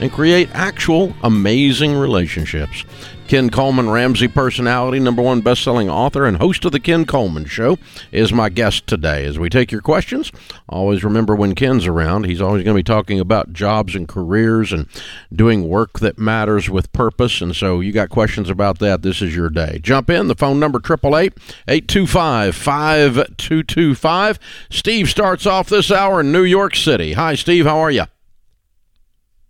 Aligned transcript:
and 0.00 0.12
create 0.12 0.48
actual 0.52 1.14
amazing 1.22 1.94
relationships. 1.94 2.84
Ken 3.28 3.50
Coleman, 3.50 3.90
Ramsey 3.90 4.26
personality, 4.26 4.98
number 4.98 5.20
one 5.20 5.42
best-selling 5.42 5.90
author, 5.90 6.24
and 6.24 6.38
host 6.38 6.64
of 6.64 6.72
the 6.72 6.80
Ken 6.80 7.04
Coleman 7.04 7.44
Show, 7.44 7.76
is 8.10 8.32
my 8.32 8.48
guest 8.48 8.86
today. 8.86 9.26
As 9.26 9.38
we 9.38 9.50
take 9.50 9.70
your 9.70 9.82
questions, 9.82 10.32
always 10.66 11.04
remember 11.04 11.34
when 11.34 11.54
Ken's 11.54 11.86
around, 11.86 12.24
he's 12.24 12.40
always 12.40 12.64
going 12.64 12.74
to 12.74 12.78
be 12.78 12.82
talking 12.82 13.20
about 13.20 13.52
jobs 13.52 13.94
and 13.94 14.08
careers 14.08 14.72
and 14.72 14.86
doing 15.30 15.68
work 15.68 15.98
that 15.98 16.18
matters 16.18 16.70
with 16.70 16.90
purpose. 16.94 17.42
And 17.42 17.54
so, 17.54 17.80
you 17.80 17.92
got 17.92 18.08
questions 18.08 18.48
about 18.48 18.78
that? 18.78 19.02
This 19.02 19.20
is 19.20 19.36
your 19.36 19.50
day. 19.50 19.78
Jump 19.82 20.08
in. 20.08 20.28
The 20.28 20.34
phone 20.34 20.58
number 20.58 20.78
triple 20.78 21.14
eight 21.14 21.34
eight 21.68 21.86
two 21.86 22.06
five 22.06 22.56
five 22.56 23.36
two 23.36 23.62
two 23.62 23.94
five. 23.94 24.38
Steve 24.70 25.10
starts 25.10 25.44
off 25.44 25.68
this 25.68 25.90
hour 25.90 26.20
in 26.20 26.32
New 26.32 26.44
York 26.44 26.74
City. 26.74 27.12
Hi, 27.12 27.34
Steve. 27.34 27.66
How 27.66 27.76
are 27.78 27.90
you? 27.90 28.04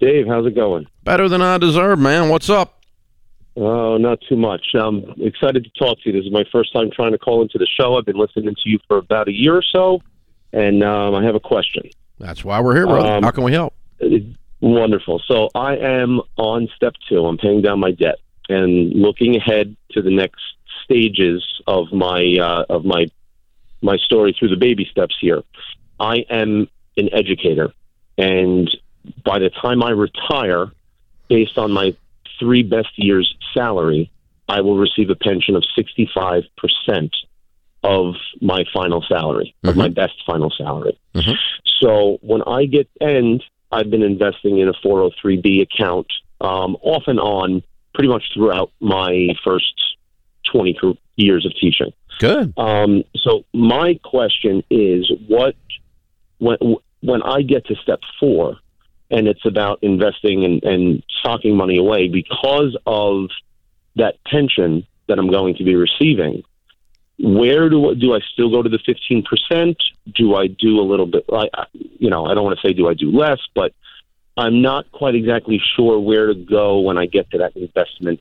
Dave, 0.01 0.27
how's 0.29 0.47
it 0.47 0.55
going? 0.55 0.87
Better 1.05 1.29
than 1.29 1.43
I 1.43 1.59
deserve, 1.59 1.99
man. 1.99 2.29
What's 2.29 2.49
up? 2.49 2.83
Oh, 3.57 3.97
not 3.97 4.21
too 4.29 4.37
much. 4.37 4.65
I'm 4.75 5.05
excited 5.19 5.65
to 5.65 5.71
talk 5.71 6.01
to 6.03 6.11
you. 6.11 6.13
This 6.13 6.27
is 6.27 6.33
my 6.33 6.45
first 6.53 6.73
time 6.73 6.91
trying 6.93 7.11
to 7.13 7.19
call 7.19 7.43
into 7.43 7.59
the 7.59 7.67
show. 7.67 7.97
I've 7.97 8.05
been 8.05 8.17
listening 8.17 8.55
to 8.55 8.71
you 8.71 8.79
for 8.87 8.99
about 8.99 9.27
a 9.27 9.33
year 9.33 9.57
or 9.57 9.63
so, 9.63 10.01
and 10.53 10.85
um, 10.85 11.17
I 11.17 11.25
have 11.25 11.35
a 11.35 11.41
question. 11.41 11.91
That's 12.19 12.45
why 12.45 12.61
we're 12.61 12.77
here, 12.77 12.87
brother. 12.87 13.09
Um, 13.09 13.23
How 13.25 13.33
can 13.33 13.43
we 13.43 13.53
help? 13.53 13.75
Wonderful. 14.61 15.21
So 15.27 15.49
I 15.57 15.77
am 15.77 16.21
on 16.37 16.69
step 16.77 16.95
two. 17.09 17.27
I'm 17.27 17.37
paying 17.39 17.63
down 17.63 17.81
my 17.81 17.91
debt 17.91 18.17
and 18.49 18.93
looking 18.93 19.37
ahead 19.37 19.77
to 19.93 20.03
the 20.03 20.11
next 20.11 20.41
stages 20.85 21.45
of 21.67 21.93
my 21.93 22.37
uh, 22.41 22.65
of 22.69 22.85
my 22.85 23.07
my 23.83 23.97
story 23.97 24.37
through 24.39 24.49
the 24.49 24.57
baby 24.57 24.87
steps 24.91 25.17
here. 25.21 25.43
I 25.99 26.19
am 26.31 26.69
an 26.97 27.09
educator, 27.13 27.73
and 28.17 28.69
by 29.25 29.39
the 29.39 29.51
time 29.51 29.83
I 29.83 29.91
retire, 29.91 30.71
based 31.29 31.59
on 31.59 31.73
my 31.73 31.95
three 32.39 32.63
best 32.63 32.91
years' 32.97 33.35
salary, 33.55 34.11
I 34.49 34.61
will 34.61 34.79
receive 34.79 35.11
a 35.11 35.15
pension 35.15 35.57
of 35.57 35.65
65% 35.77 36.45
of 37.85 38.15
my 38.41 38.65
final 38.73 39.05
salary, 39.09 39.55
of 39.65 39.77
my 39.77 39.89
best 39.89 40.15
final 40.27 40.51
salary. 40.51 40.99
Mhm. 41.15 41.37
So 41.81 42.19
when 42.23 42.43
I 42.43 42.65
get 42.65 42.89
end, 43.01 43.45
I've 43.71 43.91
been 43.91 44.03
investing 44.03 44.59
in 44.59 44.69
a 44.69 44.73
403b 44.73 45.61
account 45.61 46.07
um, 46.41 46.77
off 46.83 47.05
and 47.07 47.21
on 47.21 47.63
pretty 47.95 48.09
much 48.09 48.25
throughout 48.33 48.71
my 48.81 49.29
first 49.45 49.75
20 50.53 50.99
years 51.17 51.45
of 51.45 51.53
teaching. 51.55 51.93
Good. 52.19 52.53
Um, 52.57 53.05
so 53.17 53.45
my 53.53 53.99
question 54.03 54.63
is, 54.71 55.11
what 55.27 55.55
when 56.39 56.59
when 57.01 57.23
I 57.23 57.43
get 57.43 57.67
to 57.67 57.77
step 57.77 58.01
four, 58.19 58.57
and 59.11 59.27
it's 59.27 59.45
about 59.47 59.79
investing 59.83 60.45
and, 60.45 60.63
and 60.65 61.03
socking 61.23 61.57
money 61.57 61.79
away 61.79 62.09
because 62.09 62.77
of 62.87 63.31
that 63.97 64.15
pension 64.25 64.87
that 65.09 65.19
I'm 65.19 65.31
going 65.31 65.57
to 65.57 65.65
be 65.65 65.75
receiving. 65.75 66.43
Where 67.19 67.69
do 67.69 67.95
do 67.97 68.15
I 68.15 68.21
still 68.33 68.51
go 68.51 68.63
to 68.63 68.69
the 68.69 68.79
fifteen 68.85 69.25
percent? 69.25 69.77
Do 70.15 70.37
I 70.37 70.47
do 70.47 70.79
a 70.79 70.87
little 70.87 71.07
bit? 71.07 71.25
I- 71.33 71.49
you 71.73 72.11
know, 72.11 72.27
I 72.27 72.35
don't 72.35 72.45
want 72.45 72.59
to 72.61 72.67
say 72.69 72.73
do 72.73 72.89
I 72.89 72.95
do 72.95 73.11
less, 73.11 73.41
but 73.55 73.73
I'm 74.37 74.63
not 74.63 74.91
quite 74.93 75.17
exactly 75.17 75.61
sure 75.75 75.99
where 75.99 76.29
to 76.29 76.35
go 76.35 76.79
when 76.79 76.97
I 76.97 77.07
get 77.07 77.29
to 77.33 77.39
that 77.39 77.57
investment 77.57 78.21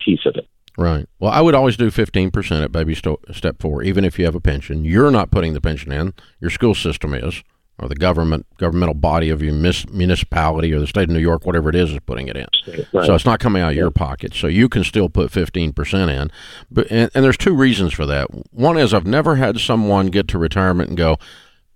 piece 0.00 0.24
of 0.24 0.36
it. 0.36 0.48
Right. 0.78 1.06
Well, 1.20 1.30
I 1.30 1.40
would 1.42 1.54
always 1.54 1.76
do 1.76 1.90
15% 1.90 2.64
at 2.64 2.72
baby 2.72 2.94
sto- 2.94 3.20
step 3.30 3.56
four, 3.60 3.82
even 3.82 4.04
if 4.04 4.18
you 4.18 4.24
have 4.24 4.34
a 4.34 4.40
pension. 4.40 4.84
You're 4.84 5.10
not 5.10 5.30
putting 5.30 5.52
the 5.52 5.60
pension 5.60 5.92
in. 5.92 6.14
Your 6.40 6.50
school 6.50 6.74
system 6.74 7.14
is, 7.14 7.42
or 7.78 7.88
the 7.88 7.94
government, 7.96 8.46
governmental 8.56 8.94
body 8.94 9.30
of 9.30 9.42
your 9.42 9.52
mis- 9.52 9.88
municipality 9.90 10.72
or 10.72 10.78
the 10.78 10.86
state 10.86 11.04
of 11.04 11.10
New 11.10 11.18
York, 11.18 11.44
whatever 11.44 11.68
it 11.68 11.74
is, 11.74 11.90
is 11.90 11.98
putting 12.06 12.28
it 12.28 12.36
in. 12.36 12.46
Right. 12.92 13.04
So 13.06 13.14
it's 13.14 13.24
not 13.24 13.40
coming 13.40 13.62
out 13.62 13.70
of 13.70 13.76
your 13.76 13.90
pocket. 13.90 14.32
So 14.34 14.46
you 14.46 14.68
can 14.68 14.84
still 14.84 15.08
put 15.08 15.32
15% 15.32 16.08
in. 16.08 16.30
But, 16.70 16.86
and, 16.90 17.10
and 17.14 17.24
there's 17.24 17.36
two 17.36 17.54
reasons 17.54 17.92
for 17.92 18.06
that. 18.06 18.28
One 18.52 18.78
is 18.78 18.94
I've 18.94 19.06
never 19.06 19.36
had 19.36 19.58
someone 19.58 20.06
get 20.06 20.28
to 20.28 20.38
retirement 20.38 20.88
and 20.90 20.96
go, 20.96 21.18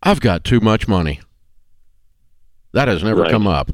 I've 0.03 0.20
got 0.20 0.44
too 0.44 0.60
much 0.60 0.86
money. 0.86 1.20
That 2.75 2.86
has 2.86 3.03
never 3.03 3.22
Right. 3.22 3.30
come 3.32 3.47
up. 3.48 3.70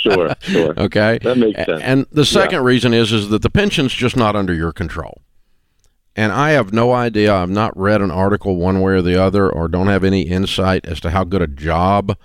sure, 0.00 0.34
sure. 0.40 0.74
Okay. 0.78 1.18
That 1.22 1.36
makes 1.36 1.62
sense. 1.64 1.82
And 1.82 2.06
the 2.12 2.24
second 2.24 2.62
reason 2.64 2.94
is 2.94 3.12
is 3.12 3.28
that 3.28 3.42
the 3.42 3.50
pension's 3.50 3.92
just 3.92 4.16
not 4.16 4.36
under 4.36 4.54
your 4.54 4.72
control. 4.72 5.20
And 6.16 6.32
I 6.32 6.50
have 6.50 6.72
no 6.72 6.92
idea. 6.92 7.34
I've 7.34 7.50
not 7.50 7.76
read 7.78 8.02
an 8.02 8.10
article 8.10 8.56
one 8.56 8.80
way 8.80 8.92
or 8.94 9.02
the 9.02 9.20
other, 9.20 9.48
or 9.48 9.68
don't 9.68 9.86
have 9.86 10.04
any 10.04 10.22
insight 10.22 10.84
as 10.86 11.00
to 11.00 11.10
how 11.10 11.24
good 11.24 11.42
a 11.42 11.46
job 11.46 12.16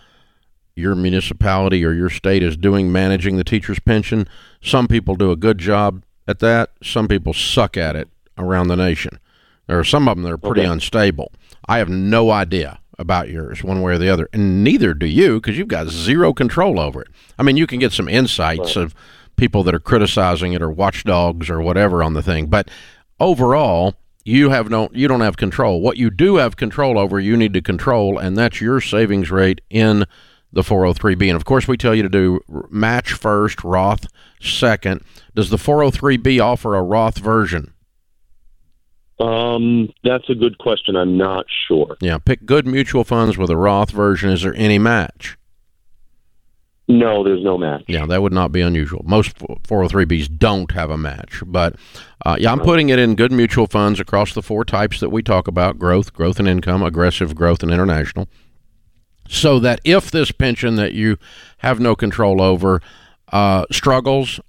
your 0.76 0.96
municipality 0.96 1.86
or 1.86 1.94
your 1.94 2.10
state 2.10 2.44
is 2.44 2.58
doing 2.58 2.92
managing 2.92 3.38
the 3.38 3.44
teacher's 3.44 3.80
pension. 3.80 4.28
Some 4.62 4.88
people 4.88 5.16
do 5.16 5.32
a 5.32 5.36
good 5.38 5.58
job 5.58 6.04
at 6.28 6.40
that. 6.40 6.72
Some 6.84 7.08
people 7.08 7.34
suck 7.34 7.78
at 7.78 7.96
it 7.96 8.10
around 8.38 8.68
the 8.68 8.76
nation. 8.76 9.20
There 9.68 9.80
are 9.80 9.84
some 9.86 10.10
of 10.10 10.18
them 10.18 10.24
that 10.24 10.34
are 10.34 10.38
pretty 10.38 10.62
Okay. 10.62 10.70
unstable. 10.70 11.32
I 11.68 11.78
have 11.78 11.88
no 11.90 12.30
idea 12.32 12.80
about 13.00 13.30
yours 13.30 13.64
one 13.64 13.82
way 13.82 13.94
or 13.94 13.98
the 13.98 14.10
other, 14.10 14.28
and 14.34 14.64
neither 14.64 14.94
do 14.94 15.06
you 15.06 15.40
because 15.40 15.58
you've 15.58 15.68
got 15.68 15.88
zero 15.88 16.34
control 16.34 16.80
over 16.80 17.02
it. 17.02 17.08
I 17.38 17.44
mean, 17.44 17.56
you 17.58 17.68
can 17.68 17.80
get 17.80 17.92
some 17.94 18.08
insights 18.10 18.76
of 18.76 18.94
people 19.38 19.64
that 19.64 19.76
are 19.76 19.80
criticizing 19.80 20.54
it 20.54 20.62
or 20.62 20.70
watchdogs 20.70 21.50
or 21.50 21.62
whatever 21.62 22.02
on 22.04 22.14
the 22.14 22.22
thing, 22.22 22.46
but 22.48 22.70
overall, 23.20 23.96
you 24.24 24.50
have 24.50 24.70
no 24.70 24.90
you 24.92 25.08
don't 25.08 25.22
have 25.22 25.38
control. 25.38 25.82
What 25.82 25.98
you 25.98 26.10
do 26.10 26.36
have 26.38 26.58
control 26.58 26.98
over, 26.98 27.20
you 27.20 27.38
need 27.38 27.54
to 27.54 27.62
control, 27.62 28.18
and 28.18 28.38
that's 28.38 28.62
your 28.62 28.82
savings 28.82 29.32
rate 29.32 29.62
in 29.70 30.06
the 30.52 30.62
403b. 30.62 31.28
And 31.28 31.36
of 31.36 31.46
course, 31.46 31.68
we 31.68 31.78
tell 31.78 31.94
you 31.94 32.04
to 32.04 32.10
do 32.10 32.40
match 32.70 33.14
first, 33.14 33.64
Roth 33.64 34.08
second. 34.42 35.04
Does 35.36 35.50
the 35.50 35.58
403b 35.58 36.42
offer 36.42 36.76
a 36.76 36.82
Roth 36.82 37.18
version? 37.18 37.74
Um, 39.20 39.94
that's 40.04 40.30
a 40.30 40.36
good 40.36 40.58
question. 40.58 40.96
I'm 40.96 41.18
not 41.18 41.46
sure. 41.68 41.96
Yeah, 42.02 42.18
pick 42.18 42.46
good 42.46 42.66
mutual 42.66 43.04
funds 43.04 43.38
with 43.38 43.50
a 43.50 43.58
Roth 43.58 43.92
version. 43.92 44.30
Is 44.30 44.42
there 44.42 44.56
any 44.56 44.80
match? 44.80 45.38
No, 46.88 47.24
there's 47.24 47.44
no 47.44 47.58
match. 47.58 47.84
Yeah, 47.88 48.06
that 48.06 48.22
would 48.22 48.34
not 48.34 48.52
be 48.52 48.62
unusual. 48.62 49.02
Most 49.06 49.36
403bs 49.38 50.38
don't 50.38 50.72
have 50.72 50.92
a 50.92 50.98
match, 50.98 51.42
but 51.46 51.76
uh, 52.24 52.38
yeah, 52.40 52.52
I'm 52.52 52.60
putting 52.60 52.90
it 52.90 53.00
in 53.00 53.16
good 53.16 53.32
mutual 53.32 53.66
funds 53.66 54.00
across 54.00 54.34
the 54.34 54.44
four 54.44 54.64
types 54.64 55.00
that 55.00 55.10
we 55.10 55.24
talk 55.24 55.48
about: 55.48 55.80
growth, 55.80 56.14
growth 56.14 56.38
and 56.38 56.48
income, 56.48 56.84
aggressive 56.84 57.34
growth, 57.34 57.64
and 57.64 57.72
international. 57.72 58.28
So 59.28 59.58
that 59.60 59.82
if 59.84 60.12
this 60.12 60.32
pension 60.32 60.76
that 60.76 60.94
you 60.94 61.18
have 61.60 61.80
no 61.80 61.96
control 61.96 62.40
over 62.40 62.82
uh, 63.32 63.66
struggles, 63.72 64.40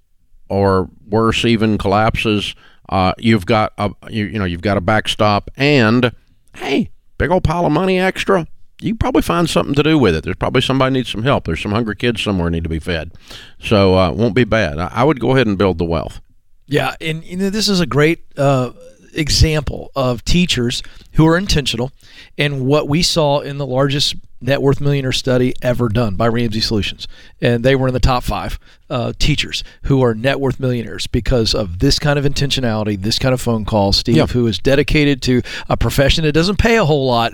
or 0.47 0.89
worse, 1.07 1.43
even 1.43 1.79
collapses, 1.79 2.53
uh, 2.89 3.13
you've 3.17 3.47
got 3.47 3.73
a 3.79 3.91
you, 4.09 4.25
you 4.25 4.37
know 4.37 4.45
you've 4.45 4.61
got 4.61 4.77
a 4.77 4.81
backstop, 4.81 5.49
and 5.57 6.11
hey, 6.55 6.91
big 7.17 7.31
old 7.31 7.43
pile 7.43 7.65
of 7.65 7.71
money 7.71 7.99
extra. 7.99 8.47
You 8.79 8.95
probably 8.95 9.23
find 9.23 9.49
something 9.49 9.73
to 9.75 9.83
do 9.83 9.97
with 9.97 10.15
it. 10.15 10.23
There's 10.23 10.35
probably 10.35 10.61
somebody 10.61 10.93
needs 10.93 11.09
some 11.09 11.23
help. 11.23 11.45
There's 11.45 11.61
some 11.61 11.71
hungry 11.71 11.95
kids 11.95 12.21
somewhere 12.21 12.49
need 12.49 12.63
to 12.63 12.69
be 12.69 12.79
fed, 12.79 13.11
so 13.59 13.97
uh, 13.97 14.11
it 14.11 14.17
won't 14.17 14.35
be 14.35 14.43
bad. 14.43 14.77
I, 14.77 14.89
I 14.93 15.03
would 15.03 15.19
go 15.19 15.31
ahead 15.31 15.47
and 15.47 15.57
build 15.57 15.77
the 15.79 15.85
wealth. 15.85 16.21
Yeah, 16.67 16.95
and 17.01 17.23
you 17.23 17.37
know 17.37 17.49
this 17.49 17.69
is 17.69 17.79
a 17.79 17.87
great 17.87 18.25
uh, 18.37 18.71
example 19.13 19.91
of 19.95 20.23
teachers 20.25 20.83
who 21.13 21.25
are 21.25 21.37
intentional, 21.37 21.91
and 22.37 22.67
what 22.67 22.87
we 22.87 23.01
saw 23.01 23.39
in 23.39 23.57
the 23.57 23.65
largest 23.65 24.15
net 24.39 24.61
worth 24.61 24.79
millionaire 24.79 25.11
study 25.11 25.53
ever 25.61 25.89
done 25.89 26.15
by 26.15 26.27
Ramsey 26.27 26.61
Solutions, 26.61 27.07
and 27.41 27.63
they 27.63 27.75
were 27.75 27.87
in 27.87 27.93
the 27.93 27.99
top 27.99 28.23
five 28.23 28.59
uh, 28.89 29.11
teachers 29.19 29.63
who 29.83 30.01
are 30.03 30.13
net 30.13 30.39
worth 30.39 30.59
millionaires 30.59 31.07
because 31.07 31.53
of 31.53 31.79
this 31.79 31.99
kind 31.99 32.17
of 32.17 32.23
intentionality, 32.25 33.01
this 33.01 33.19
kind 33.19 33.33
of 33.33 33.41
phone 33.41 33.65
call. 33.65 33.91
Steve, 33.91 34.15
Yeah. 34.15 34.27
who 34.27 34.47
is 34.47 34.59
dedicated 34.59 35.21
to 35.23 35.41
a 35.69 35.75
profession 35.75 36.23
that 36.23 36.31
doesn't 36.33 36.57
pay 36.57 36.77
a 36.77 36.85
whole 36.85 37.05
lot, 37.05 37.33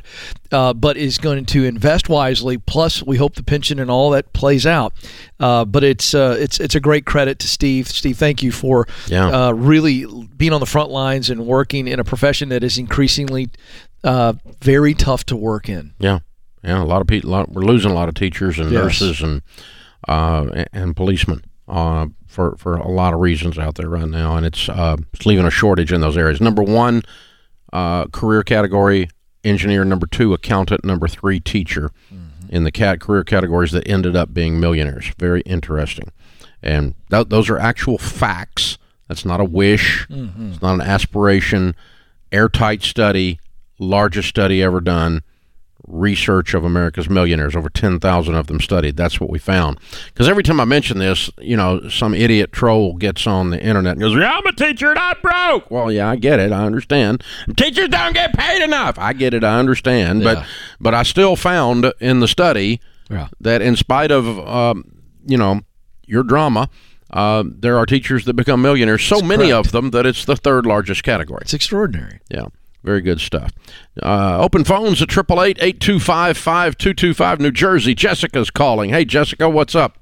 uh, 0.52 0.74
but 0.74 0.98
is 0.98 1.18
going 1.18 1.46
to 1.46 1.64
invest 1.66 2.10
wisely. 2.10 2.58
Plus, 2.58 3.04
we 3.04 3.18
hope 3.18 3.36
the 3.36 3.44
pension 3.44 3.80
and 3.80 3.92
all 3.92 4.10
that 4.12 4.34
plays 4.34 4.66
out. 4.66 4.94
Uh, 5.40 5.66
but 5.66 5.84
it's 5.84 6.14
uh, 6.16 6.36
it's 6.40 6.60
it's 6.60 6.74
a 6.76 6.80
great 6.80 7.06
credit 7.06 7.38
to 7.40 7.48
Steve. 7.48 7.88
Steve, 7.88 8.18
thank 8.18 8.42
you 8.42 8.52
for 8.52 8.88
Yeah. 9.08 9.48
uh, 9.48 9.52
really 9.52 10.06
being 10.38 10.54
on 10.54 10.60
the 10.62 10.66
front 10.66 10.90
lines 10.90 11.30
and 11.30 11.46
working 11.46 11.88
in 11.88 12.00
a 12.00 12.04
profession 12.04 12.50
that 12.50 12.64
is 12.64 12.78
increasingly 12.78 13.50
uh, 14.04 14.34
very 14.62 14.94
tough 14.94 15.26
to 15.26 15.36
work 15.36 15.70
in. 15.70 15.94
Yeah, 16.00 16.20
yeah. 16.64 16.82
A 16.82 16.86
lot 16.86 17.02
of 17.02 17.08
people. 17.08 17.32
Lot, 17.32 17.50
we're 17.52 17.64
losing 17.64 17.92
a 17.92 17.94
lot 17.94 18.10
of 18.10 18.16
teachers 18.16 18.60
and 18.60 18.72
Yes. 18.72 18.82
nurses 18.84 19.22
and 19.22 19.42
uh, 20.08 20.66
and- 20.74 20.96
policemen 20.96 21.44
uh, 21.68 22.08
for 22.28 22.56
for 22.58 22.76
a 22.76 22.88
lot 22.90 23.14
of 23.14 23.20
reasons 23.20 23.58
out 23.58 23.76
there 23.76 23.90
right 23.90 24.08
now, 24.08 24.36
and 24.36 24.46
it's 24.46 24.68
uh, 24.70 24.98
it's 25.14 25.26
leaving 25.26 25.46
a 25.46 25.52
shortage 25.52 25.92
in 25.92 26.02
those 26.02 26.18
areas. 26.18 26.42
Number 26.42 26.64
one 26.64 27.04
uh, 27.72 28.06
career 28.08 28.44
category 28.44 29.10
engineer 29.44 29.84
number 29.84 30.08
two, 30.08 30.34
accountant 30.34 30.86
number 30.86 31.08
three, 31.08 31.40
teacher 31.40 31.92
in 32.50 32.64
the 32.66 32.72
cat 32.72 33.00
career 33.02 33.24
categories 33.24 33.72
that 33.72 33.88
ended 33.88 34.16
up 34.16 34.34
being 34.34 34.60
millionaires. 34.60 35.12
Very 35.18 35.42
interesting. 35.42 36.12
And 36.62 36.94
th- 37.10 37.28
those 37.30 37.50
are 37.50 37.58
actual 37.60 37.98
facts. 37.98 38.78
That's 39.10 39.26
not 39.26 39.40
a 39.42 39.44
wish. 39.46 40.06
It's 40.10 40.62
not 40.62 40.76
an 40.76 40.82
aspiration. 40.82 41.76
Airtight 42.32 42.84
study, 42.84 43.40
largest 43.80 44.30
study 44.30 44.62
ever 44.64 44.80
done. 44.82 45.24
Research 45.86 46.54
of 46.54 46.64
America's 46.64 47.10
millionaires, 47.10 47.56
over 47.56 47.70
10,000 47.70 48.36
of 48.36 48.48
them 48.48 48.62
studied. 48.62 48.96
That's 48.96 49.20
what 49.20 49.30
we 49.30 49.38
found. 49.38 49.80
Because 50.08 50.30
every 50.30 50.42
time 50.44 50.60
I 50.62 50.66
mention 50.66 50.98
this, 51.00 51.30
you 51.40 51.58
know, 51.58 51.90
some 51.90 52.14
idiot 52.14 52.52
troll 52.54 52.96
gets 52.96 53.28
on 53.28 53.50
the 53.50 53.62
internet 53.62 53.94
and 53.94 54.02
goes, 54.02 54.16
Yeah, 54.16 54.32
I'm 54.32 54.46
a 54.48 54.54
teacher 54.54 54.92
and 54.92 55.00
I'm 55.00 55.16
broke. 55.22 55.70
Well, 55.70 55.92
yeah, 55.92 56.10
I 56.10 56.16
get 56.16 56.40
it. 56.40 56.52
I 56.54 56.66
understand. 56.66 57.24
Teachers 57.58 57.90
don't 57.90 58.14
get 58.14 58.34
paid 58.34 58.64
enough. 58.64 58.98
I 58.98 59.12
get 59.14 59.34
it. 59.34 59.44
I 59.44 59.60
understand. 59.60 60.22
Yeah. 60.22 60.36
But, 60.36 60.46
but 60.80 60.94
I 60.94 61.04
still 61.04 61.36
found 61.36 61.92
in 62.00 62.22
the 62.22 62.28
study 62.28 62.80
Yeah. 63.10 63.28
that 63.42 63.62
in 63.62 63.76
spite 63.76 64.12
of 64.12 64.26
um, 64.48 64.86
you 65.26 65.38
know 65.38 65.62
your 66.06 66.24
drama, 66.24 66.70
uh, 67.12 67.44
there 67.46 67.78
are 67.78 67.86
teachers 67.86 68.26
that 68.26 68.34
become 68.36 68.62
millionaires. 68.62 69.04
So 69.04 69.22
many 69.22 69.50
correct. 69.50 69.68
of 69.68 69.72
them 69.74 69.92
that 69.92 70.06
it's 70.06 70.26
the 70.26 70.36
third 70.36 70.66
largest 70.66 71.04
category. 71.04 71.40
It's 71.42 71.54
extraordinary. 71.54 72.20
Yeah, 72.30 72.46
very 72.84 73.02
good 73.02 73.22
stuff. 73.22 73.52
Uh, 74.02 74.38
open 74.40 74.64
phones 74.64 75.02
at 75.02 75.10
888-825-5225 75.10 77.40
New 77.40 77.52
Jersey. 77.52 77.94
Jessica's 77.96 78.50
calling. 78.50 78.90
Hey, 78.90 79.06
Jessica, 79.06 79.50
what's 79.50 79.76
up? 79.76 79.98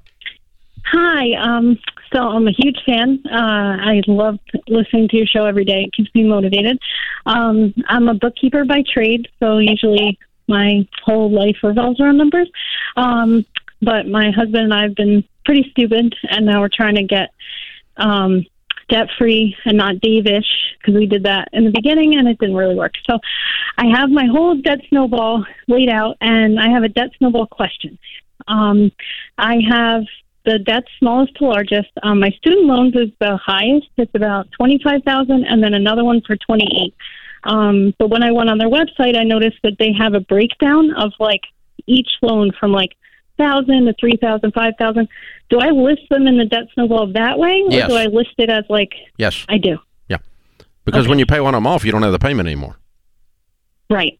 Hi. 0.86 1.34
Um, 1.34 1.78
so 2.12 2.20
I'm 2.20 2.48
a 2.48 2.52
huge 2.52 2.78
fan. 2.84 3.22
Uh, 3.26 3.76
I 3.80 4.02
love 4.06 4.38
listening 4.68 5.08
to 5.08 5.16
your 5.16 5.26
show 5.26 5.46
every 5.46 5.64
day. 5.64 5.84
It 5.84 5.94
keeps 5.94 6.14
me 6.14 6.24
motivated. 6.24 6.78
Um, 7.24 7.72
I'm 7.88 8.08
a 8.08 8.14
bookkeeper 8.14 8.64
by 8.64 8.82
trade, 8.92 9.28
so 9.40 9.58
usually 9.58 10.18
my 10.48 10.86
whole 11.04 11.30
life 11.30 11.56
revolves 11.62 12.00
around 12.00 12.18
numbers. 12.18 12.50
Um, 12.96 13.46
but 13.80 14.08
my 14.08 14.30
husband 14.30 14.64
and 14.64 14.74
I 14.74 14.82
have 14.82 14.94
been 14.94 15.24
pretty 15.44 15.70
stupid, 15.70 16.14
and 16.28 16.46
now 16.46 16.60
we're 16.60 16.68
trying 16.68 16.96
to 16.96 17.04
get 17.04 17.30
um, 17.96 18.44
debt 18.88 19.08
free 19.18 19.56
and 19.64 19.76
not 19.76 19.96
Davish 19.96 20.44
because 20.78 20.94
we 20.94 21.06
did 21.06 21.24
that 21.24 21.48
in 21.52 21.64
the 21.64 21.70
beginning 21.70 22.16
and 22.16 22.28
it 22.28 22.38
didn't 22.38 22.56
really 22.56 22.74
work. 22.74 22.92
So 23.08 23.18
I 23.78 23.86
have 23.96 24.10
my 24.10 24.26
whole 24.26 24.56
debt 24.56 24.80
snowball 24.88 25.44
laid 25.68 25.88
out, 25.88 26.16
and 26.20 26.60
I 26.60 26.70
have 26.70 26.82
a 26.82 26.88
debt 26.88 27.10
snowball 27.18 27.46
question. 27.46 27.98
Um, 28.48 28.92
I 29.38 29.58
have 29.68 30.02
the 30.44 30.58
debt 30.58 30.84
smallest 30.98 31.36
to 31.36 31.44
largest. 31.44 31.90
Um, 32.02 32.20
my 32.20 32.30
student 32.30 32.66
loans 32.66 32.94
is 32.96 33.10
the 33.20 33.36
highest. 33.36 33.88
It's 33.96 34.14
about 34.14 34.50
twenty 34.52 34.80
five 34.82 35.02
thousand, 35.04 35.44
and 35.44 35.62
then 35.62 35.74
another 35.74 36.04
one 36.04 36.20
for 36.26 36.36
twenty 36.36 36.68
eight. 36.82 36.94
Um, 37.44 37.94
but 37.98 38.08
when 38.08 38.22
I 38.22 38.30
went 38.30 38.50
on 38.50 38.58
their 38.58 38.68
website, 38.68 39.16
I 39.16 39.24
noticed 39.24 39.58
that 39.62 39.76
they 39.78 39.92
have 39.92 40.14
a 40.14 40.20
breakdown 40.20 40.92
of 40.94 41.12
like 41.18 41.42
each 41.86 42.08
loan 42.22 42.52
from 42.58 42.72
like 42.72 42.96
thousand 43.42 43.86
to 43.86 43.94
three 43.98 44.16
thousand, 44.20 44.52
five 44.52 44.74
thousand. 44.78 45.08
Do 45.50 45.58
I 45.60 45.70
list 45.70 46.02
them 46.10 46.26
in 46.26 46.38
the 46.38 46.44
debt 46.44 46.64
snowball 46.74 47.12
that 47.12 47.38
way, 47.38 47.62
or 47.66 47.72
Yes. 47.72 47.88
do 47.88 47.96
I 47.96 48.06
list 48.06 48.34
it 48.38 48.48
as 48.50 48.64
like 48.68 48.92
Yes, 49.18 49.44
I 49.48 49.58
do? 49.58 49.78
Yeah, 50.08 50.18
because 50.84 51.02
Okay. 51.04 51.10
when 51.10 51.18
you 51.18 51.26
pay 51.26 51.40
one 51.40 51.54
of 51.54 51.58
them 51.58 51.66
off, 51.66 51.84
you 51.84 51.92
don't 51.92 52.02
have 52.02 52.12
the 52.12 52.18
payment 52.18 52.46
anymore. 52.46 52.76
Right. 53.90 54.18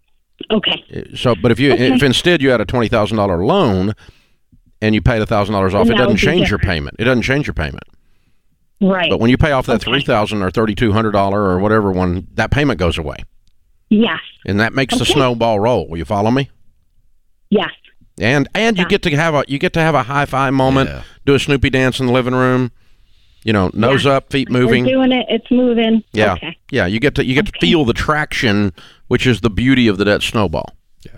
Okay. 0.50 0.84
Uh, 0.94 1.16
So, 1.16 1.34
but 1.34 1.52
if 1.52 1.60
you 1.60 1.72
Okay. 1.72 1.92
if 1.94 2.02
instead 2.02 2.42
you 2.42 2.50
had 2.50 2.60
a 2.60 2.64
twenty 2.64 2.88
thousand 2.88 3.16
dollar 3.16 3.44
loan 3.44 3.92
and 4.80 4.94
you 4.94 5.00
paid 5.00 5.22
a 5.22 5.26
thousand 5.26 5.52
dollars 5.54 5.74
off, 5.74 5.88
it 5.88 5.96
doesn't 5.96 6.16
change 6.16 6.50
your 6.50 6.58
payment. 6.58 6.96
It 6.98 7.04
doesn't 7.04 7.22
change 7.22 7.46
your 7.46 7.54
payment. 7.54 7.84
Right. 8.80 9.08
But 9.08 9.20
when 9.20 9.30
you 9.30 9.38
pay 9.38 9.52
off 9.52 9.66
that 9.66 9.76
Okay. 9.76 9.90
three 9.90 10.02
thousand 10.02 10.42
or 10.42 10.50
thirty 10.50 10.74
two 10.74 10.92
hundred 10.92 11.12
dollar 11.12 11.40
or 11.40 11.58
whatever 11.60 11.92
one, 11.92 12.26
that 12.34 12.50
payment 12.50 12.80
goes 12.80 12.98
away, 12.98 13.16
yes. 13.90 14.18
and 14.44 14.58
that 14.58 14.72
makes 14.72 14.98
the 14.98 15.04
snowball 15.04 15.60
roll. 15.60 15.88
Will 15.88 15.98
you 15.98 16.04
follow 16.04 16.30
me? 16.32 16.50
Yes. 17.50 17.70
And 18.20 18.48
and 18.54 18.76
you 18.76 18.84
Yeah. 18.84 18.88
get 18.88 19.02
to 19.02 19.16
have 19.16 19.34
a 19.34 19.44
you 19.48 19.58
get 19.58 19.72
to 19.74 19.80
have 19.80 19.94
a 19.94 20.02
high 20.02 20.26
five 20.26 20.52
moment, 20.52 20.90
Yeah. 20.90 21.02
do 21.26 21.34
a 21.34 21.38
Snoopy 21.38 21.70
dance 21.70 21.98
in 22.00 22.06
the 22.06 22.12
living 22.12 22.34
room, 22.34 22.70
you 23.44 23.52
know, 23.52 23.70
nose 23.72 24.04
up, 24.06 24.30
feet 24.30 24.50
moving. 24.50 24.84
We're 24.84 24.92
doing 24.92 25.12
it. 25.12 25.26
It's 25.30 25.50
moving. 25.50 26.02
Yeah, 26.12 26.34
Okay. 26.34 26.56
yeah. 26.70 26.86
You 26.86 27.00
get 27.00 27.14
to 27.16 27.24
you 27.24 27.34
get 27.34 27.46
to 27.46 27.52
feel 27.60 27.84
the 27.84 27.94
traction, 27.94 28.72
which 29.08 29.26
is 29.26 29.40
the 29.40 29.50
beauty 29.50 29.88
of 29.88 29.98
the 29.98 30.04
debt 30.04 30.22
snowball. 30.22 30.74
Yeah. 31.04 31.12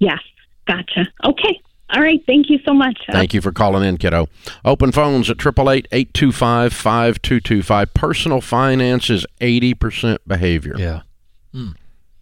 Yes. 0.00 0.20
Gotcha. 0.66 1.06
Okay. 1.24 1.60
All 1.90 2.02
right. 2.02 2.20
Thank 2.26 2.50
you 2.50 2.58
so 2.64 2.72
much. 2.74 2.98
Thank 3.12 3.32
you 3.34 3.40
for 3.40 3.52
calling 3.52 3.84
in, 3.86 3.98
kiddo. 3.98 4.28
Open 4.64 4.90
phones 4.90 5.30
at 5.30 5.36
888-825-5225. 5.38 7.94
Personal 7.94 8.40
finance 8.40 9.10
is 9.10 9.26
80% 9.40 10.18
behavior. 10.26 10.74
Yeah. 10.78 11.02
Hmm. 11.52 11.70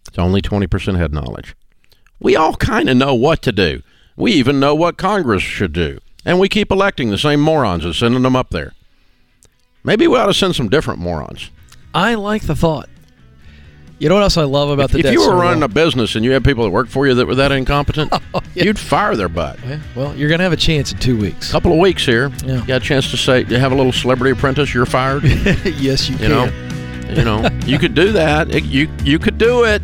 It's 0.07 0.19
only 0.19 0.41
20% 0.41 0.97
head 0.97 1.13
knowledge. 1.13 1.55
We 2.19 2.35
all 2.35 2.55
kind 2.55 2.89
of 2.89 2.97
know 2.97 3.15
what 3.15 3.41
to 3.43 3.51
do. 3.51 3.81
We 4.15 4.31
even 4.33 4.59
know 4.59 4.75
what 4.75 4.97
Congress 4.97 5.43
should 5.43 5.73
do. 5.73 5.99
And 6.25 6.39
we 6.39 6.47
keep 6.49 6.71
electing 6.71 7.09
the 7.09 7.17
same 7.17 7.41
morons 7.41 7.83
and 7.83 7.95
sending 7.95 8.21
them 8.21 8.35
up 8.35 8.49
there. 8.49 8.73
Maybe 9.83 10.07
we 10.07 10.17
ought 10.17 10.27
to 10.27 10.33
send 10.33 10.55
some 10.55 10.69
different 10.69 10.99
morons. 10.99 11.49
I 11.93 12.15
like 12.15 12.43
the 12.43 12.55
thought. 12.55 12.89
You 13.99 14.09
know 14.09 14.15
what 14.15 14.23
else 14.23 14.37
I 14.37 14.43
love 14.43 14.69
about 14.69 14.91
the 14.91 14.99
if 14.99 15.11
you 15.13 15.21
were 15.21 15.35
running 15.35 15.63
a 15.63 15.67
business 15.67 16.15
and 16.15 16.25
you 16.25 16.31
had 16.31 16.43
people 16.43 16.63
that 16.65 16.71
worked 16.71 16.89
for 16.91 17.07
you 17.07 17.13
that 17.13 17.25
were 17.25 17.35
that 17.35 17.51
incompetent, 17.51 18.11
oh, 18.33 18.41
yeah. 18.53 18.63
you'd 18.65 18.79
fire 18.79 19.15
their 19.15 19.29
butt. 19.29 19.57
Yeah, 19.65 19.79
well, 19.95 20.15
you're 20.15 20.29
gonna 20.29 20.43
have 20.43 20.51
a 20.51 20.57
chance 20.57 20.91
in 20.91 20.97
two 20.97 21.17
weeks. 21.17 21.51
couple 21.51 21.71
of 21.71 21.77
weeks 21.77 22.05
here. 22.05 22.29
Yeah. 22.45 22.61
You 22.61 22.65
got 22.67 22.81
a 22.81 22.85
chance 22.85 23.11
to 23.11 23.17
say, 23.17 23.45
you 23.45 23.57
have 23.57 23.71
a 23.71 23.75
little 23.75 23.93
celebrity 23.93 24.31
apprentice, 24.31 24.73
you're 24.73 24.85
fired. 24.85 25.23
yes, 25.23 26.09
you, 26.09 26.15
You 26.17 26.27
can. 26.27 26.29
know, 26.29 27.13
you 27.13 27.23
know, 27.23 27.47
you 27.65 27.79
could 27.79 27.93
do 27.93 28.11
that. 28.13 28.53
It- 28.53 28.65
you 28.65 28.89
you 29.03 29.19
could 29.19 29.37
do 29.37 29.63
it. 29.63 29.81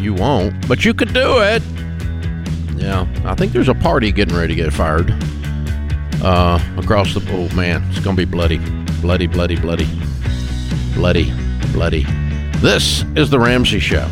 You 0.00 0.14
won't, 0.14 0.66
but 0.66 0.84
you 0.84 0.94
could 0.94 1.12
do 1.12 1.38
it. 1.40 1.62
Yeah, 2.78 3.06
I 3.24 3.34
think 3.34 3.52
there's 3.52 3.68
a 3.68 3.74
party 3.74 4.12
getting 4.12 4.36
ready 4.36 4.54
to 4.54 4.62
get 4.62 4.72
fired. 4.72 5.12
Uh, 6.22 6.58
across 6.76 7.14
the 7.14 7.24
oh 7.30 7.54
man, 7.54 7.82
it's 7.90 8.00
gonna 8.00 8.16
be 8.16 8.24
bloody, 8.24 8.58
bloody, 9.00 9.26
bloody, 9.26 9.56
bloody, 9.56 9.86
bloody, 10.94 11.32
bloody. 11.72 12.04
This 12.58 13.04
is 13.16 13.30
the 13.30 13.38
Ramsey 13.38 13.78
Show. 13.78 14.08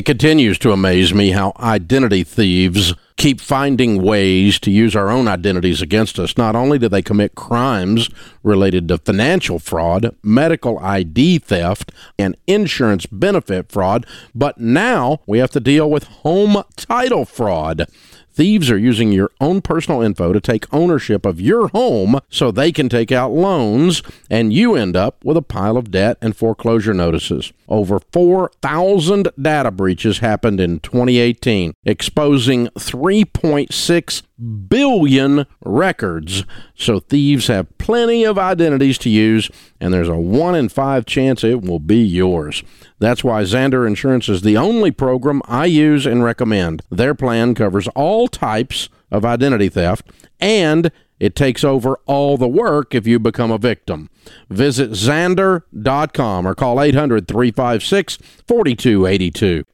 It 0.00 0.06
continues 0.06 0.58
to 0.60 0.72
amaze 0.72 1.12
me 1.12 1.32
how 1.32 1.52
identity 1.58 2.24
thieves 2.24 2.94
keep 3.18 3.38
finding 3.38 4.00
ways 4.00 4.58
to 4.60 4.70
use 4.70 4.96
our 4.96 5.10
own 5.10 5.28
identities 5.28 5.82
against 5.82 6.18
us. 6.18 6.38
Not 6.38 6.56
only 6.56 6.78
do 6.78 6.88
they 6.88 7.02
commit 7.02 7.34
crimes 7.34 8.08
related 8.42 8.88
to 8.88 8.96
financial 8.96 9.58
fraud, 9.58 10.16
medical 10.22 10.78
ID 10.78 11.40
theft, 11.40 11.92
and 12.18 12.34
insurance 12.46 13.04
benefit 13.04 13.70
fraud, 13.70 14.06
but 14.34 14.56
now 14.58 15.20
we 15.26 15.38
have 15.38 15.50
to 15.50 15.60
deal 15.60 15.90
with 15.90 16.04
home 16.04 16.62
title 16.76 17.26
fraud. 17.26 17.86
Thieves 18.32 18.70
are 18.70 18.78
using 18.78 19.12
your 19.12 19.30
own 19.38 19.60
personal 19.60 20.00
info 20.00 20.32
to 20.32 20.40
take 20.40 20.72
ownership 20.72 21.26
of 21.26 21.42
your 21.42 21.68
home 21.68 22.20
so 22.30 22.50
they 22.50 22.72
can 22.72 22.88
take 22.88 23.12
out 23.12 23.32
loans, 23.32 24.02
and 24.30 24.50
you 24.50 24.76
end 24.76 24.96
up 24.96 25.22
with 25.22 25.36
a 25.36 25.42
pile 25.42 25.76
of 25.76 25.90
debt 25.90 26.16
and 26.22 26.34
foreclosure 26.34 26.94
notices. 26.94 27.52
Over 27.70 28.00
4,000 28.12 29.28
data 29.40 29.70
breaches 29.70 30.18
happened 30.18 30.60
in 30.60 30.80
2018, 30.80 31.72
exposing 31.84 32.66
3.6 32.68 34.22
billion 34.68 35.46
records. 35.64 36.44
So 36.74 36.98
thieves 36.98 37.46
have 37.46 37.78
plenty 37.78 38.24
of 38.24 38.38
identities 38.38 38.98
to 38.98 39.08
use, 39.08 39.48
and 39.80 39.94
there's 39.94 40.08
a 40.08 40.16
1 40.16 40.54
in 40.56 40.68
5 40.68 41.06
chance 41.06 41.44
it 41.44 41.62
will 41.62 41.78
be 41.78 42.02
yours. 42.02 42.64
That's 42.98 43.22
why 43.22 43.42
Zander 43.44 43.86
Insurance 43.86 44.28
is 44.28 44.42
the 44.42 44.56
only 44.56 44.90
program 44.90 45.40
I 45.46 45.66
use 45.66 46.06
and 46.06 46.24
recommend. 46.24 46.82
Their 46.90 47.14
plan 47.14 47.54
covers 47.54 47.86
all 47.88 48.26
types 48.26 48.88
of 49.12 49.24
identity 49.24 49.68
theft 49.68 50.10
and 50.40 50.90
it 51.20 51.36
takes 51.36 51.62
over 51.62 52.00
all 52.06 52.36
the 52.36 52.48
work 52.48 52.94
if 52.94 53.06
you 53.06 53.18
become 53.18 53.50
a 53.50 53.58
victim. 53.58 54.08
Visit 54.48 54.90
Zander.com 54.90 56.46
or 56.46 56.54
call 56.54 56.80
800 56.80 57.28
356 57.28 58.16
4282. 58.48 59.64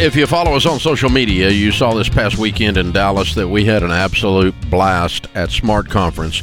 If 0.00 0.14
you 0.14 0.28
follow 0.28 0.54
us 0.54 0.64
on 0.64 0.78
social 0.78 1.10
media, 1.10 1.50
you 1.50 1.72
saw 1.72 1.92
this 1.92 2.08
past 2.08 2.38
weekend 2.38 2.76
in 2.76 2.92
Dallas 2.92 3.34
that 3.34 3.48
we 3.48 3.64
had 3.64 3.82
an 3.82 3.90
absolute 3.90 4.54
blast 4.70 5.26
at 5.34 5.50
Smart 5.50 5.90
Conference. 5.90 6.40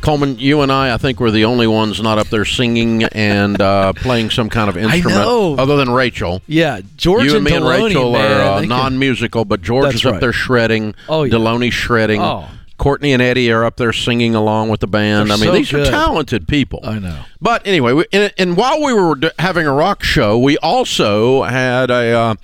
Coleman, 0.00 0.36
you 0.40 0.62
and 0.62 0.72
I, 0.72 0.92
I 0.92 0.96
think 0.96 1.20
we're 1.20 1.30
the 1.30 1.44
only 1.44 1.68
ones 1.68 2.02
not 2.02 2.18
up 2.18 2.26
there 2.26 2.44
singing 2.44 3.04
and 3.04 3.60
uh, 3.60 3.92
playing 3.92 4.30
some 4.30 4.50
kind 4.50 4.68
of 4.68 4.76
instrument, 4.76 5.60
other 5.60 5.76
than 5.76 5.90
Rachel. 5.90 6.42
Yeah, 6.48 6.80
George 6.96 7.26
you 7.26 7.36
and, 7.36 7.44
me 7.44 7.54
and 7.54 7.64
Rachel 7.64 8.14
man, 8.14 8.40
are 8.40 8.56
uh, 8.56 8.60
non-musical, 8.62 9.44
but 9.44 9.62
George 9.62 9.94
is 9.94 10.04
up 10.04 10.14
right. 10.14 10.20
there 10.20 10.32
shredding. 10.32 10.96
Oh, 11.08 11.22
yeah. 11.22 11.34
Delony's 11.34 11.74
shredding. 11.74 12.20
Oh. 12.20 12.48
Courtney 12.82 13.12
and 13.12 13.22
Eddie 13.22 13.52
are 13.52 13.64
up 13.64 13.76
there 13.76 13.92
singing 13.92 14.34
along 14.34 14.68
with 14.68 14.80
the 14.80 14.88
band. 14.88 15.30
They're 15.30 15.36
I 15.36 15.38
mean, 15.38 15.46
so 15.46 15.52
these 15.52 15.70
good. 15.70 15.86
are 15.86 15.90
talented 15.92 16.48
people. 16.48 16.80
I 16.82 16.98
know. 16.98 17.22
But 17.40 17.64
anyway, 17.64 17.92
we, 17.92 18.06
and, 18.12 18.34
and 18.36 18.56
while 18.56 18.82
we 18.82 18.92
were 18.92 19.14
d- 19.14 19.30
having 19.38 19.68
a 19.68 19.72
rock 19.72 20.02
show, 20.02 20.36
we 20.36 20.58
also 20.58 21.44
had 21.44 21.92
a 21.92 22.12
uh, 22.12 22.34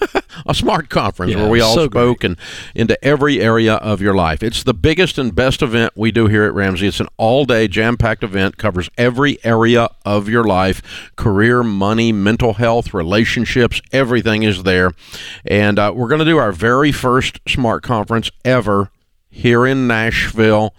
a 0.46 0.54
smart 0.54 0.88
conference 0.88 1.32
Yeah, 1.32 1.42
where 1.42 1.50
we 1.50 1.60
all 1.60 1.74
so 1.74 1.86
spoke 1.86 2.22
and 2.22 2.36
into 2.76 2.96
every 3.04 3.40
area 3.40 3.74
of 3.74 4.00
your 4.00 4.14
life. 4.14 4.40
It's 4.40 4.62
the 4.62 4.72
biggest 4.72 5.18
and 5.18 5.34
best 5.34 5.62
event 5.62 5.94
we 5.96 6.12
do 6.12 6.28
here 6.28 6.44
at 6.44 6.54
Ramsey. 6.54 6.86
It's 6.86 7.00
an 7.00 7.08
all-day 7.16 7.66
jam-packed 7.66 8.22
event, 8.22 8.56
covers 8.56 8.88
every 8.96 9.44
area 9.44 9.88
of 10.04 10.28
your 10.28 10.44
life: 10.44 11.10
career, 11.16 11.64
money, 11.64 12.12
mental 12.12 12.52
health, 12.52 12.94
relationships. 12.94 13.82
Everything 13.90 14.44
is 14.44 14.62
there, 14.62 14.92
and 15.44 15.76
uh, 15.76 15.92
we're 15.92 16.06
going 16.06 16.20
to 16.20 16.24
do 16.24 16.38
our 16.38 16.52
very 16.52 16.92
first 16.92 17.40
smart 17.48 17.82
conference 17.82 18.30
ever 18.44 18.92
here 19.30 19.66
in 19.66 19.86
Nashville. 19.86 20.74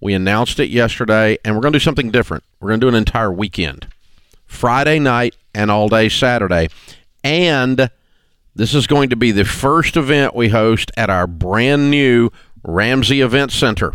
We 0.00 0.14
announced 0.14 0.58
it 0.58 0.70
yesterday, 0.70 1.38
and 1.44 1.54
we're 1.54 1.60
going 1.62 1.72
to 1.72 1.78
do 1.78 1.82
something 1.84 2.10
different. 2.10 2.42
We're 2.60 2.68
going 2.68 2.80
to 2.80 2.84
do 2.84 2.88
an 2.88 2.94
entire 2.94 3.32
weekend 3.32 3.86
Friday 4.46 4.98
night 4.98 5.36
and 5.54 5.70
all 5.70 5.88
day 5.88 6.08
Saturday. 6.08 6.68
And 7.22 7.88
this 8.54 8.74
is 8.74 8.86
going 8.86 9.10
to 9.10 9.16
be 9.16 9.30
the 9.30 9.44
first 9.44 9.96
event 9.96 10.34
we 10.34 10.48
host 10.48 10.90
at 10.96 11.08
our 11.08 11.26
brand 11.26 11.90
new 11.90 12.30
Ramsey 12.64 13.20
Event 13.20 13.52
Center. 13.52 13.94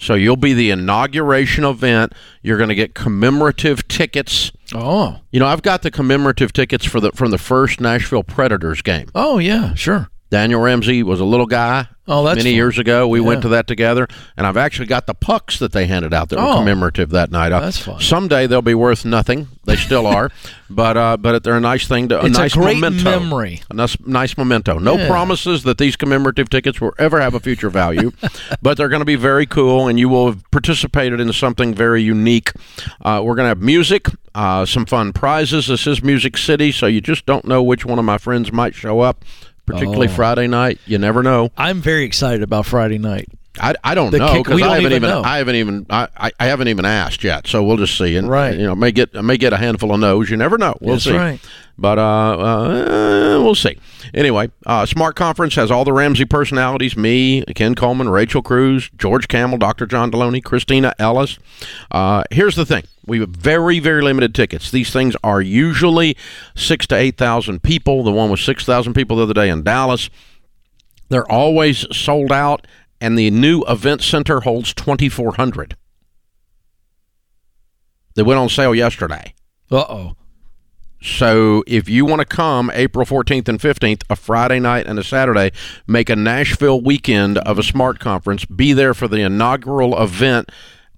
So 0.00 0.14
you'll 0.14 0.36
be 0.36 0.52
the 0.52 0.70
inauguration 0.70 1.64
event. 1.64 2.12
You're 2.42 2.56
going 2.58 2.68
to 2.68 2.74
get 2.74 2.94
commemorative 2.94 3.88
tickets. 3.88 4.52
Oh, 4.74 5.18
You 5.32 5.40
know, 5.40 5.46
I've 5.46 5.62
got 5.62 5.82
the 5.82 5.90
commemorative 5.90 6.52
tickets 6.52 6.84
for 6.84 7.00
the 7.00 7.10
from 7.12 7.30
the 7.32 7.38
first 7.38 7.80
Nashville 7.80 8.22
Predators 8.22 8.80
game. 8.82 9.08
oh 9.14 9.38
yeah, 9.38 9.74
sure. 9.74 10.08
Daniel 10.30 10.60
Ramsey 10.60 11.02
was 11.02 11.18
a 11.20 11.24
little 11.24 11.46
guy 11.46 11.88
Oh, 12.08 12.24
that's 12.24 12.38
many 12.38 12.50
fun. 12.50 12.56
years 12.56 12.78
ago. 12.78 13.06
We 13.06 13.20
went 13.20 13.42
to 13.42 13.48
that 13.50 13.66
together, 13.66 14.08
and 14.36 14.46
I've 14.46 14.56
actually 14.56 14.86
got 14.86 15.06
the 15.06 15.14
pucks 15.14 15.58
that 15.58 15.72
they 15.72 15.86
handed 15.86 16.14
out 16.14 16.30
that 16.30 16.36
were 16.38 16.42
Oh. 16.46 16.56
commemorative 16.56 17.10
that 17.10 17.30
night. 17.30 17.52
Uh, 17.52 17.60
That's 17.60 17.78
fun. 17.78 18.00
Someday 18.00 18.46
they'll 18.46 18.62
be 18.62 18.74
worth 18.74 19.04
nothing. 19.04 19.48
They 19.64 19.76
still 19.76 20.06
are, 20.06 20.30
but 20.70 20.96
uh, 20.96 21.16
but 21.18 21.44
they're 21.44 21.56
a 21.56 21.60
nice 21.60 21.86
thing 21.86 22.08
to 22.08 22.20
a 22.20 22.24
It's 22.26 22.38
a 22.38 22.40
nice 22.40 22.54
great 22.54 22.78
memento. 22.78 23.20
memory. 23.20 23.60
A 23.70 23.74
nice, 23.74 23.96
nice 24.06 24.36
memento. 24.38 24.78
No 24.78 24.96
Yeah. 24.96 25.06
promises 25.08 25.64
that 25.64 25.76
these 25.76 25.94
commemorative 25.96 26.48
tickets 26.48 26.80
will 26.80 26.94
ever 26.98 27.20
have 27.20 27.34
a 27.34 27.40
future 27.40 27.68
value, 27.68 28.12
but 28.62 28.78
they're 28.78 28.88
going 28.88 29.00
to 29.02 29.04
be 29.06 29.16
very 29.16 29.44
cool, 29.44 29.86
and 29.86 29.98
you 29.98 30.08
will 30.08 30.26
have 30.26 30.50
participated 30.50 31.20
in 31.20 31.30
something 31.34 31.74
very 31.74 32.02
unique. 32.02 32.52
Uh, 33.02 33.20
we're 33.22 33.34
going 33.34 33.44
to 33.44 33.48
have 33.50 33.60
music, 33.60 34.06
uh, 34.34 34.64
some 34.64 34.86
fun 34.86 35.12
prizes. 35.12 35.66
This 35.66 35.86
is 35.86 36.02
Music 36.02 36.38
City, 36.38 36.72
so 36.72 36.86
you 36.86 37.02
just 37.02 37.26
don't 37.26 37.44
know 37.44 37.62
which 37.62 37.84
one 37.84 37.98
of 37.98 38.04
my 38.06 38.16
friends 38.16 38.50
might 38.50 38.74
show 38.74 39.00
up. 39.00 39.24
Particularly 39.68 40.08
Oh. 40.08 40.10
Friday 40.10 40.46
night, 40.46 40.78
you 40.86 40.98
never 40.98 41.22
know. 41.22 41.50
I'm 41.56 41.80
very 41.80 42.04
excited 42.04 42.42
about 42.42 42.64
Friday 42.66 42.98
night. 42.98 43.28
I, 43.60 43.74
I 43.84 43.94
don't 43.94 44.10
The 44.10 44.18
know 44.18 44.42
because 44.42 44.62
I 44.62 44.76
haven't 44.76 44.92
even. 44.92 45.10
I 45.10 45.38
haven't 45.38 45.54
even 45.56 45.86
I, 45.90 46.32
I, 46.38 46.46
haven't 46.46 46.68
even 46.68 46.84
asked 46.84 47.24
yet. 47.24 47.46
So 47.46 47.62
we'll 47.64 47.76
just 47.76 47.96
see. 47.96 48.16
And 48.16 48.28
Right. 48.28 48.56
you 48.56 48.66
know, 48.66 48.74
may 48.74 48.92
get 48.92 49.12
may 49.14 49.36
get 49.36 49.52
a 49.52 49.56
handful 49.56 49.92
of 49.92 50.00
no's. 50.00 50.30
You 50.30 50.36
never 50.36 50.58
know. 50.58 50.76
We'll 50.80 50.94
That's 50.94 51.04
see. 51.04 51.16
right. 51.16 51.40
But 51.80 51.98
uh, 51.98 52.02
uh, 52.02 53.42
we'll 53.42 53.54
see. 53.54 53.78
Anyway, 54.12 54.50
uh, 54.66 54.84
Smart 54.84 55.14
Conference 55.14 55.54
has 55.54 55.70
all 55.70 55.84
the 55.84 55.92
Ramsey 55.92 56.24
personalities: 56.24 56.96
me, 56.96 57.44
Ken 57.54 57.76
Coleman, 57.76 58.08
Rachel 58.08 58.42
Cruz, 58.42 58.90
George 58.96 59.28
Kamel, 59.28 59.58
Dr. 59.58 59.86
John 59.86 60.10
Delony, 60.10 60.42
Christina 60.42 60.92
Ellis. 60.98 61.38
Uh, 61.92 62.24
here's 62.32 62.56
the 62.56 62.66
thing: 62.66 62.82
we 63.06 63.20
have 63.20 63.28
very, 63.28 63.78
very 63.78 64.02
limited 64.02 64.34
tickets. 64.34 64.72
These 64.72 64.90
things 64.90 65.14
are 65.22 65.40
usually 65.40 66.16
six 66.56 66.84
to 66.88 66.96
eight 66.96 67.16
thousand 67.16 67.62
people. 67.62 68.02
The 68.02 68.10
one 68.10 68.28
was 68.28 68.40
six 68.40 68.64
thousand 68.64 68.94
people 68.94 69.18
the 69.18 69.22
other 69.22 69.34
day 69.34 69.48
in 69.48 69.62
Dallas. 69.62 70.10
They're 71.10 71.30
always 71.30 71.86
sold 71.96 72.32
out, 72.32 72.66
and 73.00 73.18
the 73.18 73.30
new 73.30 73.62
event 73.68 74.02
center 74.02 74.40
holds 74.40 74.74
2,400. 74.74 75.76
They 78.14 78.22
went 78.22 78.40
on 78.40 78.48
sale 78.48 78.74
yesterday. 78.74 79.34
Uh 79.70 79.84
oh. 79.88 80.14
So 81.00 81.62
if 81.66 81.88
you 81.88 82.04
want 82.04 82.20
to 82.20 82.26
come 82.26 82.70
April 82.74 83.06
14th 83.06 83.48
and 83.48 83.60
15th, 83.60 84.02
a 84.10 84.16
Friday 84.16 84.58
night 84.58 84.86
and 84.86 84.98
a 84.98 85.04
Saturday, 85.04 85.52
make 85.86 86.10
a 86.10 86.16
Nashville 86.16 86.80
weekend 86.80 87.38
of 87.38 87.58
a 87.58 87.62
smart 87.62 88.00
conference, 88.00 88.44
be 88.44 88.72
there 88.72 88.94
for 88.94 89.06
the 89.06 89.20
inaugural 89.20 90.00
event 90.02 90.50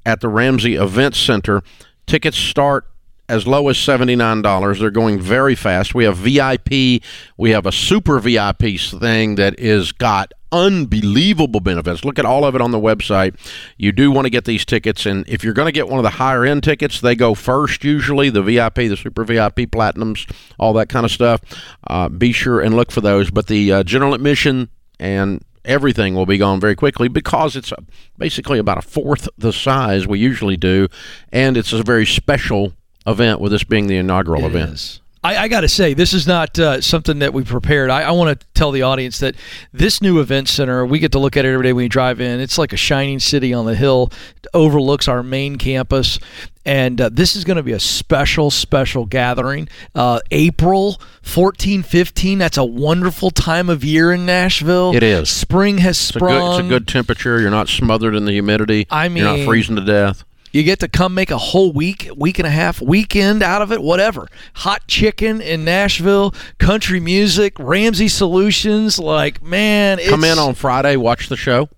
at 0.07 0.21
the 0.21 0.29
Ramsey 0.29 0.77
Event 0.77 1.15
Center. 1.15 1.63
Tickets 2.07 2.39
start 2.39 2.90
as 3.31 3.47
low 3.47 3.69
as 3.69 3.77
$79. 3.77 4.81
They're 4.81 4.91
going 4.91 5.21
very 5.21 5.55
fast. 5.55 5.95
We 5.95 6.05
have 6.05 6.17
VIP, 6.17 7.03
we 7.37 7.51
have 7.51 7.65
a 7.65 7.73
super 7.73 8.19
VIP 8.19 8.79
thing 8.81 9.37
that 9.37 9.59
is 9.59 9.93
got 9.93 10.33
unbelievable 10.51 11.61
benefits. 11.61 12.05
Look 12.05 12.19
at 12.19 12.25
all 12.25 12.45
of 12.45 12.57
it 12.57 12.61
on 12.61 12.73
the 12.73 12.81
website. 12.81 13.39
You 13.79 13.93
do 13.93 14.11
want 14.11 14.27
to 14.27 14.31
get 14.31 14.47
these 14.47 14.65
tickets, 14.65 15.07
and 15.07 15.25
if 15.29 15.45
you're 15.45 15.55
going 15.55 15.69
to 15.69 15.73
get 15.73 15.89
one 15.89 16.01
of 16.01 16.03
the 16.03 16.11
higher 16.11 16.45
end 16.45 16.65
tickets, 16.65 17.01
they 17.01 17.15
go 17.15 17.35
first 17.35 17.85
usually. 17.85 18.31
The 18.31 18.43
VIP, 18.43 18.75
the 18.75 18.97
super 18.97 19.23
VIP, 19.23 19.71
platinums, 19.71 20.29
all 20.59 20.73
that 20.73 20.89
kind 20.89 21.07
of 21.07 21.13
stuff. 21.13 21.41
Uh, 21.87 22.09
be 22.09 22.33
sure 22.33 22.61
and 22.61 22.75
look 22.75 22.91
for 22.91 23.01
those. 23.01 23.31
But 23.31 23.47
the 23.47 23.73
uh, 23.73 23.83
general 23.85 24.13
admission 24.13 24.71
and 24.99 25.45
everything 25.65 26.17
will 26.17 26.27
be 26.27 26.39
gone 26.39 26.59
very 26.59 26.75
quickly 26.75 27.07
because 27.07 27.55
it's 27.55 27.73
basically 28.19 28.59
about 28.59 28.79
a 28.79 28.83
fourth 28.83 29.29
the 29.39 29.53
size 29.53 30.07
we 30.07 30.19
usually 30.19 30.57
do, 30.57 30.89
and 31.33 31.57
it's 31.57 31.73
a 31.73 31.83
very 31.85 32.07
special 32.07 32.73
event 33.07 33.41
with 33.41 33.53
this 33.53 33.65
being 33.65 33.87
the 33.87 33.97
inaugural 33.97 34.47
event. 34.47 34.73
is. 34.73 35.01
I, 35.23 35.37
I 35.37 35.49
got 35.49 35.61
to 35.61 35.69
say, 35.69 35.93
this 35.93 36.15
is 36.15 36.27
not 36.27 36.59
uh, 36.59 36.81
something 36.81 37.19
that 37.19 37.35
we 37.35 37.45
prepared. 37.45 37.91
I, 37.91 38.05
I 38.05 38.11
want 38.13 38.41
to 38.41 38.47
tell 38.55 38.71
the 38.71 38.81
audience 38.83 39.19
that 39.19 39.35
this 39.71 40.01
new 40.01 40.19
event 40.19 40.49
center, 40.49 40.87
we 40.87 40.99
get 40.99 41.13
to 41.13 41.19
look 41.19 41.37
at 41.37 41.45
it 41.45 41.53
every 41.53 41.63
day 41.63 41.75
when 41.75 41.83
you 41.83 41.89
drive 41.91 42.23
in. 42.23 42.41
It's 42.41 42.57
like 42.57 42.73
a 42.73 42.79
shining 42.79 43.19
city 43.21 43.53
on 43.53 43.67
the 43.67 43.75
hill, 43.75 44.11
It 44.39 44.47
overlooks 44.55 45.09
our 45.09 45.23
main 45.23 45.57
campus. 45.57 46.19
And 46.65 47.01
uh, 47.03 47.11
this 47.13 47.37
is 47.37 47.45
going 47.45 47.59
to 47.59 47.63
be 47.63 47.73
a 47.73 47.81
special, 47.81 48.51
special 48.51 49.05
gathering. 49.05 49.69
Uh, 49.95 50.21
April 50.31 50.99
14, 51.21 51.83
15, 51.83 52.39
that's 52.39 52.57
a 52.57 52.65
wonderful 52.65 53.31
time 53.31 53.69
of 53.69 53.85
year 53.85 54.13
in 54.13 54.25
Nashville. 54.25 54.95
It 54.95 55.03
is. 55.03 55.29
Spring 55.29 55.79
has 55.79 55.99
It's 55.99 56.11
a, 56.11 56.13
sprung. 56.15 56.31
good, 56.31 56.61
it's 56.61 56.67
a 56.67 56.69
good 56.69 56.89
temperature. 56.89 57.41
You're 57.41 57.51
not 57.51 57.69
smothered 57.69 58.15
in 58.15 58.25
the 58.25 58.33
humidity. 58.33 58.87
I 58.91 59.07
you're 59.07 59.25
not 59.25 59.45
freezing 59.45 59.77
to 59.77 59.85
death. 59.85 60.25
You 60.53 60.65
get 60.65 60.81
to 60.81 60.89
come 60.89 61.15
make 61.15 61.31
a 61.31 61.39
whole 61.39 61.73
week, 61.73 62.11
week 62.17 62.39
and 62.41 62.47
a 62.47 62.51
half, 62.51 62.81
weekend 62.81 63.43
out 63.43 63.63
of 63.63 63.71
it, 63.71 63.81
whatever. 63.83 64.27
Hot 64.57 64.87
chicken 64.89 65.41
in 65.41 65.65
Nashville, 65.65 66.35
country 66.59 66.99
music, 66.99 67.57
Ramsey 67.59 68.09
Solutions. 68.09 68.99
Like, 68.99 69.43
man, 69.43 70.01
it's, 70.01 70.09
Come 70.09 70.25
in 70.25 70.39
on 70.39 70.55
Friday, 70.55 70.97
watch 70.97 71.29
the 71.29 71.37
show. 71.37 71.69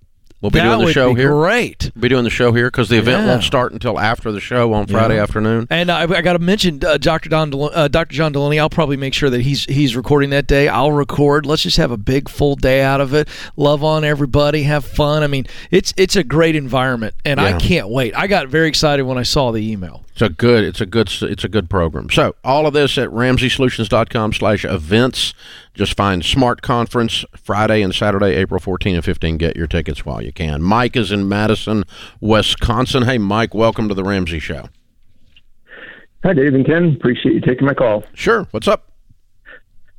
We'll 0.42 0.50
be 0.50 0.58
that 0.58 0.74
doing 0.74 0.86
the 0.86 0.92
show 0.92 1.14
here. 1.14 1.30
Great. 1.30 1.90
We'll 1.94 2.02
be 2.02 2.08
doing 2.08 2.24
the 2.24 2.30
show 2.30 2.52
here 2.52 2.66
because 2.66 2.88
the 2.88 2.98
event 2.98 3.22
Yeah. 3.22 3.28
won't 3.28 3.44
start 3.44 3.72
until 3.72 3.98
after 4.00 4.32
the 4.32 4.40
show 4.40 4.72
on 4.74 4.86
Friday 4.88 5.14
Yeah. 5.14 5.22
afternoon. 5.22 5.68
And 5.70 5.88
I, 5.90 6.02
I 6.02 6.20
got 6.20 6.32
to 6.32 6.40
mention 6.40 6.80
uh, 6.84 6.98
Dr. 6.98 7.28
Don, 7.28 7.50
Del- 7.50 7.70
uh, 7.72 7.86
Dr. 7.88 8.12
John 8.12 8.34
Delony. 8.34 8.58
I'll 8.58 8.68
probably 8.68 8.96
make 8.96 9.14
sure 9.14 9.30
that 9.30 9.40
he's 9.42 9.64
he's 9.66 9.94
recording 9.96 10.30
that 10.30 10.48
day. 10.48 10.66
I'll 10.68 10.90
record. 10.92 11.46
Let's 11.46 11.62
just 11.62 11.76
have 11.76 11.92
a 11.92 11.96
big 11.96 12.28
full 12.28 12.56
day 12.56 12.82
out 12.82 13.00
of 13.00 13.14
it. 13.14 13.28
Love 13.56 13.84
on 13.84 14.02
everybody. 14.04 14.64
Have 14.64 14.84
fun. 14.84 15.22
I 15.22 15.28
mean, 15.28 15.46
it's 15.70 15.94
it's 15.96 16.16
a 16.16 16.24
great 16.24 16.56
environment, 16.56 17.14
and 17.24 17.40
I 17.40 17.56
can't 17.58 17.88
wait. 17.88 18.12
I 18.16 18.26
got 18.26 18.48
very 18.48 18.66
excited 18.68 19.04
when 19.04 19.18
I 19.18 19.22
saw 19.22 19.52
the 19.52 19.70
email. 19.70 20.04
It's 20.12 20.22
a 20.22 20.28
good. 20.28 20.64
It's 20.64 20.80
a 20.80 20.86
good. 20.86 21.08
It's 21.22 21.44
a 21.44 21.48
good 21.48 21.70
program. 21.70 22.10
So 22.10 22.34
all 22.44 22.66
of 22.66 22.74
this 22.74 22.98
at 22.98 23.08
RamseySolutions.com/events. 23.08 25.34
Just 25.74 25.96
find 25.96 26.24
Smart 26.24 26.60
Conference 26.60 27.24
Friday 27.34 27.80
and 27.80 27.94
Saturday, 27.94 28.34
April 28.34 28.60
14 28.60 28.94
and 28.94 29.02
15. 29.04 29.38
Get 29.38 29.56
your 29.56 29.66
tickets 29.66 30.04
while 30.04 30.22
you 30.22 30.32
can. 30.32 30.62
Mike 30.62 30.96
is 30.96 31.12
in 31.12 31.28
Madison, 31.28 31.84
Wisconsin. 32.20 33.04
Hey, 33.04 33.16
Mike, 33.18 33.54
welcome 33.54 33.88
to 33.88 33.94
the 33.94 34.04
Ramsey 34.04 34.38
Show. 34.38 34.68
Hi, 36.24 36.34
Dave 36.34 36.54
and 36.54 36.66
Ken. 36.66 36.94
Appreciate 36.94 37.34
you 37.34 37.40
taking 37.40 37.66
my 37.66 37.74
call. 37.74 38.04
Sure. 38.14 38.46
What's 38.52 38.68
up? 38.68 38.91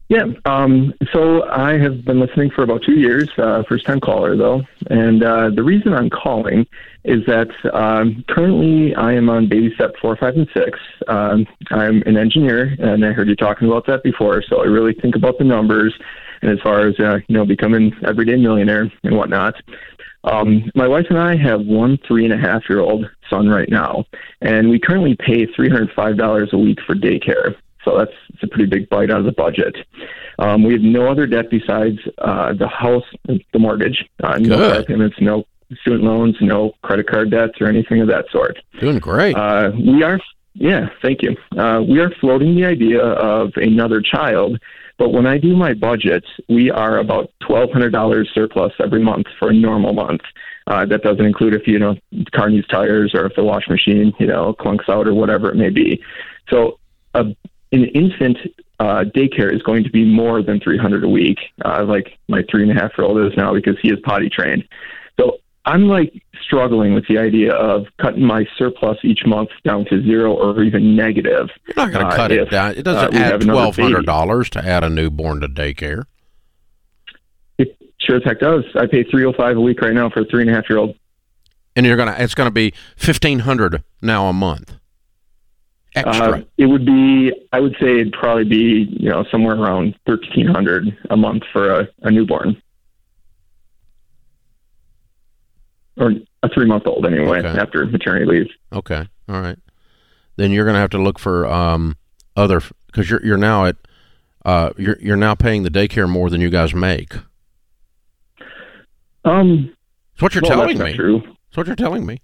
Yeah, 0.09 0.25
um, 0.45 0.93
so 1.11 1.49
I 1.49 1.77
have 1.77 2.03
been 2.03 2.19
listening 2.19 2.51
for 2.51 2.63
about 2.63 2.83
two 2.83 2.99
years, 2.99 3.29
uh, 3.37 3.63
first 3.67 3.85
time 3.85 3.99
caller 3.99 4.35
though. 4.35 4.61
And 4.89 5.23
uh, 5.23 5.49
the 5.49 5.63
reason 5.63 5.93
I'm 5.93 6.09
calling 6.09 6.67
is 7.03 7.25
that 7.25 7.49
um, 7.73 8.23
currently 8.27 8.93
I 8.95 9.13
am 9.13 9.29
on 9.29 9.47
baby 9.47 9.73
step 9.75 9.93
four, 10.01 10.15
five, 10.17 10.35
and 10.35 10.47
six. 10.53 10.77
Um, 11.07 11.47
I'm 11.71 12.03
an 12.05 12.17
engineer, 12.17 12.75
and 12.79 13.05
I 13.05 13.11
heard 13.11 13.27
you 13.27 13.35
talking 13.35 13.67
about 13.67 13.87
that 13.87 14.03
before, 14.03 14.43
so 14.43 14.61
I 14.61 14.65
really 14.65 14.93
think 14.93 15.15
about 15.15 15.37
the 15.37 15.45
numbers 15.45 15.93
and 16.41 16.51
as 16.51 16.59
far 16.61 16.85
as, 16.85 16.99
uh, 16.99 17.19
you 17.27 17.35
know, 17.35 17.45
becoming 17.45 17.95
everyday 18.05 18.35
millionaire 18.35 18.91
and 19.03 19.17
whatnot. 19.17 19.55
Um, 20.25 20.69
my 20.75 20.87
wife 20.87 21.07
and 21.09 21.19
I 21.19 21.35
have 21.37 21.61
one 21.61 21.97
three 22.07 22.23
and 22.23 22.33
a 22.33 22.37
half 22.37 22.69
year 22.69 22.79
old 22.79 23.09
son 23.29 23.49
right 23.49 23.69
now, 23.69 24.05
and 24.41 24.69
we 24.69 24.79
currently 24.79 25.15
pay 25.15 25.47
$305 25.47 26.51
a 26.51 26.57
week 26.57 26.79
for 26.85 26.95
daycare. 26.95 27.55
So 27.83 27.97
that's 27.97 28.11
it's 28.33 28.43
a 28.43 28.47
pretty 28.47 28.65
big 28.65 28.89
bite 28.89 29.11
out 29.11 29.19
of 29.19 29.25
the 29.25 29.31
budget. 29.31 29.75
Um, 30.39 30.63
we 30.63 30.73
have 30.73 30.81
no 30.81 31.09
other 31.09 31.27
debt 31.27 31.49
besides 31.49 31.99
uh, 32.17 32.53
the 32.53 32.67
house, 32.67 33.03
the 33.25 33.59
mortgage. 33.59 34.05
Uh, 34.23 34.37
no 34.37 34.57
car 34.57 34.83
payments, 34.83 35.17
no 35.19 35.45
student 35.81 36.03
loans, 36.03 36.35
no 36.41 36.73
credit 36.81 37.07
card 37.07 37.31
debts, 37.31 37.59
or 37.59 37.67
anything 37.67 38.01
of 38.01 38.07
that 38.07 38.25
sort. 38.31 38.57
Doing 38.79 38.99
great. 38.99 39.35
Uh, 39.35 39.71
we 39.75 40.03
are, 40.03 40.19
yeah, 40.53 40.89
thank 41.01 41.21
you. 41.21 41.35
Uh, 41.57 41.81
we 41.81 41.99
are 41.99 42.11
floating 42.21 42.55
the 42.55 42.65
idea 42.65 43.01
of 43.01 43.51
another 43.55 44.01
child, 44.01 44.59
but 44.97 45.09
when 45.09 45.25
I 45.25 45.37
do 45.37 45.55
my 45.55 45.73
budget, 45.73 46.23
we 46.47 46.71
are 46.71 46.97
about 46.99 47.31
twelve 47.45 47.71
hundred 47.71 47.91
dollars 47.91 48.29
surplus 48.33 48.73
every 48.79 49.01
month 49.01 49.27
for 49.39 49.49
a 49.49 49.53
normal 49.53 49.93
month. 49.93 50.21
Uh, 50.65 50.85
that 50.85 51.01
doesn't 51.01 51.25
include 51.25 51.53
if 51.53 51.67
you 51.67 51.77
know 51.77 51.95
the 52.11 52.25
car 52.33 52.49
needs 52.49 52.67
tires 52.67 53.13
or 53.13 53.25
if 53.25 53.35
the 53.35 53.43
wash 53.43 53.67
machine 53.67 54.13
you 54.19 54.27
know 54.27 54.53
clunks 54.53 54.87
out 54.87 55.07
or 55.07 55.13
whatever 55.13 55.49
it 55.49 55.55
may 55.55 55.69
be. 55.69 56.01
So 56.49 56.79
a, 57.13 57.25
an 57.73 57.85
infant 57.85 58.37
uh, 58.79 59.03
daycare 59.15 59.53
is 59.53 59.61
going 59.63 59.83
to 59.83 59.89
be 59.89 60.05
more 60.05 60.43
than 60.43 60.59
300 60.59 61.03
a 61.03 61.09
week, 61.09 61.39
uh, 61.65 61.83
like 61.85 62.17
my 62.27 62.43
three 62.49 62.61
and 62.61 62.71
a 62.71 62.81
half 62.81 62.91
year 62.97 63.05
old 63.07 63.19
is 63.19 63.35
now 63.35 63.53
because 63.53 63.75
he 63.81 63.89
is 63.89 63.99
potty 64.03 64.29
trained. 64.29 64.63
So 65.19 65.39
I'm 65.65 65.87
like 65.87 66.13
struggling 66.43 66.93
with 66.93 67.07
the 67.07 67.17
idea 67.17 67.53
of 67.53 67.87
cutting 67.99 68.23
my 68.23 68.45
surplus 68.57 68.97
each 69.03 69.21
month 69.25 69.49
down 69.63 69.85
to 69.85 70.03
zero 70.03 70.33
or 70.33 70.61
even 70.63 70.95
negative. 70.95 71.49
You're 71.67 71.75
not 71.75 71.91
going 71.91 72.05
to 72.05 72.13
uh, 72.13 72.15
cut 72.15 72.31
it 72.31 72.41
if, 72.41 72.49
down. 72.51 72.71
It 72.71 72.87
uh, 72.87 72.93
doesn't 72.93 73.13
we 73.13 73.19
add 73.19 73.41
twelve 73.41 73.75
hundred 73.75 74.05
dollars 74.05 74.49
to 74.51 74.65
add 74.65 74.83
a 74.83 74.89
newborn 74.89 75.41
to 75.41 75.47
daycare. 75.47 76.03
It 77.57 77.75
sure 77.99 78.17
as 78.17 78.23
heck 78.23 78.39
does. 78.39 78.65
I 78.75 78.85
pay 78.85 79.03
305 79.03 79.57
a 79.57 79.61
week 79.61 79.81
right 79.81 79.93
now 79.93 80.09
for 80.09 80.21
a 80.21 80.25
three 80.25 80.41
and 80.41 80.51
a 80.51 80.53
half 80.53 80.69
year 80.69 80.77
old. 80.77 80.95
and 81.75 81.85
you're 81.87 81.97
gonna 81.97 82.15
it's 82.19 82.35
gonna 82.35 82.51
be 82.51 82.73
fifteen 82.95 83.39
hundred 83.39 83.83
now 84.01 84.27
a 84.27 84.33
month 84.33 84.75
extra. 85.95 86.39
Uh, 86.39 86.41
it 86.57 86.65
would 86.65 86.85
be, 86.85 87.31
I 87.51 87.59
would 87.59 87.75
say, 87.79 87.99
it'd 87.99 88.13
probably 88.13 88.45
be 88.45 88.87
you 88.99 89.09
know 89.09 89.23
somewhere 89.31 89.55
around 89.55 89.95
1300 90.05 90.97
a 91.09 91.17
month 91.17 91.43
for 91.51 91.79
a, 91.81 91.87
a 92.01 92.11
newborn. 92.11 92.61
Or 95.97 96.11
a 96.41 96.49
three 96.49 96.65
month 96.65 96.87
old 96.87 97.05
anyway 97.05 97.39
Okay. 97.39 97.59
after 97.59 97.85
maternity 97.85 98.25
leave. 98.25 98.47
okay, 98.73 99.07
all 99.29 99.39
right. 99.41 99.57
Then 100.37 100.51
you're 100.51 100.65
gonna 100.65 100.79
have 100.79 100.89
to 100.91 100.97
look 101.01 101.19
for 101.19 101.45
um, 101.45 101.95
other 102.35 102.61
because 102.87 103.09
you're 103.09 103.23
you're 103.23 103.37
now 103.37 103.65
at 103.65 103.75
uh, 104.43 104.71
you're 104.77 104.97
you're 104.99 105.15
now 105.17 105.35
paying 105.35 105.61
the 105.61 105.69
daycare 105.69 106.09
more 106.09 106.31
than 106.31 106.41
you 106.41 106.49
guys 106.49 106.73
make. 106.73 107.13
Um, 109.23 109.71
That's 110.15 110.21
what 110.23 110.33
you're 110.35 110.41
well, 110.41 110.67
telling 110.67 110.79
me. 110.79 110.93
true. 110.95 111.21
That's 111.21 111.57
what 111.57 111.67
you're 111.67 111.75
telling 111.75 112.05
me. 112.07 112.19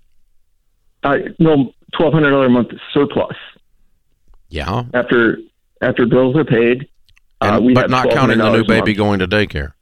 Uh, 1.04 1.18
no, 1.38 1.72
twelve 1.96 2.12
hundred 2.14 2.32
dollar 2.32 2.48
a 2.48 2.50
month 2.50 2.72
surplus 2.92 3.38
Yeah, 4.50 4.84
after 4.94 5.38
after 5.82 6.06
bills 6.06 6.36
are 6.36 6.44
paid. 6.46 6.88
and, 7.42 7.56
uh, 7.56 7.62
we 7.62 7.74
but 7.74 7.90
not 7.90 8.10
counting 8.12 8.40
the 8.40 8.52
new 8.52 8.64
baby 8.66 8.94
going 8.94 9.20
to 9.20 9.28
daycare. 9.28 9.74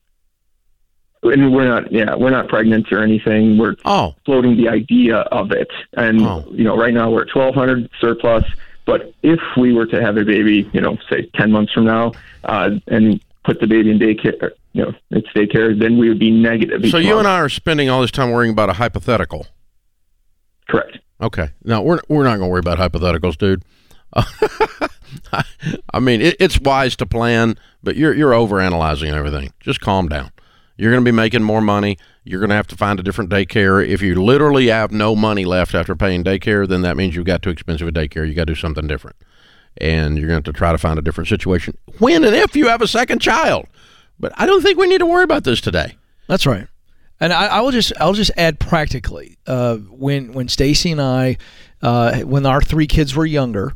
And 1.24 1.52
we're 1.52 1.68
not, 1.68 1.92
yeah, 1.92 2.14
we're 2.16 2.30
not 2.30 2.48
pregnant 2.48 2.92
or 2.92 3.02
anything. 3.02 3.58
We're 3.58 3.76
Oh, 3.86 4.16
floating 4.26 4.56
the 4.56 4.70
idea 4.70 5.18
of 5.18 5.52
it. 5.52 5.68
And 5.94 6.22
Oh. 6.22 6.46
you 6.52 6.64
know, 6.64 6.78
right 6.78 6.94
now 6.94 7.10
we're 7.10 7.24
at 7.24 7.30
twelve 7.30 7.56
hundred 7.56 7.90
surplus. 8.00 8.44
But 8.86 9.14
if 9.24 9.40
we 9.58 9.74
were 9.74 9.86
to 9.88 10.02
have 10.02 10.16
a 10.18 10.24
baby, 10.24 10.70
you 10.74 10.80
know, 10.82 10.98
say 11.10 11.30
ten 11.36 11.52
months 11.52 11.74
from 11.74 11.86
now, 11.86 12.12
uh, 12.44 12.72
and 12.88 13.20
put 13.44 13.60
the 13.60 13.68
baby 13.68 13.90
in 13.92 14.00
daycare, 14.00 14.52
you 14.74 14.84
know, 14.84 14.94
it's 15.10 15.28
daycare, 15.36 15.78
then 15.78 15.98
we 15.98 16.08
would 16.10 16.20
be 16.20 16.30
negative. 16.32 16.86
so 16.90 16.98
you 16.98 17.18
and 17.18 17.28
I 17.28 17.40
are 17.40 17.50
spending 17.50 17.90
all 17.90 18.02
this 18.02 18.12
time 18.12 18.30
worrying 18.32 18.52
about 18.52 18.70
a 18.70 18.74
hypothetical. 18.74 19.48
correct. 20.70 21.00
Okay. 21.22 21.50
Now 21.64 21.82
we're 21.82 22.00
we're 22.08 22.24
not 22.26 22.38
going 22.38 22.48
to 22.48 22.52
worry 22.52 22.60
about 22.60 22.78
hypotheticals, 22.78 23.38
dude. 23.38 23.64
I 25.94 26.00
mean, 26.00 26.22
it, 26.22 26.36
it's 26.40 26.60
wise 26.60 26.96
to 26.98 27.06
plan, 27.06 27.58
but 27.84 27.96
you're 27.96 28.14
you're 28.14 28.32
overanalyzing 28.32 29.14
everything. 29.14 29.54
Just 29.60 29.82
calm 29.82 30.08
down. 30.08 30.32
You're 30.78 30.92
going 30.92 31.04
to 31.04 31.12
be 31.12 31.16
making 31.16 31.44
more 31.44 31.62
money. 31.62 31.98
You're 32.24 32.40
going 32.40 32.50
to 32.50 32.56
have 32.56 32.68
to 32.68 32.78
find 32.78 33.00
a 33.00 33.04
different 33.04 33.32
daycare. 33.32 33.86
If 33.86 34.02
you 34.02 34.22
literally 34.22 34.68
have 34.68 34.92
no 34.92 35.16
money 35.16 35.44
left 35.44 35.74
after 35.74 35.96
paying 35.96 36.24
daycare, 36.24 36.68
then 36.68 36.84
that 36.84 36.96
means 36.96 37.16
you've 37.16 37.26
got 37.26 37.42
too 37.42 37.50
expensive 37.50 37.88
a 37.88 37.92
daycare. 37.92 38.28
You 38.28 38.34
got 38.34 38.46
to 38.46 38.54
do 38.54 38.56
something 38.56 38.86
different, 38.88 39.16
and 39.78 40.18
you're 40.18 40.28
going 40.28 40.42
to 40.42 40.48
have 40.48 40.54
to 40.56 40.58
try 40.58 40.72
to 40.72 40.78
find 40.78 41.00
a 41.00 41.02
different 41.02 41.28
situation 41.28 41.78
when 42.00 42.24
and 42.24 42.36
if 42.36 42.56
you 42.56 42.68
have 42.68 42.82
a 42.82 42.88
second 42.88 43.20
child. 43.20 43.66
But 44.20 44.34
I 44.36 44.46
don't 44.46 44.62
think 44.62 44.78
we 44.78 44.88
need 44.88 45.00
to 45.00 45.06
worry 45.06 45.24
about 45.24 45.44
this 45.44 45.62
today. 45.62 45.98
That's 46.28 46.46
right. 46.46 46.68
And 47.20 47.34
I, 47.34 47.48
I 47.48 47.62
will 47.62 47.72
just 47.72 47.94
I'll 48.00 48.14
just 48.14 48.32
add 48.38 48.60
practically 48.60 49.38
uh, 49.48 49.78
when 49.78 50.34
when 50.34 50.48
Stacy 50.48 50.92
and 50.92 51.02
I 51.02 51.38
uh, 51.82 52.20
when 52.20 52.46
our 52.46 52.62
three 52.62 52.88
kids 52.88 53.16
were 53.16 53.26
younger, 53.26 53.74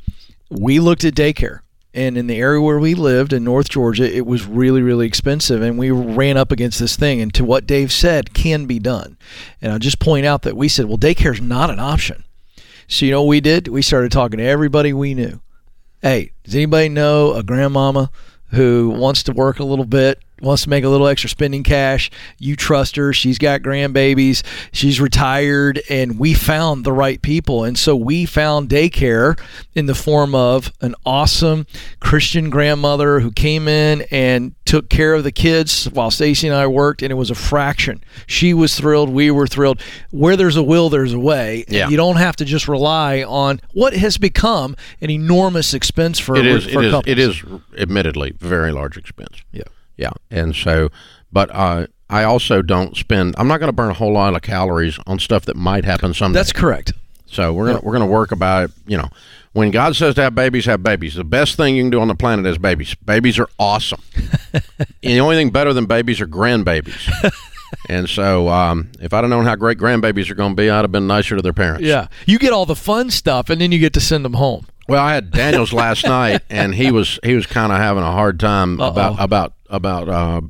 we 0.50 0.80
looked 0.80 1.04
at 1.04 1.16
daycare. 1.16 1.60
And 1.94 2.18
in 2.18 2.28
the 2.28 2.38
area 2.38 2.62
where 2.62 2.80
we 2.80 2.94
lived 2.94 3.34
in 3.34 3.44
North 3.44 3.68
Georgia, 3.68 4.10
it 4.10 4.26
was 4.26 4.46
really, 4.46 4.82
really 4.82 5.06
expensive. 5.06 5.62
And 5.62 5.78
we 5.78 5.92
ran 5.92 6.38
up 6.38 6.52
against 6.52 6.80
this 6.80 6.96
thing. 6.96 7.20
And 7.20 7.34
to 7.34 7.44
what 7.44 7.68
Dave 7.68 7.92
said, 7.92 8.34
can 8.34 8.66
be 8.66 8.80
done. 8.80 9.18
And 9.62 9.74
I'll 9.74 9.80
just 9.80 10.00
point 10.00 10.26
out 10.26 10.44
that 10.44 10.56
we 10.56 10.70
said, 10.70 10.86
well, 10.86 10.98
daycare 10.98 11.34
is 11.34 11.42
not 11.42 11.70
an 11.70 11.80
option. 11.80 12.24
So, 12.88 13.06
you 13.06 13.12
know 13.12 13.24
we 13.24 13.42
did? 13.42 13.68
We 13.68 13.82
started 13.82 14.12
talking 14.12 14.38
to 14.38 14.46
everybody 14.46 14.94
we 14.94 15.14
knew. 15.14 15.42
Hey, 16.02 16.32
does 16.44 16.56
anybody 16.56 16.90
know 16.90 17.34
a 17.34 17.44
grandmama 17.44 18.10
who 18.52 18.90
wants 18.90 19.24
to 19.24 19.34
work 19.34 19.60
a 19.60 19.64
little 19.64 19.86
bit, 19.86 20.22
wants 20.42 20.64
to 20.64 20.70
make 20.70 20.84
a 20.84 20.90
little 20.90 21.08
extra 21.08 21.30
spending 21.30 21.64
cash? 21.64 22.10
You 22.38 22.56
trust 22.56 22.96
her. 22.96 23.14
She's 23.14 23.38
got 23.38 23.62
grandbabies. 23.62 24.44
She's 24.72 25.00
retired. 25.00 25.82
And 25.90 26.20
we 26.20 26.34
found 26.34 26.84
the 26.84 26.94
right 26.94 27.22
people. 27.22 27.64
And 27.64 27.78
so 27.78 27.96
we 27.96 28.26
found 28.26 28.70
daycare 28.70 29.40
in 29.76 29.86
the 29.86 29.96
form 29.96 30.36
of 30.36 30.72
an 30.82 30.96
awesome 31.06 31.66
Christian 32.00 32.50
grandmother 32.50 33.20
who 33.20 33.32
came 33.32 33.68
in 33.68 34.06
and 34.12 34.54
took 34.66 34.90
care 34.90 35.14
of 35.14 35.24
the 35.24 35.32
kids 35.32 35.86
while 35.86 36.12
Stacy 36.12 36.48
and 36.48 36.56
I 36.56 36.68
worked. 36.68 37.02
And 37.02 37.12
it 37.12 37.16
was 37.16 37.30
a 37.30 37.36
fraction. 37.36 38.04
She 38.28 38.54
was 38.54 38.76
thrilled. 38.76 39.10
We 39.10 39.32
were 39.32 39.48
thrilled. 39.48 39.82
Where 40.12 40.36
there's 40.36 40.56
a 40.58 40.64
will, 40.64 40.90
there's 40.90 41.14
a 41.14 41.20
way. 41.20 41.66
Yeah. 41.68 41.90
You 41.90 41.98
don't 41.98 42.18
have 42.18 42.36
to 42.38 42.46
just 42.46 42.68
rely 42.68 43.24
on 43.24 43.62
what 43.74 43.94
has 43.94 44.18
become 44.18 44.76
an 45.02 45.10
enormous 45.10 45.74
expense 45.74 46.20
for, 46.20 46.36
it 46.36 46.46
is 46.46 46.66
for 46.66 46.82
it 46.82 46.86
is 46.86 46.92
couples. 46.92 47.12
it 47.12 47.20
is 47.20 47.44
admittedly 47.78 48.34
very 48.40 48.72
large 48.72 48.98
expense 48.98 49.38
Yeah. 49.52 49.64
Yeah 50.02 50.12
and 50.30 50.56
so 50.56 50.90
but 51.32 51.50
uh, 51.54 51.86
i 52.10 52.24
also 52.24 52.62
don't 52.62 52.98
spend 52.98 53.34
i'm 53.38 53.48
not 53.48 53.60
going 53.60 53.70
to 53.70 53.74
burn 53.74 53.90
a 53.92 53.94
whole 53.94 54.12
lot 54.14 54.36
of 54.36 54.42
calories 54.42 55.00
on 55.08 55.20
stuff 55.20 55.46
that 55.46 55.56
might 55.56 55.86
happen 55.86 56.14
someday. 56.14 56.40
That's 56.40 56.52
correct. 56.52 56.92
so 57.26 57.54
we're 57.54 57.68
gonna 57.68 57.80
we're 57.84 57.94
gonna 57.94 58.06
work 58.20 58.32
about 58.32 58.66
it 58.66 58.72
you 58.88 58.98
know 58.98 59.08
when 59.54 59.70
god 59.72 59.96
says 59.96 60.16
to 60.16 60.22
have 60.24 60.34
babies 60.36 60.66
have 60.66 60.82
babies. 60.82 61.16
The 61.16 61.24
best 61.26 61.56
thing 61.58 61.76
you 61.76 61.84
can 61.84 61.90
do 61.92 62.00
on 62.02 62.08
the 62.08 62.16
planet 62.16 62.46
is 62.46 62.58
babies. 62.58 62.96
Babies 62.96 63.38
are 63.40 63.50
awesome. 63.60 64.02
And 64.54 65.14
the 65.14 65.20
only 65.20 65.36
thing 65.36 65.50
better 65.50 65.74
than 65.74 65.86
babies 65.86 66.20
are 66.22 66.28
grandbabies. 66.28 67.32
And 67.90 68.08
so 68.10 68.50
um, 68.50 68.92
if 69.00 69.14
i'd 69.14 69.22
have 69.24 69.30
known 69.30 69.46
how 69.46 69.56
great 69.56 69.78
grandbabies 69.78 70.30
are 70.30 70.36
going 70.36 70.52
to 70.52 70.56
be 70.62 70.70
i'd 70.70 70.82
have 70.84 70.92
been 70.92 71.08
nicer 71.08 71.36
to 71.38 71.42
their 71.42 71.54
parents. 71.54 71.84
Yeah. 71.84 72.08
You 72.26 72.38
get 72.38 72.52
all 72.54 72.66
the 72.66 72.76
fun 72.76 73.10
stuff 73.10 73.50
and 73.50 73.62
then 73.62 73.72
you 73.72 73.80
get 73.80 73.94
to 73.94 74.02
send 74.02 74.26
them 74.26 74.34
home. 74.34 74.68
Well, 74.92 75.04
I 75.04 75.14
had 75.14 75.32
Daniels 75.32 75.72
last 75.74 76.04
night, 76.04 76.42
and 76.50 76.76
he 76.76 76.92
was 76.92 77.20
he 77.24 77.34
was 77.36 77.46
kind 77.46 77.72
of 77.72 77.78
having 77.78 78.04
a 78.04 78.12
hard 78.12 78.40
time 78.40 78.76
about 78.80 79.14
Uh-oh. 79.14 79.24
about 79.24 79.54
about 79.70 80.10
uh, 80.10 80.42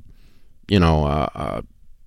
you 0.67 0.79
know 0.79 1.05
uh, 1.05 1.27
uh, 1.35 1.61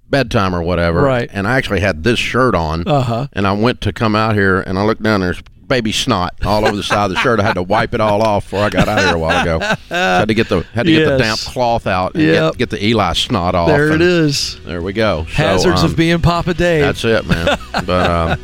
bedtime 0.09 0.55
or 0.55 0.62
whatever. 0.62 1.03
Right. 1.03 1.31
And 1.33 1.47
I 1.47 1.57
actually 1.57 1.81
had 1.81 2.03
this 2.05 2.18
shirt 2.18 2.55
on, 2.55 2.87
Uh-huh. 2.87 3.29
and 3.33 3.47
I 3.47 3.53
went 3.53 3.81
to 3.83 3.92
come 3.92 4.14
out 4.16 4.35
here, 4.35 4.61
and 4.61 4.79
I 4.79 4.85
looked 4.85 5.03
down. 5.03 5.20
There's 5.20 5.42
baby 5.66 5.92
snot 5.92 6.35
all 6.44 6.64
over 6.64 6.77
the 6.77 6.83
side 6.83 7.07
of 7.07 7.11
the 7.11 7.16
shirt. 7.16 7.40
I 7.40 7.42
had 7.42 7.55
to 7.55 7.62
wipe 7.62 7.94
it 7.94 8.00
all 8.00 8.22
off 8.22 8.44
before 8.44 8.61
I 8.61 8.70
got 8.70 8.88
out 8.88 8.98
of 8.98 9.05
here 9.05 9.16
a 9.16 9.18
while 9.18 9.42
ago. 9.42 9.59
had 9.88 10.29
to 10.29 10.35
get 10.35 10.48
the 10.48 10.61
had 10.74 10.87
to 10.87 10.92
get 10.92 11.09
the 11.09 11.18
damp 11.18 11.40
cloth 11.40 11.87
out 11.87 12.14
and 12.14 12.22
Yep. 12.22 12.53
get, 12.53 12.59
get 12.59 12.70
the 12.70 12.85
Eli 12.87 13.12
snot 13.12 13.55
off. 13.55 13.68
There 13.68 13.92
it 13.92 14.03
is. 14.03 14.59
There 14.64 14.83
we 14.83 14.92
go. 14.92 15.24
So, 15.24 15.31
Hazards 15.33 15.83
um, 15.83 15.90
of 15.90 15.96
being 15.96 16.20
Papa 16.20 16.55
Dave. 16.55 16.83
that's 16.83 17.05
it, 17.05 17.27
man. 17.27 17.59
But 17.87 18.11
um, 18.11 18.38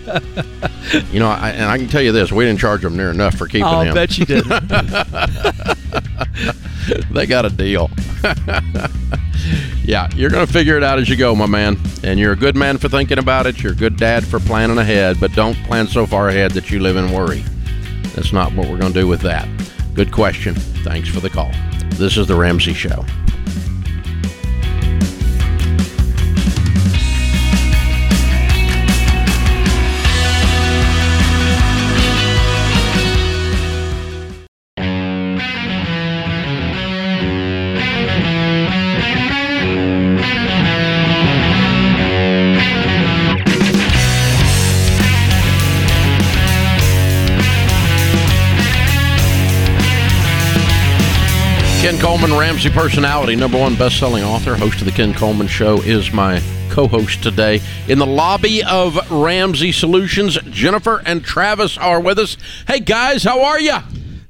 you 1.12 1.20
know, 1.20 1.28
I, 1.28 1.50
and 1.50 1.64
I 1.66 1.78
can 1.78 1.88
tell 1.88 2.02
you 2.02 2.12
this: 2.12 2.32
we 2.32 2.44
didn't 2.44 2.60
charge 2.60 2.82
them 2.82 2.96
near 2.96 3.10
enough 3.10 3.36
for 3.36 3.46
keeping 3.46 3.64
I'll 3.64 3.82
him. 3.82 3.92
I 3.92 3.94
bet 3.94 4.18
you 4.18 4.26
did. 4.26 4.44
they 7.10 7.26
got 7.26 7.44
a 7.44 7.50
deal. 7.50 7.90
yeah, 9.90 10.08
you're 10.14 10.30
going 10.30 10.46
to 10.46 10.52
figure 10.52 10.76
it 10.76 10.84
out 10.84 11.00
as 11.00 11.08
you 11.08 11.16
go, 11.16 11.34
my 11.34 11.46
man. 11.46 11.76
And 12.04 12.20
you're 12.20 12.30
a 12.32 12.36
good 12.36 12.54
man 12.54 12.78
for 12.78 12.88
thinking 12.88 13.18
about 13.18 13.48
it. 13.48 13.60
You're 13.60 13.72
a 13.72 13.76
good 13.76 13.96
dad 13.96 14.24
for 14.24 14.38
planning 14.38 14.78
ahead, 14.78 15.18
but 15.18 15.32
don't 15.32 15.56
plan 15.64 15.88
so 15.88 16.06
far 16.06 16.28
ahead 16.28 16.52
that 16.52 16.70
you 16.70 16.78
live 16.78 16.96
in 16.96 17.10
worry. 17.10 17.42
That's 18.14 18.32
not 18.32 18.54
what 18.54 18.68
we're 18.68 18.78
going 18.78 18.92
to 18.92 19.00
do 19.00 19.08
with 19.08 19.20
that. 19.22 19.48
Good 19.94 20.12
question. 20.12 20.54
Thanks 20.54 21.08
for 21.08 21.18
the 21.18 21.28
call. 21.28 21.50
This 21.96 22.16
is 22.16 22.28
The 22.28 22.36
Ramsey 22.36 22.72
Show. 22.72 23.04
Ken 51.90 51.98
Coleman, 51.98 52.32
Ramsey 52.38 52.70
personality, 52.70 53.34
number 53.34 53.58
one 53.58 53.74
best-selling 53.74 54.22
author, 54.22 54.54
host 54.54 54.78
of 54.78 54.84
the 54.84 54.92
Ken 54.92 55.12
Coleman 55.12 55.48
Show, 55.48 55.82
is 55.82 56.12
my 56.12 56.40
co-host 56.70 57.20
today. 57.20 57.60
In 57.88 57.98
the 57.98 58.06
lobby 58.06 58.62
of 58.62 59.10
Ramsey 59.10 59.72
Solutions, 59.72 60.38
Jennifer 60.50 61.02
and 61.04 61.24
Travis 61.24 61.76
are 61.76 62.00
with 62.00 62.20
us. 62.20 62.36
Hey, 62.68 62.78
guys, 62.78 63.24
how 63.24 63.42
are 63.42 63.58
you? 63.58 63.76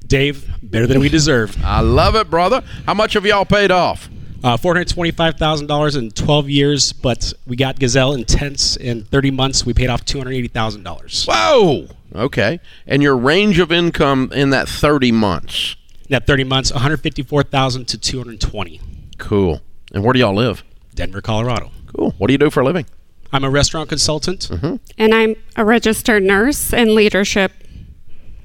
Dave, 0.07 0.51
better 0.63 0.87
than 0.87 0.99
we 0.99 1.07
deserve. 1.07 1.55
I 1.63 1.81
love 1.81 2.15
it, 2.15 2.31
brother. 2.31 2.63
How 2.87 2.95
much 2.95 3.13
have 3.13 3.27
y'all 3.27 3.45
paid 3.45 3.69
off? 3.69 4.09
Uh, 4.43 4.57
$425,000 4.57 5.97
in 5.99 6.09
12 6.09 6.49
years, 6.49 6.93
but 6.93 7.31
we 7.45 7.55
got 7.55 7.79
Gazelle 7.79 8.13
Intense 8.13 8.75
in 8.75 9.03
30 9.03 9.29
months. 9.29 9.67
We 9.67 9.75
paid 9.75 9.91
off 9.91 10.03
$280,000. 10.03 11.27
Whoa. 11.27 11.87
Okay. 12.15 12.59
And 12.87 13.03
your 13.03 13.15
range 13.15 13.59
of 13.59 13.71
income 13.71 14.31
in 14.33 14.49
that 14.49 14.67
30 14.67 15.11
months? 15.11 15.75
that 16.11 16.27
30 16.27 16.43
months, 16.43 16.71
154,000 16.71 17.85
to 17.85 17.97
220. 17.97 18.81
Cool. 19.17 19.61
And 19.93 20.03
where 20.03 20.13
do 20.13 20.19
y'all 20.19 20.35
live? 20.35 20.63
Denver, 20.93 21.21
Colorado. 21.21 21.71
Cool. 21.95 22.13
What 22.17 22.27
do 22.27 22.33
you 22.33 22.37
do 22.37 22.49
for 22.49 22.61
a 22.61 22.65
living? 22.65 22.85
I'm 23.33 23.43
a 23.43 23.49
restaurant 23.49 23.89
consultant. 23.89 24.49
Mm-hmm. 24.49 24.75
And 24.97 25.13
I'm 25.13 25.35
a 25.55 25.65
registered 25.65 26.23
nurse 26.23 26.73
in 26.73 26.95
leadership. 26.95 27.51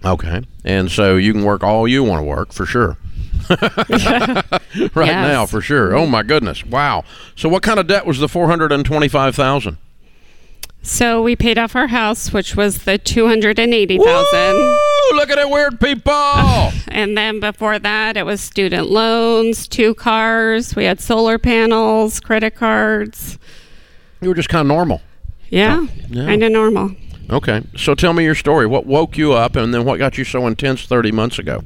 Okay. 0.05 0.43
And 0.65 0.91
so 0.91 1.17
you 1.17 1.33
can 1.33 1.45
work 1.45 1.63
all 1.63 1.89
you 1.89 2.05
want 2.05 2.21
to 2.21 2.25
work 2.25 2.53
for 2.53 2.67
sure. 2.67 2.97
right 3.51 5.07
yes. 5.07 5.29
now 5.29 5.47
for 5.47 5.61
sure. 5.61 5.95
Oh 5.95 6.07
my 6.07 6.23
goodness. 6.23 6.65
Wow. 6.65 7.05
So 7.35 7.49
what 7.49 7.63
kind 7.63 7.81
of 7.81 7.87
debt 7.87 8.07
was 8.07 8.19
the 8.19 8.29
425,000? 8.29 9.79
So 10.87 11.21
we 11.21 11.35
paid 11.35 11.59
off 11.59 11.75
our 11.75 11.89
house, 11.89 12.33
which 12.33 12.55
was 12.55 12.85
the 12.85 12.97
280,000. 12.97 14.07
Look 15.17 15.31
at 15.31 15.39
it, 15.39 15.51
weird 15.51 15.81
people. 15.81 16.13
And 16.97 17.15
then 17.19 17.41
before 17.41 17.79
that, 17.79 18.17
it 18.17 18.25
was 18.25 18.41
student 18.41 18.89
loans, 18.89 19.69
two 19.69 19.95
cars, 19.97 20.75
we 20.75 20.85
had 20.85 20.99
solar 20.99 21.37
panels, 21.39 22.21
credit 22.21 22.55
cards. 22.55 23.39
you 24.23 24.31
were 24.31 24.35
just 24.35 24.49
kind 24.49 24.63
of 24.63 24.69
normal. 24.69 25.03
Yeah, 25.51 25.81
oh, 25.83 25.89
Yeah. 26.09 26.25
kind 26.25 26.43
of 26.43 26.53
normal. 26.53 26.93
Okay. 27.29 27.63
So, 27.77 27.95
tell 27.95 28.15
me 28.15 28.25
your 28.25 28.35
story. 28.35 28.67
What 28.67 28.87
woke 28.87 29.19
you 29.19 29.35
up, 29.35 29.57
and 29.57 29.75
then 29.75 29.85
what 29.85 29.99
got 29.99 30.17
you 30.17 30.25
so 30.25 30.47
intense 30.47 30.87
thirty 30.87 31.13
months 31.13 31.39
ago? 31.39 31.65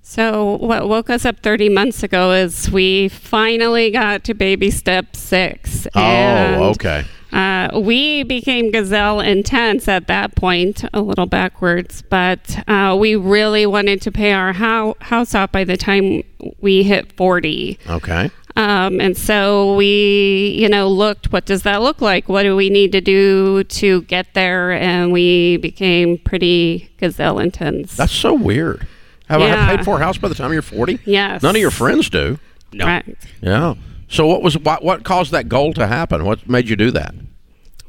So, 0.00 0.56
what 0.56 0.88
woke 0.88 1.10
us 1.10 1.26
up 1.26 1.40
30 1.40 1.68
months 1.68 2.02
ago 2.04 2.30
is 2.32 2.70
we 2.70 3.08
finally 3.08 3.90
got 3.90 4.24
to 4.24 4.34
baby 4.34 4.70
step 4.70 5.16
six. 5.16 5.86
Oh, 5.94 6.70
okay. 6.70 7.04
Uh, 7.36 7.80
we 7.80 8.22
became 8.22 8.70
Gazelle 8.70 9.20
Intense 9.20 9.88
at 9.88 10.06
that 10.06 10.34
point, 10.36 10.84
a 10.94 11.00
little 11.02 11.26
backwards, 11.26 12.02
but 12.08 12.58
uh, 12.66 12.96
we 12.98 13.14
really 13.14 13.66
wanted 13.66 14.00
to 14.02 14.10
pay 14.12 14.32
our 14.32 14.54
hou- 14.54 14.96
house 15.00 15.34
off 15.34 15.52
by 15.52 15.62
the 15.64 15.76
time 15.76 16.22
we 16.60 16.82
hit 16.82 17.12
40. 17.12 17.78
Okay. 17.90 18.30
Um, 18.56 19.02
and 19.02 19.14
so 19.18 19.74
we, 19.76 20.56
you 20.58 20.66
know, 20.70 20.88
looked, 20.88 21.30
what 21.30 21.44
does 21.44 21.62
that 21.64 21.82
look 21.82 22.00
like? 22.00 22.26
What 22.26 22.44
do 22.44 22.56
we 22.56 22.70
need 22.70 22.90
to 22.92 23.02
do 23.02 23.64
to 23.64 24.00
get 24.02 24.32
there? 24.32 24.72
And 24.72 25.12
we 25.12 25.58
became 25.58 26.16
pretty 26.16 26.90
Gazelle 26.96 27.38
Intense. 27.38 27.94
That's 27.96 28.12
so 28.14 28.32
weird. 28.32 28.86
Have 29.28 29.42
I 29.42 29.48
Yeah. 29.48 29.76
paid 29.76 29.84
for 29.84 29.96
a 29.96 30.02
house 30.02 30.16
by 30.16 30.28
the 30.28 30.34
time 30.34 30.52
you're 30.54 30.62
forty? 30.62 31.00
Yes. 31.04 31.42
None 31.42 31.54
of 31.56 31.60
your 31.60 31.70
friends 31.72 32.08
do. 32.08 32.38
No. 32.72 32.86
Right. 32.86 33.16
Yeah. 33.42 33.74
So, 34.08 34.26
what 34.26 34.40
was 34.40 34.56
what, 34.56 34.82
what 34.84 35.02
caused 35.04 35.32
that 35.32 35.48
goal 35.48 35.74
to 35.74 35.86
happen? 35.88 36.24
What 36.24 36.48
made 36.48 36.68
you 36.68 36.76
do 36.76 36.90
that? 36.92 37.12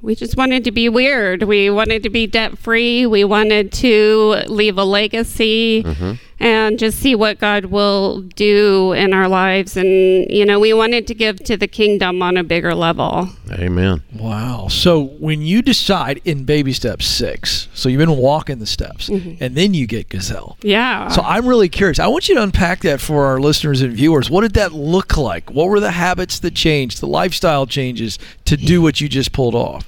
We 0.01 0.15
just 0.15 0.37
wanted 0.37 0.63
to 0.65 0.71
be 0.71 0.89
weird. 0.89 1.43
We 1.43 1.69
wanted 1.69 2.03
to 2.03 2.09
be 2.09 2.27
debt 2.27 2.57
free. 2.57 3.05
We 3.05 3.23
wanted 3.23 3.71
to 3.73 4.43
leave 4.47 4.77
a 4.77 4.83
legacy 4.83 5.83
mm-hmm. 5.83 6.13
And 6.39 6.77
just 6.77 6.99
see 6.99 7.15
what 7.15 7.39
God 7.39 7.65
will 7.65 8.21
do 8.21 8.93
in 8.93 9.13
our 9.13 9.27
lives. 9.27 9.75
And, 9.75 10.29
you 10.29 10.45
know, 10.45 10.59
we 10.59 10.73
wanted 10.73 11.07
to 11.07 11.15
give 11.15 11.37
to 11.45 11.57
the 11.57 11.67
kingdom 11.67 12.21
on 12.21 12.37
a 12.37 12.43
bigger 12.43 12.75
level. 12.75 13.29
Amen. 13.51 14.03
Wow. 14.13 14.67
So 14.67 15.03
when 15.03 15.41
you 15.41 15.61
decide 15.61 16.21
in 16.25 16.43
baby 16.43 16.73
step 16.73 17.01
six, 17.01 17.67
so 17.73 17.89
you've 17.89 17.99
been 17.99 18.17
walking 18.17 18.59
the 18.59 18.65
steps, 18.65 19.09
mm-hmm. 19.09 19.43
and 19.43 19.55
then 19.55 19.73
you 19.73 19.87
get 19.87 20.09
gazelle. 20.09 20.57
Yeah. 20.61 21.07
So 21.09 21.21
I'm 21.21 21.47
really 21.47 21.69
curious. 21.69 21.99
I 21.99 22.07
want 22.07 22.29
you 22.29 22.35
to 22.35 22.43
unpack 22.43 22.81
that 22.81 23.01
for 23.01 23.25
our 23.25 23.39
listeners 23.39 23.81
and 23.81 23.93
viewers. 23.93 24.29
What 24.29 24.41
did 24.41 24.53
that 24.53 24.73
look 24.73 25.17
like? 25.17 25.49
What 25.51 25.69
were 25.69 25.79
the 25.79 25.91
habits 25.91 26.39
that 26.39 26.53
changed, 26.53 27.01
the 27.01 27.07
lifestyle 27.07 27.65
changes 27.65 28.19
to 28.45 28.57
do 28.57 28.81
what 28.81 29.01
you 29.01 29.09
just 29.09 29.31
pulled 29.31 29.55
off? 29.55 29.85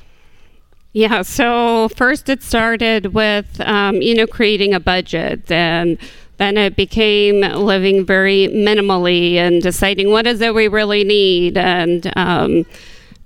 Yeah, 0.92 1.22
so 1.22 1.90
first 1.90 2.30
it 2.30 2.42
started 2.42 3.14
with, 3.14 3.62
um, 3.62 4.02
you 4.02 4.16
know, 4.16 4.26
creating 4.26 4.74
a 4.74 4.80
budget, 4.80 5.52
and 5.52 6.00
then 6.38 6.58
it 6.58 6.76
became 6.76 7.42
living 7.42 8.06
very 8.06 8.48
minimally 8.48 9.36
and 9.36 9.62
deciding 9.62 10.10
what 10.10 10.26
is 10.26 10.42
it 10.42 10.56
we 10.56 10.68
really 10.68 11.04
need. 11.04 11.58
And 11.58 12.12
um, 12.16 12.66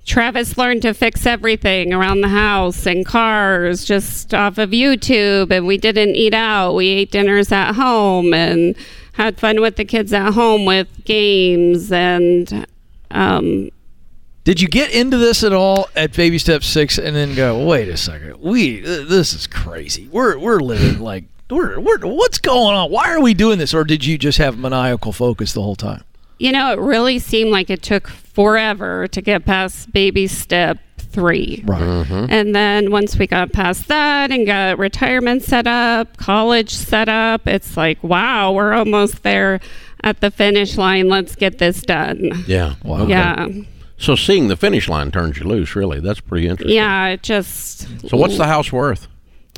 Travis 0.04 0.58
learned 0.58 0.82
to 0.82 0.92
fix 0.92 1.24
everything 1.24 1.94
around 1.94 2.20
the 2.20 2.28
house 2.28 2.86
and 2.86 3.06
cars 3.06 3.86
just 3.86 4.34
off 4.34 4.58
of 4.58 4.70
YouTube, 4.70 5.50
and 5.50 5.66
we 5.66 5.78
didn't 5.78 6.16
eat 6.16 6.34
out. 6.34 6.74
We 6.74 6.88
ate 6.88 7.12
dinners 7.12 7.50
at 7.50 7.72
home 7.72 8.34
and 8.34 8.76
had 9.12 9.38
fun 9.38 9.62
with 9.62 9.76
the 9.76 9.86
kids 9.86 10.12
at 10.12 10.32
home 10.34 10.66
with 10.66 10.88
games 11.04 11.90
and. 11.90 12.66
Um, 13.10 13.70
Did 14.44 14.60
you 14.60 14.68
get 14.68 14.90
into 14.90 15.16
this 15.16 15.42
at 15.42 15.54
all 15.54 15.88
at 15.96 16.14
baby 16.14 16.38
step 16.38 16.62
six 16.62 16.98
and 16.98 17.16
then 17.16 17.34
go, 17.34 17.66
wait 17.66 17.88
a 17.88 17.96
second, 17.96 18.40
we 18.40 18.80
this 18.80 19.32
is 19.32 19.46
crazy. 19.46 20.06
We're 20.08 20.38
we're 20.38 20.60
living 20.60 21.00
like 21.00 21.24
we're, 21.50 21.80
we're 21.80 21.98
what's 22.00 22.38
going 22.38 22.74
on? 22.74 22.90
Why 22.90 23.10
are 23.12 23.20
we 23.20 23.32
doing 23.32 23.58
this? 23.58 23.72
Or 23.72 23.84
did 23.84 24.04
you 24.04 24.18
just 24.18 24.38
have 24.38 24.58
maniacal 24.58 25.12
focus 25.12 25.54
the 25.54 25.62
whole 25.62 25.76
time? 25.76 26.04
You 26.38 26.52
know, 26.52 26.72
it 26.72 26.78
really 26.78 27.18
seemed 27.18 27.50
like 27.50 27.70
it 27.70 27.82
took 27.82 28.08
forever 28.08 29.08
to 29.08 29.22
get 29.22 29.46
past 29.46 29.92
baby 29.92 30.26
step 30.26 30.78
three. 30.98 31.62
Right. 31.64 31.80
Mm-hmm. 31.80 32.26
And 32.28 32.54
then 32.54 32.90
once 32.90 33.16
we 33.16 33.26
got 33.26 33.52
past 33.52 33.88
that 33.88 34.30
and 34.30 34.46
got 34.46 34.78
retirement 34.78 35.42
set 35.42 35.66
up, 35.66 36.16
college 36.16 36.70
set 36.70 37.08
up, 37.08 37.46
it's 37.46 37.76
like, 37.76 38.02
wow, 38.02 38.52
we're 38.52 38.72
almost 38.72 39.22
there 39.22 39.60
at 40.02 40.20
the 40.20 40.30
finish 40.30 40.76
line. 40.76 41.08
Let's 41.08 41.36
get 41.36 41.58
this 41.58 41.80
done. 41.80 42.44
Yeah. 42.46 42.74
Wow. 42.82 43.06
Yeah. 43.06 43.46
So 44.04 44.14
seeing 44.16 44.48
the 44.48 44.56
finish 44.56 44.88
line 44.88 45.10
turns 45.10 45.38
you 45.38 45.44
loose. 45.44 45.74
Really, 45.74 45.98
that's 46.00 46.20
pretty 46.20 46.46
interesting. 46.46 46.76
Yeah, 46.76 47.08
it 47.08 47.22
just. 47.22 47.88
So 48.08 48.16
what's 48.18 48.36
the 48.36 48.46
house 48.46 48.70
worth? 48.70 49.08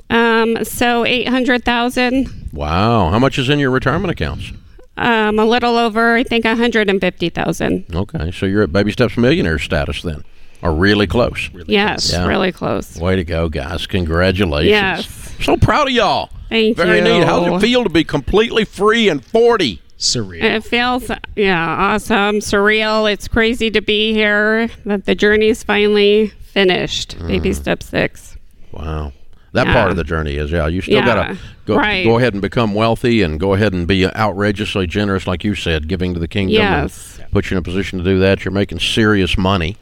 Um, 0.09 0.65
so 0.65 1.05
800,000, 1.05 2.51
Wow. 2.53 3.11
How 3.11 3.19
much 3.19 3.39
is 3.39 3.49
in 3.49 3.59
your 3.59 3.71
retirement 3.73 4.11
accounts? 4.13 4.53
um, 4.97 5.39
a 5.41 5.45
little 5.45 5.77
over, 5.77 6.15
I 6.15 6.23
think 6.23 6.45
150,000. 6.45 7.85
Okay. 7.93 8.31
So 8.31 8.47
you're 8.47 8.63
at 8.63 8.73
baby 8.73 8.93
steps 8.93 9.17
millionaire 9.17 9.59
status 9.59 10.03
then, 10.03 10.23
or 10.63 10.73
really 10.73 11.07
close. 11.09 11.51
Yes, 11.67 12.13
Yeah. 12.13 12.27
really 12.27 12.53
close. 12.53 12.97
Way 12.97 13.17
to 13.17 13.25
go, 13.25 13.49
guys! 13.49 13.87
Congratulations. 13.87 14.71
Yes. 14.71 15.35
So 15.45 15.57
proud 15.57 15.89
of 15.89 15.93
y'all. 15.93 16.31
Thank 16.49 16.77
Very 16.77 16.99
you. 16.99 17.05
neat. 17.05 17.25
How 17.25 17.45
does 17.45 17.63
it 17.63 17.67
feel 17.67 17.83
to 17.83 17.91
be 17.91 18.05
completely 18.05 18.65
free 18.65 19.09
and 19.09 19.25
forty? 19.25 19.81
Surreal. 19.99 20.43
It 20.43 20.63
feels, 20.65 21.11
yeah, 21.37 21.67
awesome, 21.67 22.37
surreal. 22.41 23.11
It's 23.11 23.29
crazy 23.29 23.71
to 23.71 23.81
be 23.81 24.13
here, 24.13 24.69
that 24.85 25.07
the 25.07 25.15
journey's 25.15 25.63
finally 25.65 26.29
finished. 26.29 27.17
Baby 27.27 27.53
step 27.55 27.83
six. 27.83 28.37
Wow. 28.73 29.13
That 29.53 29.69
Yeah. 29.69 29.73
part 29.73 29.91
of 29.91 29.97
the 29.97 30.05
journey 30.05 30.37
is 30.37 30.51
yeah. 30.51 30.67
You 30.67 30.83
still 30.83 30.97
Yeah, 30.97 31.07
gotta 31.07 31.39
go, 31.65 31.77
right. 31.77 32.05
go 32.05 32.19
ahead 32.19 32.35
and 32.35 32.43
become 32.43 32.75
wealthy 32.75 33.23
and 33.23 33.41
go 33.41 33.55
ahead 33.55 33.73
and 33.73 33.87
be 33.87 34.07
outrageously 34.07 34.87
generous, 34.87 35.27
like 35.27 35.45
you 35.45 35.55
said, 35.55 35.89
giving 35.89 36.13
to 36.13 36.21
the 36.21 36.29
kingdom. 36.29 36.57
Yes. 36.57 37.19
Put 37.33 37.51
you 37.51 37.57
in 37.57 37.59
a 37.59 37.63
position 37.63 37.99
to 37.99 38.05
do 38.05 38.19
that. 38.19 38.45
You're 38.45 38.53
making 38.53 38.81
serious 38.81 39.39
money, 39.39 39.77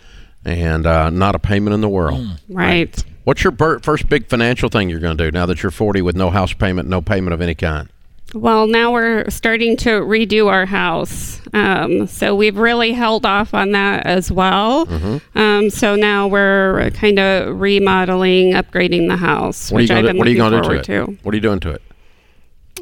and 0.45 0.87
uh, 0.87 1.11
not 1.11 1.35
a 1.35 1.41
payment 1.41 1.75
in 1.75 1.81
the 1.81 1.89
world. 1.89 2.25
Right. 2.49 3.05
What's 3.25 3.43
your 3.43 3.53
first 3.83 4.09
big 4.09 4.29
financial 4.29 4.69
thing 4.69 4.91
you're 4.91 5.01
going 5.01 5.17
to 5.17 5.25
do 5.25 5.31
now 5.33 5.47
that 5.47 5.63
you're 5.63 5.71
40 5.73 6.03
with 6.03 6.15
no 6.15 6.31
house 6.31 6.53
payment, 6.53 6.89
no 6.89 7.01
payment 7.01 7.33
of 7.35 7.41
any 7.41 7.55
kind? 7.57 7.89
Well, 8.35 8.67
now 8.67 8.93
we're 8.93 9.31
starting 9.31 9.77
to 9.79 9.91
redo 10.01 10.49
our 10.49 10.67
house. 10.67 11.41
Um, 11.53 12.09
so 12.09 12.35
we've 12.35 12.57
really 12.57 12.93
held 12.93 13.25
off 13.25 13.55
on 13.55 13.71
that 13.73 14.07
as 14.07 14.31
well. 14.33 14.87
Mm-hmm. 14.87 15.39
Um, 15.39 15.71
so 15.71 15.95
now 15.95 16.27
we're 16.27 16.91
kind 16.91 17.19
of 17.21 17.61
remodeling, 17.61 18.53
upgrading 18.55 19.09
the 19.09 19.17
house, 19.17 19.71
What 19.71 19.79
are 19.79 19.83
you 19.83 19.85
which 19.85 19.91
I've 19.93 20.03
going 20.03 20.05
to 20.05 20.09
been 20.13 20.19
What 20.19 20.27
are 20.27 20.31
you 20.31 20.43
looking 20.43 20.51
going 20.51 20.63
to 20.63 20.69
do 20.69 20.69
forward 20.69 20.85
to 20.85 21.13
it? 21.13 21.17
to. 21.17 21.25
What 21.25 21.33
are 21.33 21.37
you 21.37 21.41
doing 21.41 21.61
to 21.61 21.71
it? 21.71 21.83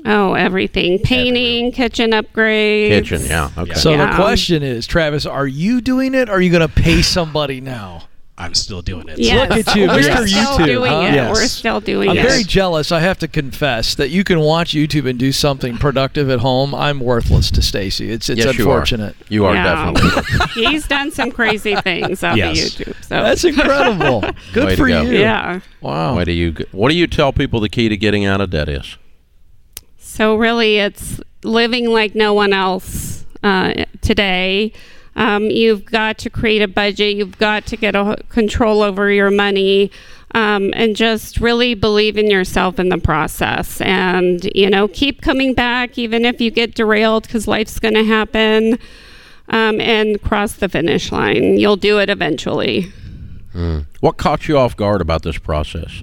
Oh, 0.04 0.34
everything. 0.34 0.98
Painting, 1.00 1.70
kitchen 1.70 2.10
upgrades. 2.10 2.88
Kitchen, 2.88 3.22
yeah. 3.24 3.50
Okay. 3.56 3.74
So 3.74 3.96
the 3.96 4.10
question 4.16 4.62
is, 4.62 4.86
Travis, 4.86 5.26
are 5.26 5.46
you 5.46 5.80
doing 5.80 6.14
it? 6.14 6.28
Or 6.28 6.32
are 6.32 6.40
you 6.40 6.50
going 6.50 6.66
to 6.66 6.74
pay 6.74 7.02
somebody 7.02 7.60
now? 7.60 8.04
I'm 8.42 8.54
still 8.54 8.82
doing 8.82 9.08
it. 9.08 9.20
Yes. 9.20 9.48
Look 9.50 9.68
at 9.68 9.76
you, 9.76 9.86
We're 9.86 9.98
Mr. 10.00 10.26
still 10.28 10.58
YouTube, 10.58 10.66
doing 10.66 10.90
huh? 10.92 10.98
it. 11.00 11.14
Yes. 11.14 11.32
We're 11.36 11.46
still 11.46 11.80
doing 11.80 12.08
it. 12.08 12.18
I'm 12.18 12.26
very 12.26 12.42
jealous. 12.42 12.90
I 12.90 12.98
have 12.98 13.18
to 13.20 13.28
confess 13.28 13.94
that 13.94 14.10
you 14.10 14.24
can 14.24 14.40
watch 14.40 14.72
YouTube 14.72 15.08
and 15.08 15.16
do 15.16 15.30
something 15.30 15.78
productive 15.78 16.28
at 16.28 16.40
home. 16.40 16.74
I'm 16.74 16.98
worthless 16.98 17.52
to 17.52 17.62
Stacy. 17.62 18.10
It's 18.10 18.28
it's 18.28 18.44
yes, 18.44 18.58
unfortunate. 18.58 19.14
You 19.28 19.44
are. 19.46 19.54
You 19.54 19.60
are 19.60 19.64
Yeah. 19.64 19.92
definitely. 19.92 20.64
He's 20.66 20.88
done 20.88 21.12
some 21.12 21.30
crazy 21.30 21.76
things 21.76 22.24
on 22.24 22.36
Yes. 22.36 22.58
YouTube. 22.58 22.94
So 23.04 23.22
That's 23.22 23.44
incredible. 23.44 24.22
Good 24.52 24.64
Way 24.64 24.76
for 24.76 24.88
go. 24.88 25.02
you. 25.02 25.18
yeah. 25.20 25.60
Wow. 25.80 26.16
What 26.16 26.24
do 26.24 26.32
you 26.32 26.54
What 26.72 26.88
do 26.88 26.96
you 26.96 27.06
tell 27.06 27.32
people 27.32 27.60
the 27.60 27.68
key 27.68 27.88
to 27.88 27.96
getting 27.96 28.24
out 28.24 28.40
of 28.40 28.50
debt 28.50 28.68
is? 28.68 28.96
So 29.98 30.34
really, 30.34 30.78
it's 30.78 31.20
living 31.44 31.88
like 31.90 32.14
no 32.16 32.34
one 32.34 32.52
else 32.52 33.24
uh, 33.44 33.84
today. 34.00 34.72
Um, 35.16 35.44
you've 35.44 35.84
got 35.84 36.18
to 36.18 36.30
create 36.30 36.62
a 36.62 36.68
budget. 36.68 37.16
You've 37.16 37.38
got 37.38 37.66
to 37.66 37.76
get 37.76 37.94
a 37.94 38.16
control 38.28 38.82
over 38.82 39.10
your 39.10 39.30
money. 39.30 39.90
Um, 40.34 40.72
and 40.74 40.96
just 40.96 41.40
really 41.40 41.74
believe 41.74 42.16
in 42.16 42.30
yourself 42.30 42.78
in 42.78 42.88
the 42.88 42.96
process 42.96 43.82
and 43.82 44.42
you 44.54 44.70
know 44.70 44.88
keep 44.88 45.20
coming 45.20 45.52
back 45.52 45.98
even 45.98 46.24
if 46.24 46.40
you 46.40 46.50
get 46.50 46.74
derailed 46.74 47.24
because 47.24 47.46
life's 47.46 47.78
going 47.78 47.92
to 47.92 48.04
happen 48.04 48.78
um, 49.50 49.78
and 49.78 50.22
cross 50.22 50.54
the 50.54 50.70
finish 50.70 51.12
line 51.12 51.58
you'll 51.58 51.76
do 51.76 51.98
it 51.98 52.08
eventually 52.08 52.90
What 54.00 54.16
caught 54.16 54.48
you 54.48 54.58
off 54.58 54.76
guard 54.76 55.00
about 55.00 55.22
this 55.22 55.38
process? 55.38 56.02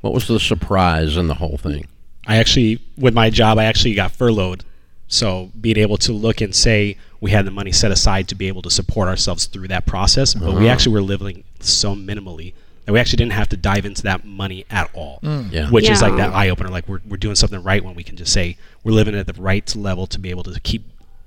What 0.00 0.14
was 0.14 0.28
the 0.28 0.38
surprise 0.38 1.16
in 1.16 1.26
the 1.26 1.34
whole 1.34 1.56
thing? 1.56 1.86
I 2.26 2.36
actually, 2.36 2.80
with 2.96 3.14
my 3.14 3.30
job, 3.30 3.58
I 3.58 3.64
actually 3.64 3.94
got 3.94 4.12
furloughed. 4.12 4.64
So 5.08 5.50
being 5.60 5.78
able 5.78 5.96
to 5.98 6.12
look 6.12 6.40
and 6.40 6.54
say 6.54 6.96
we 7.20 7.30
had 7.32 7.44
the 7.46 7.50
money 7.50 7.72
set 7.72 7.90
aside 7.90 8.28
to 8.28 8.34
be 8.34 8.48
able 8.48 8.62
to 8.62 8.70
support 8.70 9.08
ourselves 9.08 9.46
through 9.46 9.68
that 9.68 9.86
process, 9.86 10.34
but 10.34 10.54
we 10.54 10.68
actually 10.68 10.92
were 10.92 11.02
living 11.02 11.44
so 11.60 11.94
minimally 11.94 12.52
that 12.84 12.92
we 12.92 12.98
actually 13.00 13.16
didn't 13.18 13.32
have 13.32 13.48
to 13.50 13.56
dive 13.56 13.84
into 13.84 14.02
that 14.02 14.24
money 14.24 14.64
at 14.70 14.88
all. 14.94 15.18
Yeah. 15.50 15.68
Which 15.70 15.90
is 15.90 16.00
like 16.00 16.16
that 16.16 16.32
eye 16.32 16.48
opener. 16.48 16.68
Like 16.70 16.88
we're, 16.88 17.00
we're 17.08 17.16
doing 17.16 17.34
something 17.34 17.62
right 17.62 17.82
when 17.84 17.94
we 17.94 18.02
can 18.02 18.16
just 18.16 18.32
say 18.32 18.56
we're 18.84 18.92
living 18.92 19.14
at 19.14 19.26
the 19.26 19.40
right 19.40 19.74
level 19.76 20.06
to 20.06 20.18
be 20.18 20.30
able 20.30 20.44
to 20.44 20.58
keep 20.60 20.84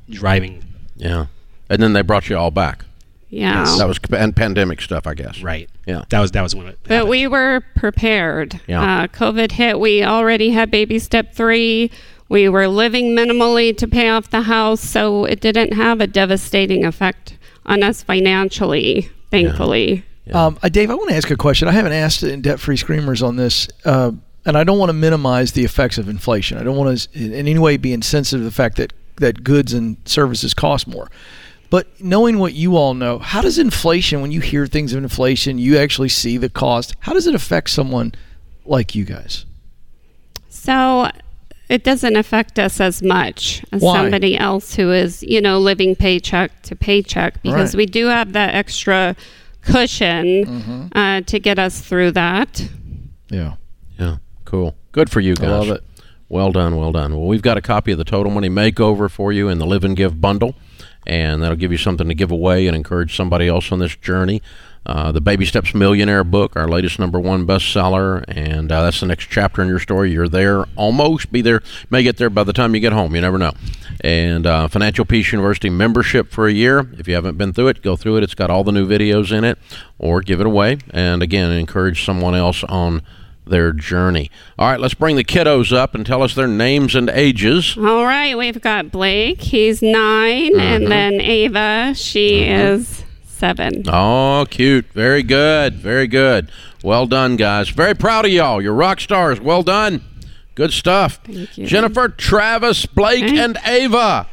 driving 0.09 0.63
Yeah. 0.95 1.27
And 1.69 1.81
then 1.81 1.93
they 1.93 2.01
brought 2.01 2.29
you 2.29 2.37
all 2.37 2.51
back. 2.51 2.85
yeah 3.29 3.63
That 3.77 3.87
was 3.87 3.99
pan- 3.99 4.33
pandemic 4.33 4.81
stuff, 4.81 5.05
I 5.07 5.13
guess. 5.13 5.41
right. 5.41 5.69
Yeah. 5.85 6.03
That 6.09 6.19
was 6.19 6.31
that 6.31 6.41
was 6.41 6.55
when 6.55 6.67
it. 6.67 6.79
But 6.83 6.91
happened. 6.91 7.09
we 7.09 7.27
were 7.27 7.61
prepared. 7.75 8.59
Yeah. 8.67 8.81
Uh, 9.03 9.07
COVID 9.07 9.51
hit. 9.53 9.79
We 9.79 10.03
already 10.03 10.51
had 10.51 10.69
baby 10.71 10.99
step 10.99 11.33
three. 11.33 11.91
We 12.31 12.47
were 12.47 12.69
living 12.69 13.13
minimally 13.13 13.75
to 13.75 13.89
pay 13.89 14.07
off 14.07 14.29
the 14.29 14.43
house, 14.43 14.79
so 14.79 15.25
it 15.25 15.41
didn't 15.41 15.73
have 15.73 15.99
a 15.99 16.07
devastating 16.07 16.85
effect 16.85 17.37
on 17.65 17.83
us 17.83 18.03
financially, 18.03 19.09
thankfully. 19.31 20.05
Um, 20.31 20.57
uh, 20.63 20.69
Dave, 20.69 20.89
I 20.89 20.93
want 20.93 21.09
to 21.09 21.15
ask 21.17 21.29
a 21.29 21.35
question. 21.35 21.67
I 21.67 21.73
haven't 21.73 21.91
asked 21.91 22.23
in 22.23 22.39
debt 22.39 22.61
free 22.61 22.77
screamers 22.77 23.21
on 23.21 23.35
this, 23.35 23.67
uh, 23.83 24.13
and 24.45 24.57
I 24.57 24.63
don't 24.63 24.79
want 24.79 24.87
to 24.87 24.93
minimize 24.93 25.51
the 25.51 25.65
effects 25.65 25.97
of 25.97 26.07
inflation. 26.07 26.57
I 26.57 26.63
don't 26.63 26.77
want 26.77 26.97
to 26.97 27.19
in 27.19 27.33
any 27.33 27.59
way 27.59 27.75
be 27.75 27.91
insensitive 27.91 28.39
to 28.39 28.45
the 28.45 28.51
fact 28.55 28.77
that, 28.77 28.93
that 29.17 29.43
goods 29.43 29.73
and 29.73 29.97
services 30.05 30.53
cost 30.53 30.87
more. 30.87 31.11
But 31.69 31.99
knowing 31.99 32.39
what 32.39 32.53
you 32.53 32.77
all 32.77 32.93
know, 32.93 33.19
how 33.19 33.41
does 33.41 33.57
inflation, 33.57 34.21
when 34.21 34.31
you 34.31 34.39
hear 34.39 34.67
things 34.67 34.93
of 34.93 35.03
inflation, 35.03 35.57
you 35.57 35.77
actually 35.77 36.07
see 36.07 36.37
the 36.37 36.49
cost, 36.49 36.95
how 37.01 37.11
does 37.11 37.27
it 37.27 37.35
affect 37.35 37.71
someone 37.71 38.13
like 38.63 38.95
you 38.95 39.03
guys? 39.03 39.45
So 40.47 41.09
it 41.71 41.83
doesn't 41.83 42.15
affect 42.15 42.59
us 42.59 42.79
as 42.81 43.01
much 43.01 43.63
as 43.71 43.81
Why? 43.81 43.95
somebody 43.95 44.37
else 44.37 44.75
who 44.75 44.91
is, 44.91 45.23
you 45.23 45.41
know, 45.41 45.57
living 45.59 45.95
paycheck 45.95 46.61
to 46.63 46.75
paycheck 46.75 47.41
because 47.41 47.73
Right. 47.73 47.77
we 47.79 47.85
do 47.85 48.07
have 48.07 48.33
that 48.33 48.53
extra 48.53 49.15
cushion 49.61 50.25
Mm-hmm. 50.45 50.97
uh, 50.97 51.21
to 51.21 51.39
get 51.39 51.59
us 51.59 51.81
through 51.81 52.11
that. 52.11 52.67
Yeah. 53.29 53.55
Yeah. 53.97 54.17
Cool. 54.45 54.75
Good 54.91 55.09
for 55.09 55.19
you 55.21 55.35
guys. 55.35 55.43
I 55.43 55.59
guys. 55.59 55.67
love 55.67 55.77
it. 55.77 55.83
Well 56.29 56.51
done. 56.51 56.75
Well 56.77 56.91
done. 56.91 57.11
Well, 57.15 57.25
we've 57.27 57.41
got 57.41 57.57
a 57.57 57.61
copy 57.61 57.91
of 57.91 57.97
the 57.97 58.03
Total 58.05 58.31
Money 58.31 58.49
Makeover 58.49 59.09
for 59.09 59.31
you 59.31 59.47
in 59.49 59.59
the 59.59 59.65
Live 59.65 59.83
and 59.83 59.95
Give 59.97 60.19
bundle, 60.21 60.55
and 61.05 61.41
that'll 61.43 61.57
give 61.57 61.71
you 61.71 61.77
something 61.77 62.07
to 62.07 62.13
give 62.13 62.31
away 62.31 62.67
and 62.67 62.75
encourage 62.75 63.15
somebody 63.15 63.47
else 63.47 63.71
on 63.71 63.79
this 63.79 63.95
journey. 63.95 64.41
Uh, 64.83 65.11
the 65.11 65.21
Baby 65.21 65.45
Steps 65.45 65.75
Millionaire 65.75 66.23
book, 66.23 66.55
our 66.55 66.67
latest 66.67 66.97
number 66.97 67.19
one 67.19 67.45
bestseller, 67.45 68.25
and 68.27 68.71
uh, 68.71 68.81
that's 68.81 68.99
the 68.99 69.05
next 69.05 69.27
chapter 69.29 69.61
in 69.61 69.67
your 69.67 69.77
story. 69.77 70.11
You're 70.11 70.27
there, 70.27 70.65
almost 70.75 71.31
be 71.31 71.41
there, 71.41 71.61
may 71.91 72.01
get 72.01 72.17
there 72.17 72.31
by 72.31 72.43
the 72.43 72.53
time 72.53 72.73
you 72.73 72.81
get 72.81 72.91
home. 72.91 73.13
You 73.13 73.21
never 73.21 73.37
know. 73.37 73.51
And 74.03 74.47
uh, 74.47 74.67
Financial 74.67 75.05
Peace 75.05 75.31
University 75.31 75.69
membership 75.69 76.31
for 76.31 76.47
a 76.47 76.51
year. 76.51 76.89
If 76.97 77.07
you 77.07 77.13
haven't 77.13 77.37
been 77.37 77.53
through 77.53 77.67
it, 77.67 77.83
go 77.83 77.95
through 77.95 78.17
it. 78.17 78.23
It's 78.23 78.33
got 78.33 78.49
all 78.49 78.63
the 78.63 78.71
new 78.71 78.87
videos 78.87 79.31
in 79.31 79.43
it, 79.43 79.59
or 79.99 80.21
give 80.21 80.39
it 80.39 80.47
away. 80.47 80.79
And 80.89 81.21
again, 81.21 81.51
encourage 81.51 82.03
someone 82.03 82.33
else 82.33 82.63
on 82.63 83.03
their 83.45 83.73
journey. 83.73 84.31
All 84.57 84.67
right, 84.67 84.79
let's 84.79 84.95
bring 84.95 85.15
the 85.15 85.23
kiddos 85.23 85.71
up 85.75 85.93
and 85.93 86.05
tell 86.05 86.23
us 86.23 86.33
their 86.33 86.47
names 86.47 86.95
and 86.95 87.07
ages. 87.09 87.77
All 87.77 88.05
right, 88.05 88.35
we've 88.35 88.61
got 88.61 88.91
Blake. 88.91 89.41
He's 89.41 89.83
9 89.83 90.59
and 90.59 90.87
then 90.87 91.21
Ava. 91.21 91.93
She 91.95 92.45
is 92.45 93.03
seven. 93.41 93.83
Oh, 93.87 94.45
cute. 94.49 94.85
Very 94.93 95.23
good. 95.23 95.73
Very 95.73 96.05
good. 96.05 96.51
Well 96.83 97.07
done, 97.07 97.37
guys. 97.37 97.69
Very 97.69 97.95
proud 97.95 98.23
of 98.25 98.31
y'all. 98.31 98.61
You're 98.61 98.75
rock 98.75 98.99
stars. 98.99 99.41
Well 99.41 99.63
done. 99.63 100.03
Good 100.53 100.71
stuff. 100.71 101.19
Thank 101.23 101.57
you. 101.57 101.65
Jennifer, 101.65 102.07
Travis, 102.07 102.85
Blake, 102.85 103.23
and 103.23 103.57
Ava 103.65 104.27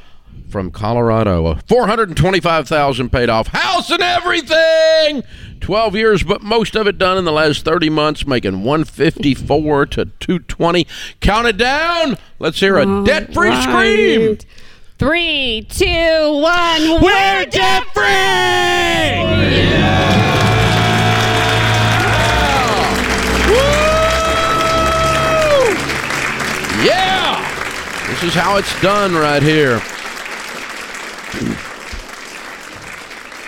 from 0.50 0.70
Colorado. 0.70 1.54
425000 1.68 3.10
paid 3.10 3.30
off 3.30 3.46
house 3.46 3.90
and 3.90 4.02
everything. 4.02 5.22
12 5.60 5.96
years, 5.96 6.22
but 6.22 6.42
most 6.42 6.76
of 6.76 6.86
it 6.86 6.98
done 6.98 7.16
in 7.16 7.24
the 7.24 7.32
last 7.32 7.64
30 7.64 7.88
months, 7.88 8.26
making 8.26 8.62
154 8.62 9.86
to 9.86 10.04
220. 10.04 10.86
Count 11.20 11.46
it 11.46 11.56
down. 11.56 12.18
Let's 12.38 12.60
hear 12.60 12.76
a 12.76 13.04
debt 13.04 13.32
free 13.32 13.58
scream. 13.62 14.38
Right. 15.00 15.08
Three, 15.08 15.66
two, 15.68 16.40
one. 16.42 17.02
We're 17.02 17.46
debt 17.46 17.84
free! 17.94 18.04
Yeah! 26.84 28.06
This 28.08 28.22
is 28.24 28.34
how 28.34 28.56
it's 28.56 28.80
done 28.80 29.14
right 29.14 29.42
here. 29.42 29.80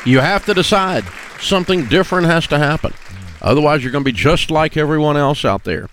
You 0.06 0.20
have 0.20 0.44
to 0.46 0.54
decide. 0.54 1.04
Something 1.40 1.86
different 1.86 2.26
has 2.26 2.46
to 2.48 2.58
happen. 2.58 2.92
Otherwise, 3.40 3.82
you're 3.82 3.92
going 3.92 4.04
to 4.04 4.12
be 4.12 4.16
just 4.16 4.50
like 4.50 4.76
everyone 4.76 5.16
else 5.16 5.44
out 5.44 5.64
there. 5.64 5.88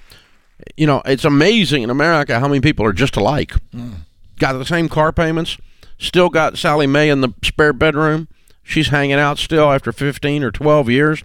You 0.76 0.88
know, 0.88 1.02
it's 1.06 1.24
amazing 1.26 1.84
in 1.84 1.90
America 1.90 2.40
how 2.40 2.48
many 2.48 2.60
people 2.60 2.86
are 2.86 2.94
just 2.94 3.16
alike. 3.16 3.54
Hmm. 3.72 3.94
Got 4.40 4.54
the 4.54 4.66
same 4.66 4.88
car 4.90 5.12
payments, 5.12 5.58
still 5.98 6.30
got 6.30 6.58
Sallie 6.58 6.88
Mae 6.88 7.10
in 7.10 7.22
the 7.22 7.34
spare 7.44 7.74
bedroom. 7.74 8.28
She's 8.64 8.90
hanging 8.90 9.18
out 9.18 9.38
still 9.38 9.72
after 9.72 9.92
15 9.92 10.44
or 10.44 10.52
12 10.52 10.90
years. 10.90 11.24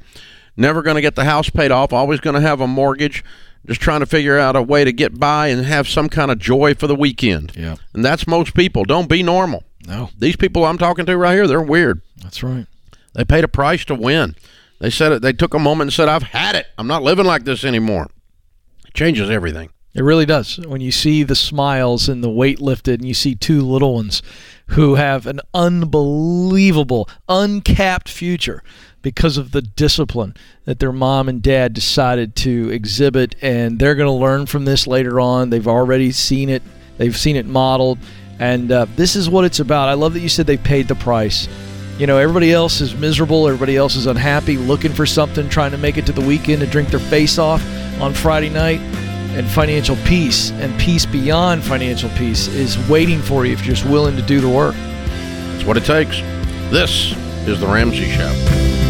Never 0.56 0.82
going 0.82 0.96
to 0.96 1.02
get 1.02 1.14
the 1.16 1.24
house 1.24 1.50
paid 1.50 1.70
off, 1.70 1.92
always 1.92 2.20
going 2.20 2.34
to 2.34 2.40
have 2.40 2.60
a 2.60 2.66
mortgage, 2.66 3.24
just 3.66 3.80
trying 3.80 4.00
to 4.00 4.06
figure 4.06 4.38
out 4.38 4.54
a 4.54 4.62
way 4.62 4.84
to 4.84 4.92
get 4.92 5.18
by 5.18 5.48
and 5.48 5.64
have 5.64 5.88
some 5.88 6.08
kind 6.08 6.30
of 6.30 6.38
joy 6.38 6.74
for 6.74 6.86
the 6.86 6.94
weekend. 6.94 7.52
Yeah. 7.56 7.76
And 7.94 8.04
that's 8.04 8.26
most 8.26 8.54
people. 8.54 8.84
Don't 8.84 9.08
be 9.08 9.22
normal. 9.22 9.64
No, 9.86 10.10
These 10.16 10.36
people 10.36 10.64
I'm 10.64 10.78
talking 10.78 11.04
to 11.06 11.16
right 11.16 11.34
here, 11.34 11.48
they're 11.48 11.60
weird. 11.60 12.00
that's 12.22 12.42
right. 12.42 12.66
They 13.14 13.24
paid 13.24 13.42
a 13.44 13.48
price 13.48 13.84
to 13.86 13.94
win. 13.96 14.36
They 14.78 14.90
said 14.90 15.10
it. 15.12 15.22
They 15.22 15.32
took 15.32 15.52
a 15.54 15.58
moment 15.58 15.88
and 15.88 15.92
said, 15.92 16.08
"I've 16.08 16.22
had 16.22 16.54
it. 16.54 16.66
I'm 16.78 16.86
not 16.86 17.02
living 17.02 17.26
like 17.26 17.44
this 17.44 17.64
anymore." 17.64 18.08
It 18.86 18.94
changes 18.94 19.28
everything. 19.28 19.70
It 19.94 20.02
really 20.02 20.24
does. 20.24 20.58
When 20.58 20.80
you 20.80 20.90
see 20.90 21.22
the 21.22 21.34
smiles 21.34 22.08
and 22.08 22.24
the 22.24 22.30
weight 22.30 22.60
lifted, 22.60 23.00
and 23.00 23.08
you 23.08 23.12
see 23.14 23.34
two 23.34 23.60
little 23.60 23.94
ones 23.94 24.22
who 24.68 24.94
have 24.94 25.26
an 25.26 25.40
unbelievable, 25.52 27.08
uncapped 27.28 28.08
future 28.08 28.62
because 29.02 29.36
of 29.36 29.50
the 29.50 29.60
discipline 29.60 30.34
that 30.64 30.78
their 30.78 30.92
mom 30.92 31.28
and 31.28 31.42
dad 31.42 31.74
decided 31.74 32.34
to 32.36 32.70
exhibit, 32.70 33.34
and 33.42 33.78
they're 33.78 33.94
going 33.94 34.06
to 34.06 34.12
learn 34.12 34.46
from 34.46 34.64
this 34.64 34.86
later 34.86 35.20
on. 35.20 35.50
They've 35.50 35.68
already 35.68 36.10
seen 36.10 36.48
it, 36.48 36.62
they've 36.96 37.16
seen 37.16 37.36
it 37.36 37.44
modeled, 37.44 37.98
and 38.38 38.72
uh, 38.72 38.86
this 38.96 39.14
is 39.14 39.28
what 39.28 39.44
it's 39.44 39.60
about. 39.60 39.90
I 39.90 39.94
love 39.94 40.14
that 40.14 40.20
you 40.20 40.28
said 40.30 40.46
they 40.46 40.56
paid 40.56 40.88
the 40.88 40.94
price. 40.94 41.48
You 41.98 42.06
know, 42.06 42.16
everybody 42.16 42.50
else 42.50 42.80
is 42.80 42.94
miserable, 42.94 43.46
everybody 43.46 43.76
else 43.76 43.94
is 43.94 44.06
unhappy, 44.06 44.56
looking 44.56 44.92
for 44.92 45.04
something, 45.04 45.50
trying 45.50 45.72
to 45.72 45.78
make 45.78 45.98
it 45.98 46.06
to 46.06 46.12
the 46.12 46.22
weekend 46.22 46.60
to 46.60 46.66
drink 46.66 46.88
their 46.88 46.98
face 46.98 47.36
off 47.36 47.62
on 48.00 48.14
Friday 48.14 48.48
night 48.48 48.80
and 49.34 49.48
financial 49.48 49.96
peace 50.04 50.50
and 50.52 50.78
peace 50.78 51.06
beyond 51.06 51.64
financial 51.64 52.10
peace 52.10 52.48
is 52.48 52.76
waiting 52.88 53.20
for 53.20 53.46
you 53.46 53.52
if 53.52 53.64
you're 53.64 53.74
just 53.74 53.88
willing 53.88 54.16
to 54.16 54.22
do 54.22 54.40
the 54.40 54.48
work. 54.48 54.74
That's 54.74 55.64
what 55.64 55.76
it 55.76 55.84
takes. 55.84 56.20
This 56.70 57.12
is 57.46 57.60
the 57.60 57.66
Ramsey 57.66 58.10
Show. 58.10 58.81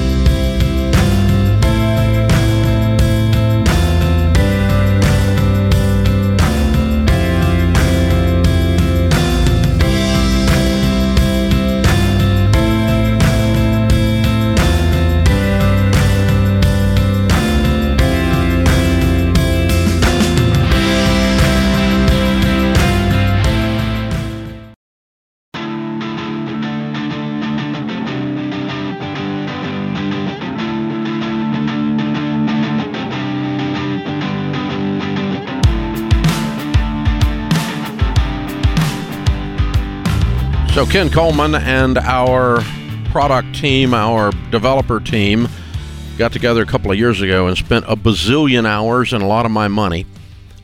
So, 40.72 40.86
Ken 40.86 41.10
Coleman 41.10 41.54
and 41.54 41.98
our 41.98 42.62
product 43.10 43.54
team, 43.54 43.92
our 43.92 44.32
developer 44.50 45.00
team, 45.00 45.46
got 46.16 46.32
together 46.32 46.62
a 46.62 46.66
couple 46.66 46.90
of 46.90 46.96
years 46.96 47.20
ago 47.20 47.46
and 47.46 47.58
spent 47.58 47.84
a 47.86 47.94
bazillion 47.94 48.64
hours 48.64 49.12
and 49.12 49.22
a 49.22 49.26
lot 49.26 49.44
of 49.44 49.52
my 49.52 49.68
money 49.68 50.06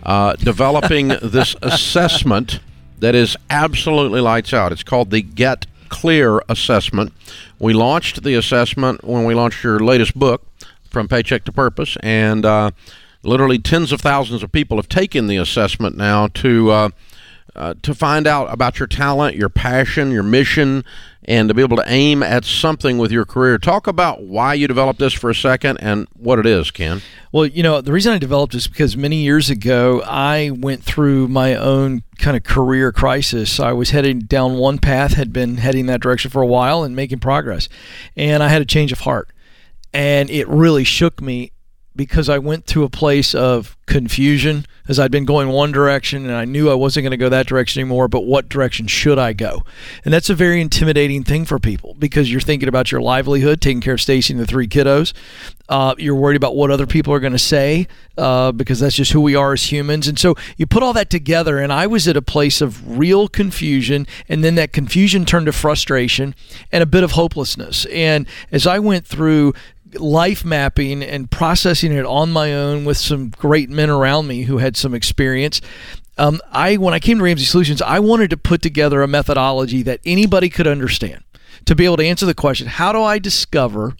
uh, 0.04 0.32
developing 0.36 1.08
this 1.22 1.56
assessment 1.60 2.60
that 2.98 3.14
is 3.14 3.36
absolutely 3.50 4.22
lights 4.22 4.54
out. 4.54 4.72
It's 4.72 4.82
called 4.82 5.10
the 5.10 5.20
Get 5.20 5.66
Clear 5.90 6.42
Assessment. 6.48 7.12
We 7.58 7.74
launched 7.74 8.22
the 8.22 8.34
assessment 8.34 9.04
when 9.04 9.26
we 9.26 9.34
launched 9.34 9.62
your 9.62 9.78
latest 9.78 10.18
book, 10.18 10.46
From 10.88 11.06
Paycheck 11.06 11.44
to 11.44 11.52
Purpose, 11.52 11.98
and 12.02 12.46
uh, 12.46 12.70
literally 13.22 13.58
tens 13.58 13.92
of 13.92 14.00
thousands 14.00 14.42
of 14.42 14.52
people 14.52 14.78
have 14.78 14.88
taken 14.88 15.26
the 15.26 15.36
assessment 15.36 15.98
now 15.98 16.28
to. 16.28 16.70
Uh, 16.70 16.88
uh, 17.58 17.74
to 17.82 17.92
find 17.92 18.26
out 18.26 18.52
about 18.52 18.78
your 18.78 18.86
talent, 18.86 19.36
your 19.36 19.48
passion, 19.48 20.12
your 20.12 20.22
mission, 20.22 20.84
and 21.24 21.48
to 21.48 21.54
be 21.54 21.60
able 21.60 21.76
to 21.76 21.84
aim 21.86 22.22
at 22.22 22.44
something 22.44 22.96
with 22.98 23.10
your 23.10 23.24
career. 23.24 23.58
Talk 23.58 23.86
about 23.86 24.22
why 24.22 24.54
you 24.54 24.68
developed 24.68 25.00
this 25.00 25.12
for 25.12 25.28
a 25.28 25.34
second 25.34 25.78
and 25.78 26.06
what 26.14 26.38
it 26.38 26.46
is, 26.46 26.70
Ken. 26.70 27.02
Well, 27.32 27.46
you 27.46 27.62
know, 27.62 27.80
the 27.80 27.92
reason 27.92 28.12
I 28.12 28.18
developed 28.18 28.52
this 28.52 28.68
because 28.68 28.96
many 28.96 29.16
years 29.16 29.50
ago 29.50 30.02
I 30.06 30.50
went 30.50 30.84
through 30.84 31.28
my 31.28 31.54
own 31.54 32.04
kind 32.18 32.36
of 32.36 32.44
career 32.44 32.92
crisis. 32.92 33.58
I 33.58 33.72
was 33.72 33.90
heading 33.90 34.20
down 34.20 34.56
one 34.56 34.78
path, 34.78 35.14
had 35.14 35.32
been 35.32 35.56
heading 35.56 35.86
that 35.86 36.00
direction 36.00 36.30
for 36.30 36.40
a 36.40 36.46
while 36.46 36.84
and 36.84 36.94
making 36.94 37.18
progress. 37.18 37.68
And 38.16 38.42
I 38.42 38.48
had 38.48 38.62
a 38.62 38.66
change 38.66 38.92
of 38.92 39.00
heart. 39.00 39.30
And 39.92 40.30
it 40.30 40.46
really 40.48 40.84
shook 40.84 41.20
me 41.20 41.50
because 41.98 42.28
I 42.28 42.38
went 42.38 42.64
to 42.68 42.84
a 42.84 42.88
place 42.88 43.34
of 43.34 43.76
confusion 43.86 44.64
as 44.86 45.00
I'd 45.00 45.10
been 45.10 45.24
going 45.24 45.48
one 45.48 45.72
direction 45.72 46.24
and 46.24 46.34
I 46.34 46.44
knew 46.44 46.70
I 46.70 46.74
wasn't 46.74 47.02
going 47.02 47.10
to 47.10 47.16
go 47.16 47.28
that 47.28 47.46
direction 47.46 47.80
anymore, 47.80 48.06
but 48.06 48.20
what 48.20 48.48
direction 48.48 48.86
should 48.86 49.18
I 49.18 49.32
go? 49.32 49.64
And 50.04 50.14
that's 50.14 50.30
a 50.30 50.34
very 50.34 50.60
intimidating 50.60 51.24
thing 51.24 51.44
for 51.44 51.58
people 51.58 51.96
because 51.98 52.30
you're 52.30 52.40
thinking 52.40 52.68
about 52.68 52.92
your 52.92 53.00
livelihood, 53.00 53.60
taking 53.60 53.80
care 53.80 53.94
of 53.94 54.00
Stacy 54.00 54.32
and 54.32 54.40
the 54.40 54.46
three 54.46 54.68
kiddos. 54.68 55.12
Uh, 55.68 55.94
you're 55.98 56.14
worried 56.14 56.36
about 56.36 56.54
what 56.54 56.70
other 56.70 56.86
people 56.86 57.12
are 57.12 57.20
going 57.20 57.32
to 57.32 57.38
say 57.38 57.88
uh, 58.16 58.52
because 58.52 58.78
that's 58.80 58.94
just 58.94 59.12
who 59.12 59.20
we 59.20 59.34
are 59.34 59.52
as 59.52 59.70
humans. 59.70 60.06
And 60.06 60.18
so 60.18 60.36
you 60.56 60.66
put 60.66 60.82
all 60.82 60.92
that 60.94 61.10
together, 61.10 61.58
and 61.58 61.72
I 61.72 61.86
was 61.86 62.08
at 62.08 62.16
a 62.16 62.22
place 62.22 62.60
of 62.60 62.98
real 62.98 63.28
confusion, 63.28 64.06
and 64.28 64.42
then 64.42 64.54
that 64.54 64.72
confusion 64.72 65.26
turned 65.26 65.46
to 65.46 65.52
frustration 65.52 66.34
and 66.72 66.82
a 66.82 66.86
bit 66.86 67.02
of 67.02 67.12
hopelessness. 67.12 67.84
And 67.86 68.26
as 68.50 68.66
I 68.66 68.78
went 68.78 69.06
through 69.06 69.52
life 69.94 70.44
mapping 70.44 71.02
and 71.02 71.30
processing 71.30 71.92
it 71.92 72.04
on 72.04 72.30
my 72.30 72.54
own 72.54 72.84
with 72.84 72.96
some 72.96 73.30
great 73.30 73.70
men 73.70 73.90
around 73.90 74.26
me 74.26 74.42
who 74.42 74.58
had 74.58 74.76
some 74.76 74.94
experience. 74.94 75.60
Um, 76.16 76.40
I 76.50 76.76
when 76.76 76.94
I 76.94 76.98
came 76.98 77.18
to 77.18 77.24
Ramsey 77.24 77.44
Solutions, 77.44 77.80
I 77.80 78.00
wanted 78.00 78.30
to 78.30 78.36
put 78.36 78.60
together 78.62 79.02
a 79.02 79.08
methodology 79.08 79.82
that 79.84 80.00
anybody 80.04 80.48
could 80.48 80.66
understand 80.66 81.22
to 81.64 81.74
be 81.74 81.84
able 81.84 81.96
to 81.98 82.04
answer 82.04 82.26
the 82.26 82.34
question: 82.34 82.66
How 82.66 82.92
do 82.92 83.02
I 83.02 83.18
discover? 83.18 83.94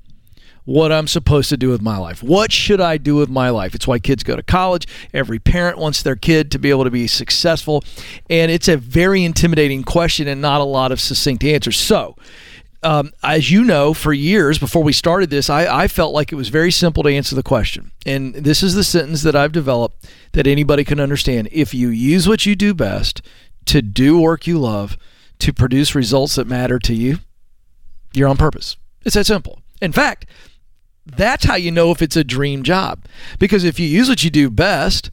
what 0.69 0.93
I'm 0.93 1.07
supposed 1.07 1.49
to 1.49 1.57
do 1.57 1.71
with 1.71 1.81
my 1.81 1.97
life. 1.97 2.23
What 2.23 2.53
should 2.53 2.79
I 2.79 2.99
do 2.99 3.15
with 3.15 3.31
my 3.31 3.49
life? 3.49 3.75
It's 3.75 3.87
why 3.87 3.99
kids 3.99 4.23
go 4.23 4.37
to 4.37 4.43
college. 4.43 4.87
Every 5.15 5.39
parent 5.39 5.79
wants 5.79 6.03
their 6.03 6.15
kid 6.15 6.51
to 6.51 6.59
be 6.59 6.69
able 6.69 6.85
to 6.85 6.91
be 6.91 7.07
successful. 7.07 7.83
And 8.29 8.51
it's 8.53 8.69
a 8.69 8.77
very 8.77 9.25
intimidating 9.25 9.83
question 9.83 10.29
and 10.29 10.43
not 10.43 10.61
a 10.61 10.65
lot 10.65 10.93
of 10.93 11.01
succinct 11.01 11.43
answers. 11.43 11.79
So, 11.79 12.17
um, 12.83 13.13
as 13.23 13.51
you 13.51 13.65
know, 13.65 13.93
for 13.93 14.13
years 14.13 14.59
before 14.59 14.83
we 14.83 14.93
started 14.93 15.31
this, 15.31 15.51
I, 15.51 15.85
I 15.85 15.89
felt 15.89 16.15
like 16.15 16.31
it 16.31 16.37
was 16.37 16.49
very 16.49 16.71
simple 16.71 17.03
to 17.03 17.11
answer 17.11 17.35
the 17.35 17.43
question. 17.43 17.91
And 18.07 18.35
this 18.35 18.63
is 18.63 18.75
the 18.75 18.85
sentence 18.85 19.23
that 19.23 19.35
I've 19.35 19.53
developed 19.53 20.09
that 20.33 20.47
anybody 20.47 20.85
can 20.85 21.01
understand. 21.01 21.49
If 21.51 21.75
you 21.75 21.89
use 21.89 22.29
what 22.29 22.47
you 22.47 22.55
do 22.55 22.75
best 22.75 23.21
to 23.67 23.83
do 23.83 24.21
work 24.21 24.47
you 24.47 24.59
love, 24.59 24.97
to 25.41 25.53
produce 25.53 25.95
results 25.95 26.37
that 26.37 26.47
matter 26.47 26.79
to 26.81 26.95
you, 26.95 27.19
you're 28.13 28.29
on 28.29 28.37
purpose. 28.37 28.77
It's 29.05 29.15
that 29.15 29.27
simple. 29.27 29.61
In 29.81 29.93
fact, 29.93 30.27
that's 31.07 31.45
how 31.45 31.55
you 31.55 31.71
know 31.71 31.91
if 31.91 32.03
it's 32.03 32.17
a 32.17 32.25
dream 32.25 32.63
job. 32.63 33.05
Because 33.39 33.65
if 33.65 33.79
you 33.81 33.87
use 33.87 34.09
what 34.09 34.25
you 34.25 34.31
do 34.31 34.51
best 34.51 35.11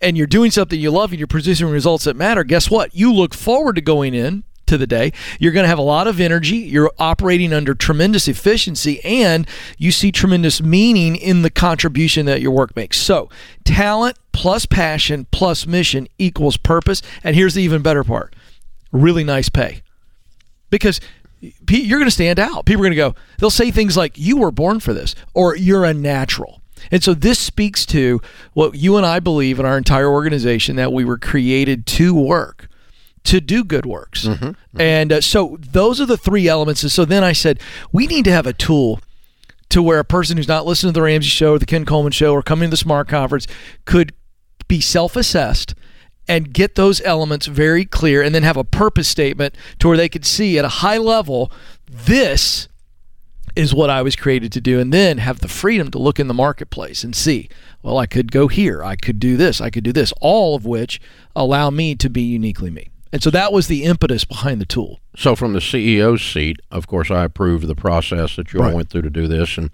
and 0.00 0.16
you're 0.16 0.26
doing 0.26 0.50
something 0.50 0.78
you 0.78 0.90
love 0.90 1.10
and 1.10 1.18
you're 1.18 1.26
producing 1.26 1.68
results 1.68 2.04
that 2.04 2.16
matter, 2.16 2.44
guess 2.44 2.70
what? 2.70 2.94
You 2.94 3.12
look 3.12 3.34
forward 3.34 3.76
to 3.76 3.80
going 3.80 4.14
in 4.14 4.44
to 4.66 4.78
the 4.78 4.86
day. 4.86 5.12
You're 5.38 5.52
going 5.52 5.64
to 5.64 5.68
have 5.68 5.78
a 5.78 5.82
lot 5.82 6.06
of 6.06 6.20
energy. 6.20 6.56
You're 6.56 6.92
operating 6.98 7.52
under 7.52 7.74
tremendous 7.74 8.28
efficiency 8.28 9.04
and 9.04 9.46
you 9.78 9.90
see 9.90 10.12
tremendous 10.12 10.62
meaning 10.62 11.16
in 11.16 11.42
the 11.42 11.50
contribution 11.50 12.26
that 12.26 12.40
your 12.40 12.52
work 12.52 12.74
makes. 12.76 12.98
So, 12.98 13.28
talent 13.64 14.18
plus 14.32 14.66
passion 14.66 15.26
plus 15.30 15.66
mission 15.66 16.08
equals 16.18 16.56
purpose. 16.56 17.02
And 17.22 17.36
here's 17.36 17.54
the 17.54 17.62
even 17.62 17.82
better 17.82 18.04
part 18.04 18.34
really 18.92 19.24
nice 19.24 19.48
pay. 19.48 19.82
Because 20.70 21.00
you're 21.68 21.98
going 21.98 22.06
to 22.06 22.14
stand 22.14 22.38
out. 22.38 22.64
People 22.64 22.82
are 22.82 22.88
going 22.88 22.92
to 22.92 22.96
go, 22.96 23.14
they'll 23.38 23.50
say 23.50 23.70
things 23.70 23.96
like, 23.96 24.16
you 24.16 24.36
were 24.38 24.50
born 24.50 24.80
for 24.80 24.94
this, 24.94 25.14
or 25.34 25.56
you're 25.56 25.84
a 25.84 25.92
natural. 25.92 26.62
And 26.90 27.02
so 27.02 27.14
this 27.14 27.38
speaks 27.38 27.86
to 27.86 28.20
what 28.52 28.74
you 28.74 28.96
and 28.96 29.06
I 29.06 29.20
believe 29.20 29.58
in 29.58 29.66
our 29.66 29.76
entire 29.76 30.08
organization 30.08 30.76
that 30.76 30.92
we 30.92 31.04
were 31.04 31.18
created 31.18 31.86
to 31.86 32.14
work 32.14 32.68
to 33.24 33.40
do 33.40 33.64
good 33.64 33.86
works. 33.86 34.26
Mm-hmm, 34.26 34.44
mm-hmm. 34.44 34.80
And 34.80 35.12
uh, 35.12 35.20
so 35.20 35.58
those 35.60 36.00
are 36.00 36.06
the 36.06 36.16
three 36.16 36.46
elements. 36.46 36.82
And 36.82 36.92
so 36.92 37.04
then 37.04 37.24
I 37.24 37.32
said, 37.32 37.60
we 37.92 38.06
need 38.06 38.24
to 38.26 38.32
have 38.32 38.46
a 38.46 38.52
tool 38.52 39.00
to 39.70 39.82
where 39.82 39.98
a 39.98 40.04
person 40.04 40.36
who's 40.36 40.48
not 40.48 40.66
listening 40.66 40.92
to 40.92 41.00
the 41.00 41.02
Ramsey 41.02 41.28
show 41.28 41.52
or 41.54 41.58
the 41.58 41.66
Ken 41.66 41.84
Coleman 41.84 42.12
show 42.12 42.32
or 42.32 42.42
coming 42.42 42.68
to 42.68 42.70
the 42.70 42.76
Smart 42.76 43.08
Conference 43.08 43.46
could 43.86 44.14
be 44.68 44.80
self 44.80 45.16
assessed 45.16 45.74
and 46.28 46.52
get 46.52 46.74
those 46.74 47.00
elements 47.02 47.46
very 47.46 47.84
clear 47.84 48.22
and 48.22 48.34
then 48.34 48.42
have 48.42 48.56
a 48.56 48.64
purpose 48.64 49.08
statement 49.08 49.54
to 49.78 49.88
where 49.88 49.96
they 49.96 50.08
could 50.08 50.24
see 50.24 50.58
at 50.58 50.64
a 50.64 50.68
high 50.68 50.96
level 50.96 51.50
this 51.90 52.68
is 53.56 53.74
what 53.74 53.90
I 53.90 54.02
was 54.02 54.16
created 54.16 54.50
to 54.52 54.60
do 54.60 54.80
and 54.80 54.92
then 54.92 55.18
have 55.18 55.40
the 55.40 55.48
freedom 55.48 55.90
to 55.90 55.98
look 55.98 56.18
in 56.18 56.28
the 56.28 56.34
marketplace 56.34 57.04
and 57.04 57.14
see 57.14 57.48
well 57.82 57.98
I 57.98 58.06
could 58.06 58.32
go 58.32 58.48
here 58.48 58.82
I 58.82 58.96
could 58.96 59.20
do 59.20 59.36
this 59.36 59.60
I 59.60 59.70
could 59.70 59.84
do 59.84 59.92
this 59.92 60.12
all 60.20 60.54
of 60.54 60.64
which 60.64 61.00
allow 61.36 61.70
me 61.70 61.94
to 61.96 62.08
be 62.08 62.22
uniquely 62.22 62.70
me 62.70 62.90
and 63.14 63.22
so 63.22 63.30
that 63.30 63.52
was 63.52 63.68
the 63.68 63.84
impetus 63.84 64.24
behind 64.24 64.60
the 64.60 64.66
tool. 64.66 65.00
So, 65.16 65.36
from 65.36 65.52
the 65.52 65.60
CEO's 65.60 66.22
seat, 66.22 66.60
of 66.70 66.86
course, 66.86 67.10
I 67.10 67.24
approved 67.24 67.66
the 67.68 67.76
process 67.76 68.36
that 68.36 68.52
you 68.52 68.62
all 68.62 68.74
went 68.74 68.90
through 68.90 69.02
to 69.02 69.10
do 69.10 69.28
this, 69.28 69.56
and 69.56 69.70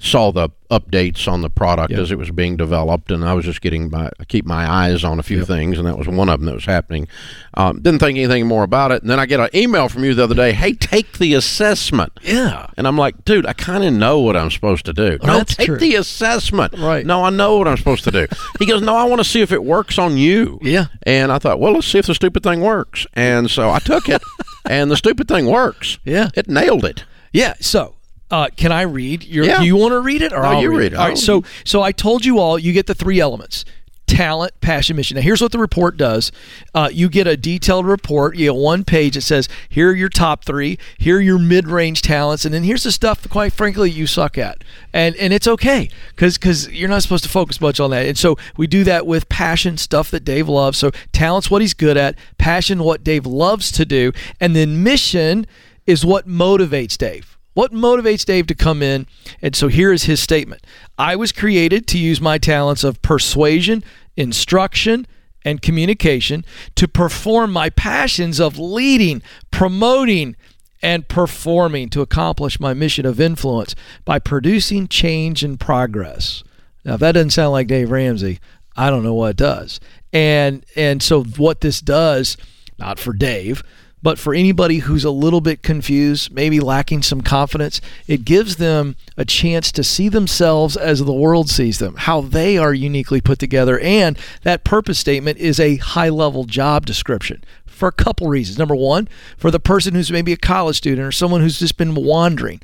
saw 0.00 0.30
the 0.30 0.50
updates 0.70 1.26
on 1.26 1.40
the 1.40 1.48
product 1.48 1.90
yep. 1.90 2.00
as 2.00 2.10
it 2.10 2.18
was 2.18 2.30
being 2.30 2.56
developed, 2.56 3.10
and 3.10 3.24
I 3.24 3.32
was 3.34 3.44
just 3.44 3.60
getting 3.60 3.90
my 3.90 4.10
keep 4.28 4.44
my 4.44 4.70
eyes 4.70 5.02
on 5.02 5.18
a 5.18 5.22
few 5.22 5.38
yep. 5.38 5.46
things, 5.46 5.78
and 5.78 5.86
that 5.86 5.96
was 5.96 6.06
one 6.06 6.28
of 6.28 6.40
them 6.40 6.46
that 6.46 6.54
was 6.54 6.66
happening. 6.66 7.08
Um, 7.54 7.80
didn't 7.80 8.00
think 8.00 8.18
anything 8.18 8.46
more 8.46 8.64
about 8.64 8.92
it, 8.92 9.02
and 9.02 9.10
then 9.10 9.18
I 9.18 9.26
get 9.26 9.40
an 9.40 9.48
email 9.54 9.88
from 9.88 10.04
you 10.04 10.14
the 10.14 10.24
other 10.24 10.34
day. 10.34 10.52
Hey, 10.52 10.74
take 10.74 11.18
the 11.18 11.34
assessment. 11.34 12.12
Yeah, 12.22 12.68
and 12.76 12.86
I'm 12.86 12.98
like, 12.98 13.24
dude, 13.24 13.46
I 13.46 13.54
kind 13.54 13.84
of 13.84 13.92
know 13.94 14.20
what 14.20 14.36
I'm 14.36 14.50
supposed 14.50 14.84
to 14.86 14.92
do. 14.92 15.18
no, 15.22 15.42
take 15.42 15.66
true. 15.66 15.78
the 15.78 15.94
assessment. 15.94 16.74
Right. 16.78 17.04
No, 17.04 17.24
I 17.24 17.30
know 17.30 17.58
what 17.58 17.68
I'm 17.68 17.76
supposed 17.76 18.04
to 18.04 18.10
do. 18.10 18.26
he 18.58 18.66
goes, 18.66 18.82
no, 18.82 18.94
I 18.94 19.04
want 19.04 19.20
to 19.20 19.28
see 19.28 19.40
if 19.40 19.52
it 19.52 19.64
works 19.64 19.98
on 19.98 20.16
you. 20.16 20.58
Yeah. 20.62 20.86
And 21.04 21.32
I 21.32 21.38
thought, 21.38 21.58
well, 21.58 21.72
let's 21.72 21.86
see 21.86 21.98
if 21.98 22.06
the 22.06 22.14
stupid 22.14 22.42
thing 22.42 22.60
works, 22.60 23.06
and 23.14 23.50
so 23.50 23.70
I 23.70 23.78
took 23.78 24.08
it, 24.08 24.22
and 24.64 24.90
the 24.90 24.96
stupid 24.96 25.28
thing 25.28 25.46
works. 25.46 25.98
Yeah, 26.04 26.30
it 26.34 26.48
nailed 26.48 26.84
it. 26.84 27.04
Yeah. 27.32 27.54
So 27.60 27.94
uh, 28.30 28.48
can 28.56 28.72
I 28.72 28.82
read? 28.82 29.24
Your, 29.24 29.44
yeah. 29.44 29.60
Do 29.60 29.66
you 29.66 29.76
want 29.76 29.92
to 29.92 30.00
read 30.00 30.22
it, 30.22 30.32
or 30.32 30.42
no, 30.42 30.48
I'll 30.48 30.62
you 30.62 30.70
read, 30.70 30.78
read 30.78 30.92
it? 30.92 30.96
All 30.96 31.08
right. 31.08 31.18
So, 31.18 31.44
so 31.64 31.82
I 31.82 31.92
told 31.92 32.24
you 32.24 32.38
all. 32.38 32.58
You 32.58 32.72
get 32.72 32.86
the 32.86 32.94
three 32.94 33.20
elements: 33.20 33.64
talent, 34.08 34.60
passion, 34.60 34.96
mission. 34.96 35.14
Now, 35.14 35.20
here's 35.20 35.40
what 35.40 35.52
the 35.52 35.58
report 35.58 35.96
does. 35.96 36.32
Uh, 36.74 36.88
you 36.92 37.08
get 37.08 37.28
a 37.28 37.36
detailed 37.36 37.86
report. 37.86 38.36
You 38.36 38.46
get 38.46 38.56
one 38.56 38.82
page 38.82 39.14
that 39.14 39.20
says, 39.20 39.48
"Here 39.68 39.90
are 39.90 39.94
your 39.94 40.08
top 40.08 40.44
three. 40.44 40.78
Here 40.98 41.18
are 41.18 41.20
your 41.20 41.38
mid-range 41.38 42.02
talents, 42.02 42.44
and 42.44 42.52
then 42.52 42.64
here's 42.64 42.82
the 42.82 42.90
stuff, 42.90 43.28
quite 43.28 43.52
frankly, 43.52 43.90
you 43.90 44.06
suck 44.06 44.36
at." 44.36 44.64
And 44.92 45.14
and 45.16 45.32
it's 45.32 45.46
okay 45.46 45.90
because 46.16 46.68
you're 46.70 46.88
not 46.88 47.02
supposed 47.02 47.24
to 47.24 47.30
focus 47.30 47.60
much 47.60 47.78
on 47.78 47.90
that. 47.90 48.06
And 48.06 48.18
so 48.18 48.36
we 48.56 48.66
do 48.66 48.82
that 48.84 49.06
with 49.06 49.28
passion, 49.28 49.76
stuff 49.76 50.10
that 50.10 50.24
Dave 50.24 50.48
loves. 50.48 50.78
So 50.78 50.90
talent's 51.12 51.50
what 51.50 51.62
he's 51.62 51.74
good 51.74 51.96
at. 51.96 52.16
Passion, 52.38 52.82
what 52.82 53.04
Dave 53.04 53.26
loves 53.26 53.70
to 53.72 53.84
do, 53.84 54.12
and 54.40 54.56
then 54.56 54.82
mission 54.82 55.46
is 55.86 56.04
what 56.04 56.26
motivates 56.26 56.98
Dave 56.98 57.37
what 57.58 57.72
motivates 57.72 58.24
Dave 58.24 58.46
to 58.46 58.54
come 58.54 58.84
in? 58.84 59.08
And 59.42 59.56
so 59.56 59.66
here 59.66 59.92
is 59.92 60.04
his 60.04 60.20
statement 60.20 60.64
I 60.96 61.16
was 61.16 61.32
created 61.32 61.88
to 61.88 61.98
use 61.98 62.20
my 62.20 62.38
talents 62.38 62.84
of 62.84 63.02
persuasion, 63.02 63.82
instruction, 64.16 65.08
and 65.44 65.60
communication 65.60 66.44
to 66.76 66.86
perform 66.86 67.50
my 67.50 67.68
passions 67.70 68.38
of 68.38 68.60
leading, 68.60 69.24
promoting, 69.50 70.36
and 70.82 71.08
performing 71.08 71.88
to 71.88 72.00
accomplish 72.00 72.60
my 72.60 72.74
mission 72.74 73.04
of 73.04 73.20
influence 73.20 73.74
by 74.04 74.20
producing 74.20 74.86
change 74.86 75.42
and 75.42 75.58
progress. 75.58 76.44
Now, 76.84 76.94
if 76.94 77.00
that 77.00 77.10
doesn't 77.10 77.30
sound 77.30 77.50
like 77.50 77.66
Dave 77.66 77.90
Ramsey, 77.90 78.38
I 78.76 78.88
don't 78.88 79.02
know 79.02 79.14
what 79.14 79.34
does. 79.34 79.80
And 80.12 80.64
and 80.76 81.02
so 81.02 81.24
what 81.24 81.60
this 81.60 81.80
does, 81.80 82.36
not 82.78 83.00
for 83.00 83.12
Dave, 83.12 83.64
but 84.02 84.18
for 84.18 84.34
anybody 84.34 84.78
who's 84.78 85.04
a 85.04 85.10
little 85.10 85.40
bit 85.40 85.62
confused, 85.62 86.32
maybe 86.32 86.60
lacking 86.60 87.02
some 87.02 87.20
confidence, 87.20 87.80
it 88.06 88.24
gives 88.24 88.56
them 88.56 88.96
a 89.16 89.24
chance 89.24 89.72
to 89.72 89.82
see 89.82 90.08
themselves 90.08 90.76
as 90.76 91.04
the 91.04 91.12
world 91.12 91.48
sees 91.48 91.78
them, 91.78 91.96
how 91.96 92.20
they 92.20 92.56
are 92.56 92.74
uniquely 92.74 93.20
put 93.20 93.38
together. 93.38 93.78
And 93.80 94.18
that 94.42 94.64
purpose 94.64 94.98
statement 94.98 95.38
is 95.38 95.58
a 95.58 95.76
high 95.76 96.08
level 96.08 96.44
job 96.44 96.86
description 96.86 97.42
for 97.66 97.88
a 97.88 97.92
couple 97.92 98.28
reasons. 98.28 98.58
Number 98.58 98.76
one, 98.76 99.08
for 99.36 99.50
the 99.50 99.60
person 99.60 99.94
who's 99.94 100.12
maybe 100.12 100.32
a 100.32 100.36
college 100.36 100.76
student 100.76 101.06
or 101.06 101.12
someone 101.12 101.40
who's 101.40 101.58
just 101.58 101.76
been 101.76 101.94
wandering, 101.94 102.60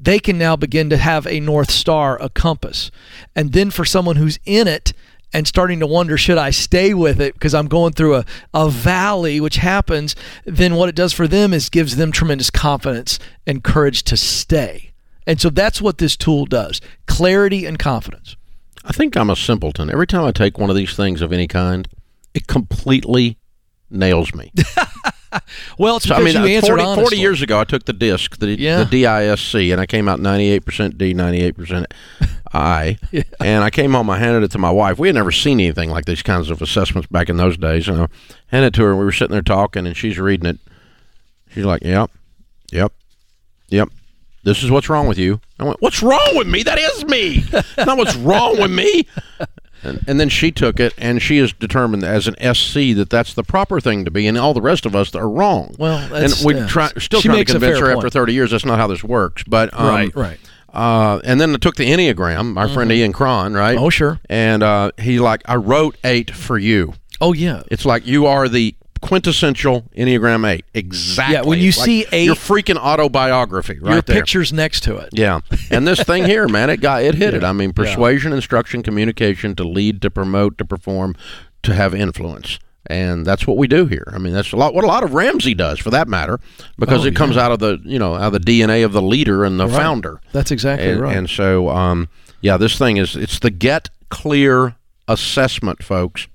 they 0.00 0.18
can 0.18 0.38
now 0.38 0.56
begin 0.56 0.90
to 0.90 0.96
have 0.96 1.26
a 1.26 1.40
North 1.40 1.70
Star, 1.70 2.20
a 2.22 2.28
compass. 2.28 2.90
And 3.34 3.52
then 3.52 3.70
for 3.70 3.84
someone 3.84 4.16
who's 4.16 4.38
in 4.44 4.68
it, 4.68 4.92
and 5.32 5.46
starting 5.46 5.80
to 5.80 5.86
wonder 5.86 6.16
should 6.16 6.38
I 6.38 6.50
stay 6.50 6.94
with 6.94 7.20
it 7.20 7.34
because 7.34 7.54
I'm 7.54 7.68
going 7.68 7.92
through 7.92 8.16
a, 8.16 8.24
a 8.54 8.70
valley, 8.70 9.40
which 9.40 9.56
happens, 9.56 10.16
then 10.44 10.74
what 10.74 10.88
it 10.88 10.94
does 10.94 11.12
for 11.12 11.28
them 11.28 11.52
is 11.52 11.68
gives 11.68 11.96
them 11.96 12.12
tremendous 12.12 12.50
confidence 12.50 13.18
and 13.46 13.62
courage 13.62 14.02
to 14.04 14.16
stay. 14.16 14.92
And 15.26 15.40
so 15.40 15.50
that's 15.50 15.82
what 15.82 15.98
this 15.98 16.16
tool 16.16 16.46
does 16.46 16.80
clarity 17.06 17.66
and 17.66 17.78
confidence. 17.78 18.36
I 18.84 18.92
think 18.92 19.16
I'm 19.16 19.28
a 19.28 19.36
simpleton. 19.36 19.90
Every 19.90 20.06
time 20.06 20.24
I 20.24 20.32
take 20.32 20.56
one 20.56 20.70
of 20.70 20.76
these 20.76 20.96
things 20.96 21.20
of 21.20 21.32
any 21.32 21.46
kind, 21.46 21.86
it 22.32 22.46
completely 22.46 23.36
nails 23.90 24.34
me. 24.34 24.52
well, 25.78 25.96
it's 25.96 26.06
So, 26.06 26.16
because 26.16 26.36
I 26.36 26.38
mean, 26.40 26.48
you 26.48 26.54
uh, 26.54 26.56
answered 26.56 26.80
40, 26.80 27.00
40 27.00 27.16
years 27.16 27.42
ago, 27.42 27.60
I 27.60 27.64
took 27.64 27.84
the 27.84 27.92
disc, 27.92 28.38
the, 28.38 28.58
Yeah. 28.58 28.84
the 28.84 29.02
DISC, 29.02 29.54
and 29.54 29.80
I 29.80 29.86
came 29.86 30.08
out 30.08 30.20
98% 30.20 30.96
D, 30.98 31.14
98% 31.14 31.86
I. 32.52 32.98
And 33.40 33.62
I 33.64 33.70
came 33.70 33.92
home, 33.92 34.08
I 34.10 34.18
handed 34.18 34.42
it 34.42 34.50
to 34.52 34.58
my 34.58 34.70
wife. 34.70 34.98
We 34.98 35.08
had 35.08 35.14
never 35.14 35.30
seen 35.32 35.60
anything 35.60 35.90
like 35.90 36.06
these 36.06 36.22
kinds 36.22 36.50
of 36.50 36.62
assessments 36.62 37.06
back 37.08 37.28
in 37.28 37.36
those 37.36 37.56
days. 37.56 37.88
And 37.88 38.02
I 38.02 38.06
handed 38.48 38.68
it 38.68 38.74
to 38.74 38.82
her, 38.84 38.90
and 38.90 38.98
we 38.98 39.04
were 39.04 39.12
sitting 39.12 39.32
there 39.32 39.42
talking, 39.42 39.86
and 39.86 39.96
she's 39.96 40.18
reading 40.18 40.46
it. 40.46 40.58
She's 41.50 41.64
like, 41.64 41.82
Yep, 41.82 42.10
yep, 42.72 42.92
yep. 43.68 43.88
This 44.44 44.62
is 44.62 44.70
what's 44.70 44.88
wrong 44.88 45.06
with 45.08 45.18
you. 45.18 45.40
I 45.58 45.64
went, 45.64 45.80
What's 45.82 46.02
wrong 46.02 46.30
with 46.34 46.46
me? 46.46 46.62
That 46.62 46.78
is 46.78 47.04
me. 47.06 47.44
Not 47.78 47.98
what's 47.98 48.16
wrong 48.16 48.58
with 48.60 48.70
me. 48.70 49.06
And, 49.82 50.04
and 50.06 50.20
then 50.20 50.28
she 50.28 50.50
took 50.50 50.80
it, 50.80 50.92
and 50.98 51.22
she 51.22 51.38
is 51.38 51.52
determined 51.52 52.04
as 52.04 52.26
an 52.26 52.34
SC 52.54 52.96
that 52.96 53.08
that's 53.10 53.34
the 53.34 53.44
proper 53.44 53.80
thing 53.80 54.04
to 54.04 54.10
be, 54.10 54.26
and 54.26 54.36
all 54.36 54.54
the 54.54 54.62
rest 54.62 54.86
of 54.86 54.96
us 54.96 55.14
are 55.14 55.28
wrong. 55.28 55.74
Well, 55.78 55.98
and 56.14 56.34
we 56.44 56.54
yeah. 56.54 56.66
try 56.66 56.88
still 56.98 57.20
She 57.20 57.28
trying 57.28 57.44
to 57.44 57.52
convince 57.52 57.78
her 57.78 57.86
point. 57.86 57.98
after 57.98 58.10
thirty 58.10 58.32
years 58.32 58.50
that's 58.50 58.64
not 58.64 58.78
how 58.78 58.86
this 58.86 59.04
works. 59.04 59.44
But 59.44 59.72
um, 59.72 59.86
Right, 59.86 60.14
right. 60.16 60.38
Uh, 60.72 61.20
and 61.24 61.40
then 61.40 61.54
I 61.54 61.56
took 61.56 61.76
the 61.76 61.90
Enneagram, 61.90 62.52
my 62.52 62.72
friend 62.72 62.92
Ian 62.92 63.12
Cron, 63.12 63.54
right? 63.54 63.78
Oh, 63.78 63.90
sure. 63.90 64.20
And 64.28 64.62
uh, 64.62 64.92
he 64.98 65.18
like, 65.18 65.42
I 65.46 65.56
wrote 65.56 65.96
eight 66.04 66.30
for 66.30 66.58
you. 66.58 66.94
Oh, 67.20 67.32
yeah. 67.32 67.62
It's 67.70 67.84
like 67.84 68.06
you 68.06 68.26
are 68.26 68.48
the 68.48 68.74
quintessential 69.00 69.82
Enneagram 69.96 70.48
eight. 70.48 70.64
Exactly. 70.74 71.34
Yeah, 71.34 71.42
when 71.42 71.58
you 71.58 71.70
like 71.70 71.74
see 71.84 72.06
eight- 72.12 72.24
your 72.26 72.34
freaking 72.34 72.76
autobiography, 72.76 73.78
right 73.80 73.92
Your 73.94 74.02
there. 74.02 74.16
picture's 74.16 74.52
next 74.52 74.82
to 74.84 74.96
it. 74.96 75.10
Yeah, 75.12 75.40
and 75.70 75.86
this 75.86 76.02
thing 76.02 76.24
here, 76.24 76.48
man, 76.56 76.70
it 76.70 76.78
got 76.80 77.02
it 77.02 77.14
hit 77.14 77.34
it. 77.34 77.44
I 77.44 77.52
mean, 77.52 77.72
persuasion, 77.72 78.32
instruction, 78.32 78.82
communication, 78.82 79.54
to 79.56 79.64
lead, 79.64 80.02
to 80.02 80.10
promote, 80.10 80.58
to 80.58 80.64
perform, 80.64 81.14
to 81.62 81.74
have 81.74 81.94
influence, 81.94 82.58
and 82.86 83.24
that's 83.26 83.46
what 83.46 83.56
we 83.56 83.66
do 83.68 83.86
here. 83.86 84.10
I 84.12 84.18
mean, 84.18 84.32
that's 84.32 84.52
a 84.52 84.56
lot 84.56 84.74
what 84.74 84.84
a 84.84 84.88
lot 84.88 85.02
of 85.04 85.14
Ramsey 85.14 85.54
does, 85.54 85.78
for 85.78 85.90
that 85.90 86.08
matter, 86.08 86.40
because 86.78 87.04
Oh, 87.04 87.08
it 87.08 87.16
comes 87.16 87.36
out 87.36 87.52
of 87.52 87.58
the 87.58 87.78
you 87.84 87.98
know 87.98 88.14
out 88.14 88.32
of 88.34 88.44
the 88.44 88.60
DNA 88.60 88.84
of 88.84 88.92
the 88.92 89.02
leader 89.02 89.44
and 89.44 89.58
the 89.58 89.68
founder. 89.68 90.20
That's 90.32 90.50
exactly 90.50 90.90
and, 90.90 91.00
right. 91.00 91.16
And 91.16 91.28
so, 91.30 91.68
um, 91.68 92.08
yeah, 92.40 92.56
this 92.56 92.78
thing 92.78 92.96
is 92.96 93.16
it's 93.16 93.38
the 93.38 93.50
Get 93.50 93.90
Clear 94.10 94.74
assessment, 95.06 95.82
folks. 95.82 96.28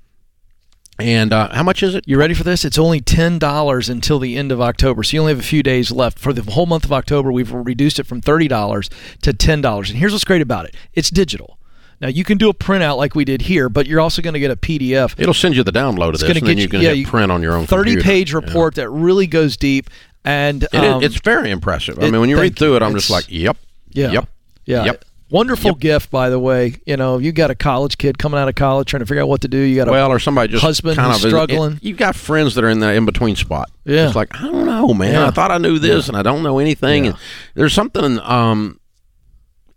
And 1.04 1.34
uh, 1.34 1.49
how 1.54 1.64
much 1.64 1.84
is 1.84 1.95
it? 1.95 2.06
You 2.08 2.18
ready 2.18 2.34
for 2.34 2.43
this? 2.45 2.64
It's 2.64 2.78
only 2.78 3.01
ten 3.01 3.38
dollars 3.38 3.89
until 3.89 4.20
the 4.20 4.38
end 4.38 4.51
of 4.54 4.62
October, 4.62 5.04
so 5.04 5.16
you 5.18 5.20
only 5.22 5.34
have 5.34 5.39
a 5.39 5.43
few 5.43 5.62
days 5.62 5.91
left. 5.91 6.18
For 6.18 6.32
the 6.32 6.49
whole 6.49 6.66
month 6.66 6.86
of 6.86 6.93
October, 6.93 7.30
we've 7.32 7.51
reduced 7.51 7.99
it 7.99 8.06
from 8.08 8.22
thirty 8.22 8.47
dollars 8.47 8.89
to 9.22 9.34
ten 9.34 9.60
dollars. 9.60 9.89
And 9.89 9.99
here's 9.99 10.14
what's 10.14 10.24
great 10.24 10.41
about 10.41 10.66
it: 10.66 10.76
it's 10.93 11.10
digital. 11.10 11.58
Now 11.99 12.08
you 12.08 12.24
can 12.24 12.38
do 12.38 12.49
a 12.49 12.54
printout 12.54 12.95
like 12.97 13.16
we 13.16 13.26
did 13.26 13.41
here, 13.43 13.68
but 13.68 13.86
you're 13.86 13.99
also 13.99 14.22
going 14.22 14.34
to 14.34 14.39
get 14.39 14.49
a 14.51 14.56
PDF. 14.56 15.14
It'll 15.18 15.34
send 15.34 15.56
you 15.58 15.64
the 15.64 15.72
download 15.74 16.10
of 16.10 16.14
It's 16.16 16.24
this, 16.24 16.30
going 16.34 16.38
and 16.38 16.39
to 16.39 16.45
then 16.47 16.56
get 16.56 16.58
you 16.58 16.64
you 16.64 16.70
can 16.70 16.82
yeah, 16.82 16.93
hit 16.93 17.08
print 17.08 17.32
on 17.34 17.41
your 17.41 17.56
own. 17.56 17.66
thirty 17.66 17.91
computer. 17.95 18.10
page 18.10 18.32
Yeah. 18.34 18.39
report 18.39 18.76
that 18.76 18.89
really 18.89 19.28
goes 19.28 19.58
deep. 19.58 19.89
And 20.24 20.64
It 20.64 20.76
um, 20.76 21.04
it's 21.04 21.20
very 21.20 21.51
impressive. 21.51 21.99
I 21.99 22.04
it- 22.06 22.12
mean, 22.12 22.22
when 22.22 22.30
you 22.30 22.39
read 22.39 22.58
through 22.58 22.78
it, 22.78 22.82
I'm 22.82 22.93
just 22.93 23.10
like, 23.10 23.26
yep, 23.30 23.58
Yeah. 23.91 24.12
yep, 24.12 24.30
Yeah. 24.66 24.86
yep. 24.86 25.06
Wonderful 25.34 25.71
Yep. 25.71 25.79
gift, 25.79 26.11
by 26.11 26.29
the 26.29 26.38
way. 26.39 26.75
You 26.86 26.95
know, 26.95 27.17
you 27.17 27.31
got 27.31 27.49
a 27.49 27.55
college 27.55 27.97
kid 27.97 28.19
coming 28.19 28.39
out 28.39 28.47
of 28.47 28.53
college 28.55 28.88
trying 28.88 28.99
to 28.99 29.05
figure 29.07 29.23
out 29.23 29.27
what 29.29 29.41
to 29.41 29.47
do. 29.47 29.57
You 29.57 29.75
got 29.75 29.88
a 29.88 29.91
Well, 29.91 30.11
or 30.11 30.19
somebody 30.19 30.51
just 30.53 30.63
husband 30.63 30.95
kind 30.95 31.11
of 31.11 31.19
struggling. 31.19 31.79
You've 31.81 31.97
got 31.97 32.15
friends 32.15 32.53
that 32.53 32.63
are 32.63 32.69
in 32.69 32.79
the 32.79 32.93
in 32.93 33.05
between 33.05 33.36
spot. 33.36 33.71
Yeah. 33.84 34.05
it's 34.05 34.15
like 34.15 34.29
I 34.39 34.43
don't 34.43 34.65
know, 34.67 34.93
man. 34.93 35.13
Yeah. 35.13 35.27
I 35.27 35.31
thought 35.31 35.49
I 35.49 35.57
knew 35.57 35.79
this, 35.79 36.07
and 36.07 36.15
I 36.15 36.21
don't 36.21 36.43
know 36.43 36.59
anything. 36.59 37.05
Yeah. 37.05 37.09
And 37.11 37.19
there's 37.55 37.73
something. 37.73 38.19
Um, 38.19 38.79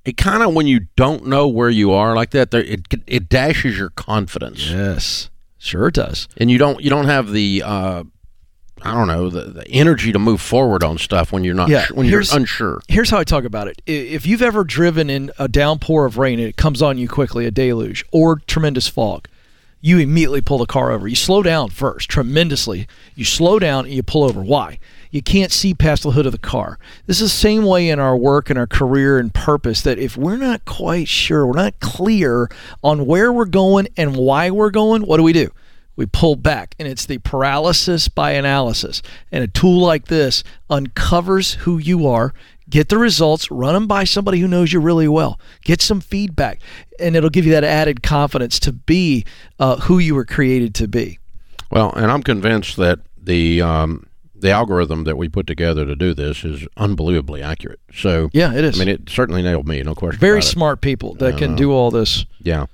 it 0.05 0.17
kind 0.19 0.43
of 0.43 0.53
when 0.55 0.67
you 0.67 0.81
don't 0.95 1.27
know 1.27 1.49
where 1.49 1.71
you 1.71 1.91
are 1.93 2.15
like 2.15 2.31
that, 2.33 2.51
there, 2.51 2.63
it 2.63 2.83
it 3.07 3.29
dashes 3.31 3.77
your 3.79 3.91
confidence, 3.91 4.71
yes, 4.71 5.31
sure 5.59 5.89
it 5.89 5.95
does. 5.95 6.29
and 6.37 6.51
you 6.51 6.59
don't 6.59 6.81
you 6.83 6.91
don't 6.91 7.07
have 7.07 7.33
the. 7.33 7.63
Uh, 7.65 8.05
I 8.83 8.93
don't 8.95 9.09
know 9.09 9.31
the, 9.31 9.45
the 9.47 9.69
energy 9.69 10.13
to 10.13 10.19
move 10.19 10.41
forward 10.41 10.85
on 10.85 10.99
stuff 10.99 11.33
when 11.33 11.45
you're 11.45 11.55
not 11.55 11.69
Yeah, 11.69 11.87
su- 11.87 11.95
when 11.95 12.07
you're 12.07 12.23
unsure. 12.33 12.81
Here's 12.89 13.11
how 13.11 13.19
I 13.19 13.25
talk 13.25 13.45
about 13.45 13.69
it. 13.69 13.81
If 13.87 14.27
you've 14.27 14.43
ever 14.43 14.65
driven 14.65 15.09
in 15.11 15.31
a 15.39 15.49
downpour 15.49 16.05
of 16.05 16.19
rain 16.19 16.39
and 16.39 16.49
it 16.49 16.57
comes 16.57 16.83
on 16.83 16.99
you 16.99 17.09
quickly, 17.09 17.47
a 17.47 17.51
deluge, 17.51 18.05
or 18.13 18.37
tremendous 18.47 18.87
fog, 18.87 19.29
you 19.81 19.99
immediately 19.99 20.41
pull 20.41 20.59
the 20.59 20.67
car 20.67 20.91
over. 20.91 21.07
You 21.09 21.17
slow 21.17 21.43
down 21.43 21.71
first, 21.71 22.09
tremendously. 22.09 22.87
You 23.15 23.25
slow 23.25 23.59
down 23.59 23.85
and 23.87 23.95
you 23.95 24.03
pull 24.03 24.25
over. 24.25 24.43
Why? 24.43 24.79
You 25.11 25.23
can't 25.23 25.53
see 25.53 25.73
past 25.73 26.03
the 26.03 26.11
hood 26.11 26.27
of 26.27 26.33
the 26.33 26.39
car. 26.39 26.79
This 27.07 27.21
is 27.21 27.31
the 27.33 27.39
same 27.39 27.65
way 27.65 27.89
in 27.89 27.99
our 27.99 28.17
work 28.17 28.51
and 28.51 28.59
our 28.59 28.67
career 28.67 29.19
and 29.19 29.33
purpose 29.33 29.81
that 29.83 29.99
if 29.99 30.17
we're 30.17 30.37
not 30.37 30.65
quite 30.65 31.09
sure, 31.09 31.47
we're 31.47 31.55
not 31.55 31.79
clear 31.81 32.51
on 32.83 33.07
where 33.07 33.33
we're 33.33 33.45
going 33.47 33.89
and 33.97 34.17
why 34.17 34.51
we're 34.51 34.71
going, 34.71 35.07
what 35.07 35.17
do 35.19 35.23
we 35.23 35.33
do? 35.33 35.51
We 35.97 36.07
pull 36.07 36.37
back 36.37 36.75
and 36.79 36.87
it's 36.87 37.07
the 37.07 37.19
paralysis 37.19 38.09
by 38.09 38.33
analysis. 38.33 39.03
And 39.33 39.43
a 39.43 39.49
tool 39.49 39.81
like 39.81 40.07
this 40.07 40.45
uncovers 40.71 41.55
who 41.55 41.79
you 41.79 42.07
are 42.07 42.33
get 42.69 42.89
the 42.89 42.99
results 42.99 43.51
run 43.51 43.75
them 43.75 43.87
by 43.87 44.05
somebody 44.05 44.39
who 44.41 44.49
knows 44.49 44.73
you 44.73 44.81
really 44.81 45.07
well 45.07 45.39
get 45.63 45.81
some 45.81 46.01
feedback 46.01 46.61
and 46.99 47.15
it'll 47.15 47.31
give 47.31 47.47
you 47.47 47.53
that 47.53 47.65
added 47.65 48.03
confidence 48.03 48.59
to 48.59 48.73
be 48.73 49.25
uh, 49.59 49.77
who 49.77 49.99
you 49.99 50.15
were 50.15 50.25
created 50.25 50.75
to 50.75 50.89
be. 50.89 51.19
Well, 51.71 51.93
and 51.93 52.11
I'm 52.11 52.23
convinced 52.23 52.77
that 52.77 53.01
the 53.17 53.61
um, 53.63 54.07
the 54.35 54.51
algorithm 54.51 55.05
that 55.05 55.17
we 55.17 55.29
put 55.29 55.47
together 55.47 55.85
to 55.87 55.97
do 55.97 56.15
this 56.15 56.45
is 56.45 56.67
unbelievably 56.77 57.43
accurate. 57.43 57.81
So 57.93 58.29
yeah 58.33 58.55
it 58.55 58.65
is. 58.65 58.77
I 58.81 58.85
mean, 58.85 58.95
it 58.95 59.09
certainly 59.09 59.43
nailed 59.43 59.67
me, 59.67 59.83
no 59.83 59.95
question. 59.95 60.21
very 60.21 60.43
smart 60.43 60.81
people 60.81 61.15
that 61.15 61.39
can 61.39 61.57
do 61.57 61.73
all 61.73 61.91
this. 61.91 62.27
Yeah, 62.41 62.67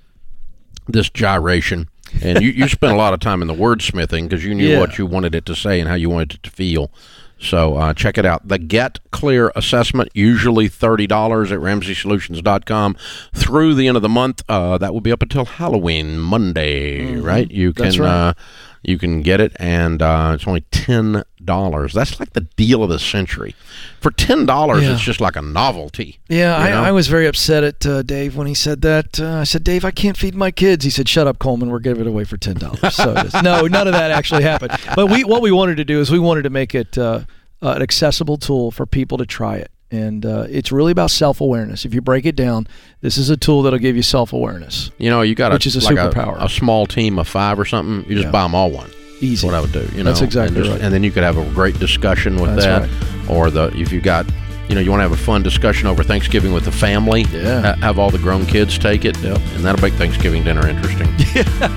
this 0.88 1.08
gyration, 1.10 1.88
and 2.20 2.42
you 2.42 2.50
you 2.50 2.68
spent 2.68 2.92
a 2.92 2.96
lot 2.96 3.14
of 3.14 3.20
time 3.20 3.40
in 3.42 3.48
the 3.48 3.54
wordsmithing 3.54 4.28
because 4.28 4.44
you 4.44 4.54
knew 4.54 4.68
Yeah. 4.68 4.80
what 4.80 4.98
you 4.98 5.06
wanted 5.06 5.34
it 5.34 5.46
to 5.46 5.54
say 5.54 5.80
and 5.80 5.88
how 5.88 5.94
you 5.94 6.10
wanted 6.10 6.34
it 6.34 6.42
to 6.42 6.50
feel. 6.50 6.90
So 7.38 7.74
uh, 7.76 7.92
check 7.94 8.18
it 8.18 8.24
out. 8.24 8.46
The 8.46 8.58
Get 8.58 9.00
Clear 9.10 9.50
Assessment, 9.56 10.10
usually 10.14 10.68
thirty 10.68 11.06
dollars 11.08 11.50
at 11.50 11.58
RamseySolutions.com 11.58 12.96
through 13.34 13.74
the 13.74 13.88
end 13.88 13.96
of 13.96 14.02
the 14.02 14.08
month. 14.08 14.44
Uh, 14.48 14.78
that 14.78 14.92
will 14.92 15.00
be 15.00 15.10
up 15.12 15.22
until 15.22 15.44
Halloween 15.44 16.18
Monday, 16.18 17.16
right? 17.16 17.50
You 17.50 17.72
can 17.72 17.86
Mm-hmm. 17.86 18.02
Right. 18.02 18.08
uh, 18.28 18.34
you 18.82 18.98
can 18.98 19.22
get 19.22 19.40
it, 19.40 19.52
and 19.60 20.02
uh, 20.02 20.32
it's 20.34 20.46
only 20.46 20.62
ten 20.70 21.22
dollars. 21.44 21.92
That's 21.92 22.18
like 22.20 22.32
the 22.32 22.42
deal 22.42 22.82
of 22.82 22.88
the 22.90 22.98
century. 22.98 23.54
For 24.00 24.10
ten 24.10 24.46
dollars, 24.46 24.82
Yeah. 24.82 24.92
it's 24.92 25.02
just 25.02 25.20
like 25.20 25.36
a 25.36 25.42
novelty. 25.42 26.18
Yeah? 26.28 26.56
I, 26.56 26.88
I 26.88 26.92
was 26.92 27.06
very 27.08 27.26
upset 27.26 27.62
at 27.64 27.86
uh, 27.86 28.02
Dave 28.02 28.36
when 28.36 28.46
he 28.46 28.54
said 28.54 28.82
that. 28.82 29.20
Uh, 29.20 29.38
I 29.38 29.44
said, 29.44 29.62
Dave, 29.64 29.84
I 29.84 29.90
can't 29.92 30.16
feed 30.16 30.34
my 30.34 30.50
kids. 30.50 30.84
He 30.84 30.90
said, 30.90 31.08
Shut 31.08 31.26
up, 31.26 31.38
Coleman. 31.38 31.70
We're 31.70 31.78
giving 31.78 32.00
it 32.02 32.06
away 32.06 32.24
for 32.24 32.36
ten 32.36 32.56
dollars. 32.56 32.94
So 32.94 33.14
no, 33.42 33.66
none 33.66 33.86
of 33.86 33.92
that 33.92 34.10
actually 34.10 34.42
happened. 34.42 34.72
But 34.96 35.06
we, 35.10 35.24
what 35.24 35.42
we 35.42 35.52
wanted 35.52 35.76
to 35.76 35.84
do 35.84 36.00
is 36.00 36.10
we 36.10 36.18
wanted 36.18 36.42
to 36.42 36.50
make 36.50 36.74
it 36.74 36.98
uh, 36.98 37.20
uh, 37.62 37.74
an 37.76 37.82
accessible 37.82 38.36
tool 38.36 38.70
for 38.72 38.86
people 38.86 39.18
to 39.18 39.26
try 39.26 39.56
it, 39.56 39.70
and 39.92 40.26
uh, 40.26 40.46
it's 40.50 40.72
really 40.72 40.90
about 40.90 41.10
self 41.12 41.40
awareness. 41.40 41.84
If 41.84 41.94
you 41.94 42.00
break 42.00 42.26
it 42.26 42.34
down, 42.34 42.66
this 43.02 43.16
is 43.18 43.30
a 43.30 43.36
tool 43.36 43.62
that'll 43.62 43.78
give 43.78 43.94
you 43.94 44.02
self 44.02 44.32
awareness. 44.32 44.90
You 44.98 45.10
know, 45.10 45.22
you 45.22 45.34
got 45.36 45.52
Which 45.52 45.66
is 45.66 45.76
a 45.76 45.80
like 45.84 45.96
superpower. 45.96 46.42
A, 46.42 46.48
small 46.48 46.86
team 46.86 47.18
of 47.18 47.28
five 47.28 47.60
or 47.60 47.64
something. 47.64 48.08
You 48.10 48.16
just 48.16 48.26
Yeah. 48.26 48.30
buy 48.32 48.42
them 48.42 48.54
all 48.56 48.70
one. 48.70 48.90
Easy. 49.20 49.34
That's 49.34 49.44
what 49.44 49.54
I 49.54 49.60
would 49.60 49.72
do. 49.72 49.96
You 49.96 50.02
know, 50.02 50.10
That's 50.10 50.22
exactly 50.22 50.56
and, 50.56 50.64
just- 50.64 50.76
right. 50.76 50.84
and 50.84 50.92
then 50.92 51.04
you 51.04 51.12
could 51.12 51.22
have 51.22 51.36
a 51.38 51.44
great 51.52 51.78
discussion 51.78 52.36
with 52.40 52.56
That's 52.56 52.64
that, 52.64 52.80
right. 52.82 53.30
or 53.30 53.50
the 53.50 53.66
if 53.78 53.92
you 53.92 54.00
got. 54.00 54.26
You 54.68 54.76
know, 54.76 54.80
you 54.80 54.90
want 54.90 55.00
to 55.00 55.02
have 55.02 55.12
a 55.12 55.16
fun 55.22 55.42
discussion 55.42 55.86
over 55.86 56.02
Thanksgiving 56.02 56.52
with 56.54 56.64
the 56.64 56.72
family. 56.72 57.22
Yeah. 57.32 57.60
Ha- 57.60 57.74
have 57.82 57.98
all 57.98 58.10
the 58.10 58.16
grown 58.18 58.46
kids 58.46 58.78
take 58.78 59.04
it, 59.04 59.18
Yep. 59.18 59.36
and 59.54 59.64
that'll 59.64 59.82
make 59.82 59.92
Thanksgiving 59.94 60.44
dinner 60.44 60.66
interesting. 60.66 61.08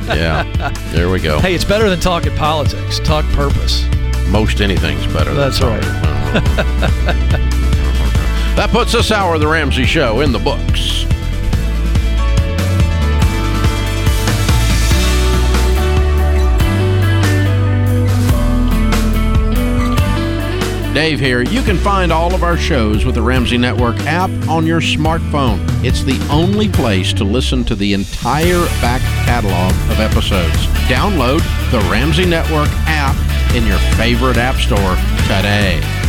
yeah. 0.08 0.44
There 0.94 1.10
we 1.10 1.20
go. 1.20 1.40
Hey, 1.40 1.56
it's 1.56 1.66
better 1.66 1.90
than 1.90 2.00
talking 2.00 2.34
politics. 2.38 3.00
Talk 3.00 3.26
purpose. 3.34 3.84
Most 4.30 4.62
anything's 4.62 5.06
better. 5.08 5.34
than 5.34 5.52
That's 5.52 5.62
right. 5.62 5.84
that 8.56 8.70
puts 8.72 8.94
this 8.94 9.12
hour 9.12 9.36
of 9.36 9.42
the 9.42 9.48
Ramsey 9.48 9.84
Show 9.84 10.22
in 10.22 10.32
the 10.32 10.40
books. 10.40 11.06
Dave 20.96 21.20
here. 21.20 21.42
You 21.42 21.62
can 21.62 21.76
find 21.78 22.10
all 22.10 22.34
of 22.34 22.42
our 22.42 22.56
shows 22.56 23.04
with 23.04 23.16
the 23.16 23.22
Ramsey 23.22 23.58
Network 23.58 24.00
app 24.06 24.30
on 24.48 24.66
your 24.66 24.80
smartphone. 24.80 25.60
It's 25.84 26.06
the 26.06 26.18
only 26.32 26.70
place 26.70 27.12
to 27.14 27.26
listen 27.26 27.66
to 27.66 27.76
the 27.76 27.92
entire 27.92 28.66
back 28.80 29.02
catalog 29.26 29.74
of 29.92 30.00
episodes. 30.00 30.56
Download 30.88 31.42
the 31.70 31.80
Ramsey 31.92 32.26
Network 32.26 32.70
app 32.88 33.16
in 33.54 33.68
your 33.68 33.78
favorite 33.98 34.38
app 34.38 34.56
store 34.56 34.96
today. 35.28 36.05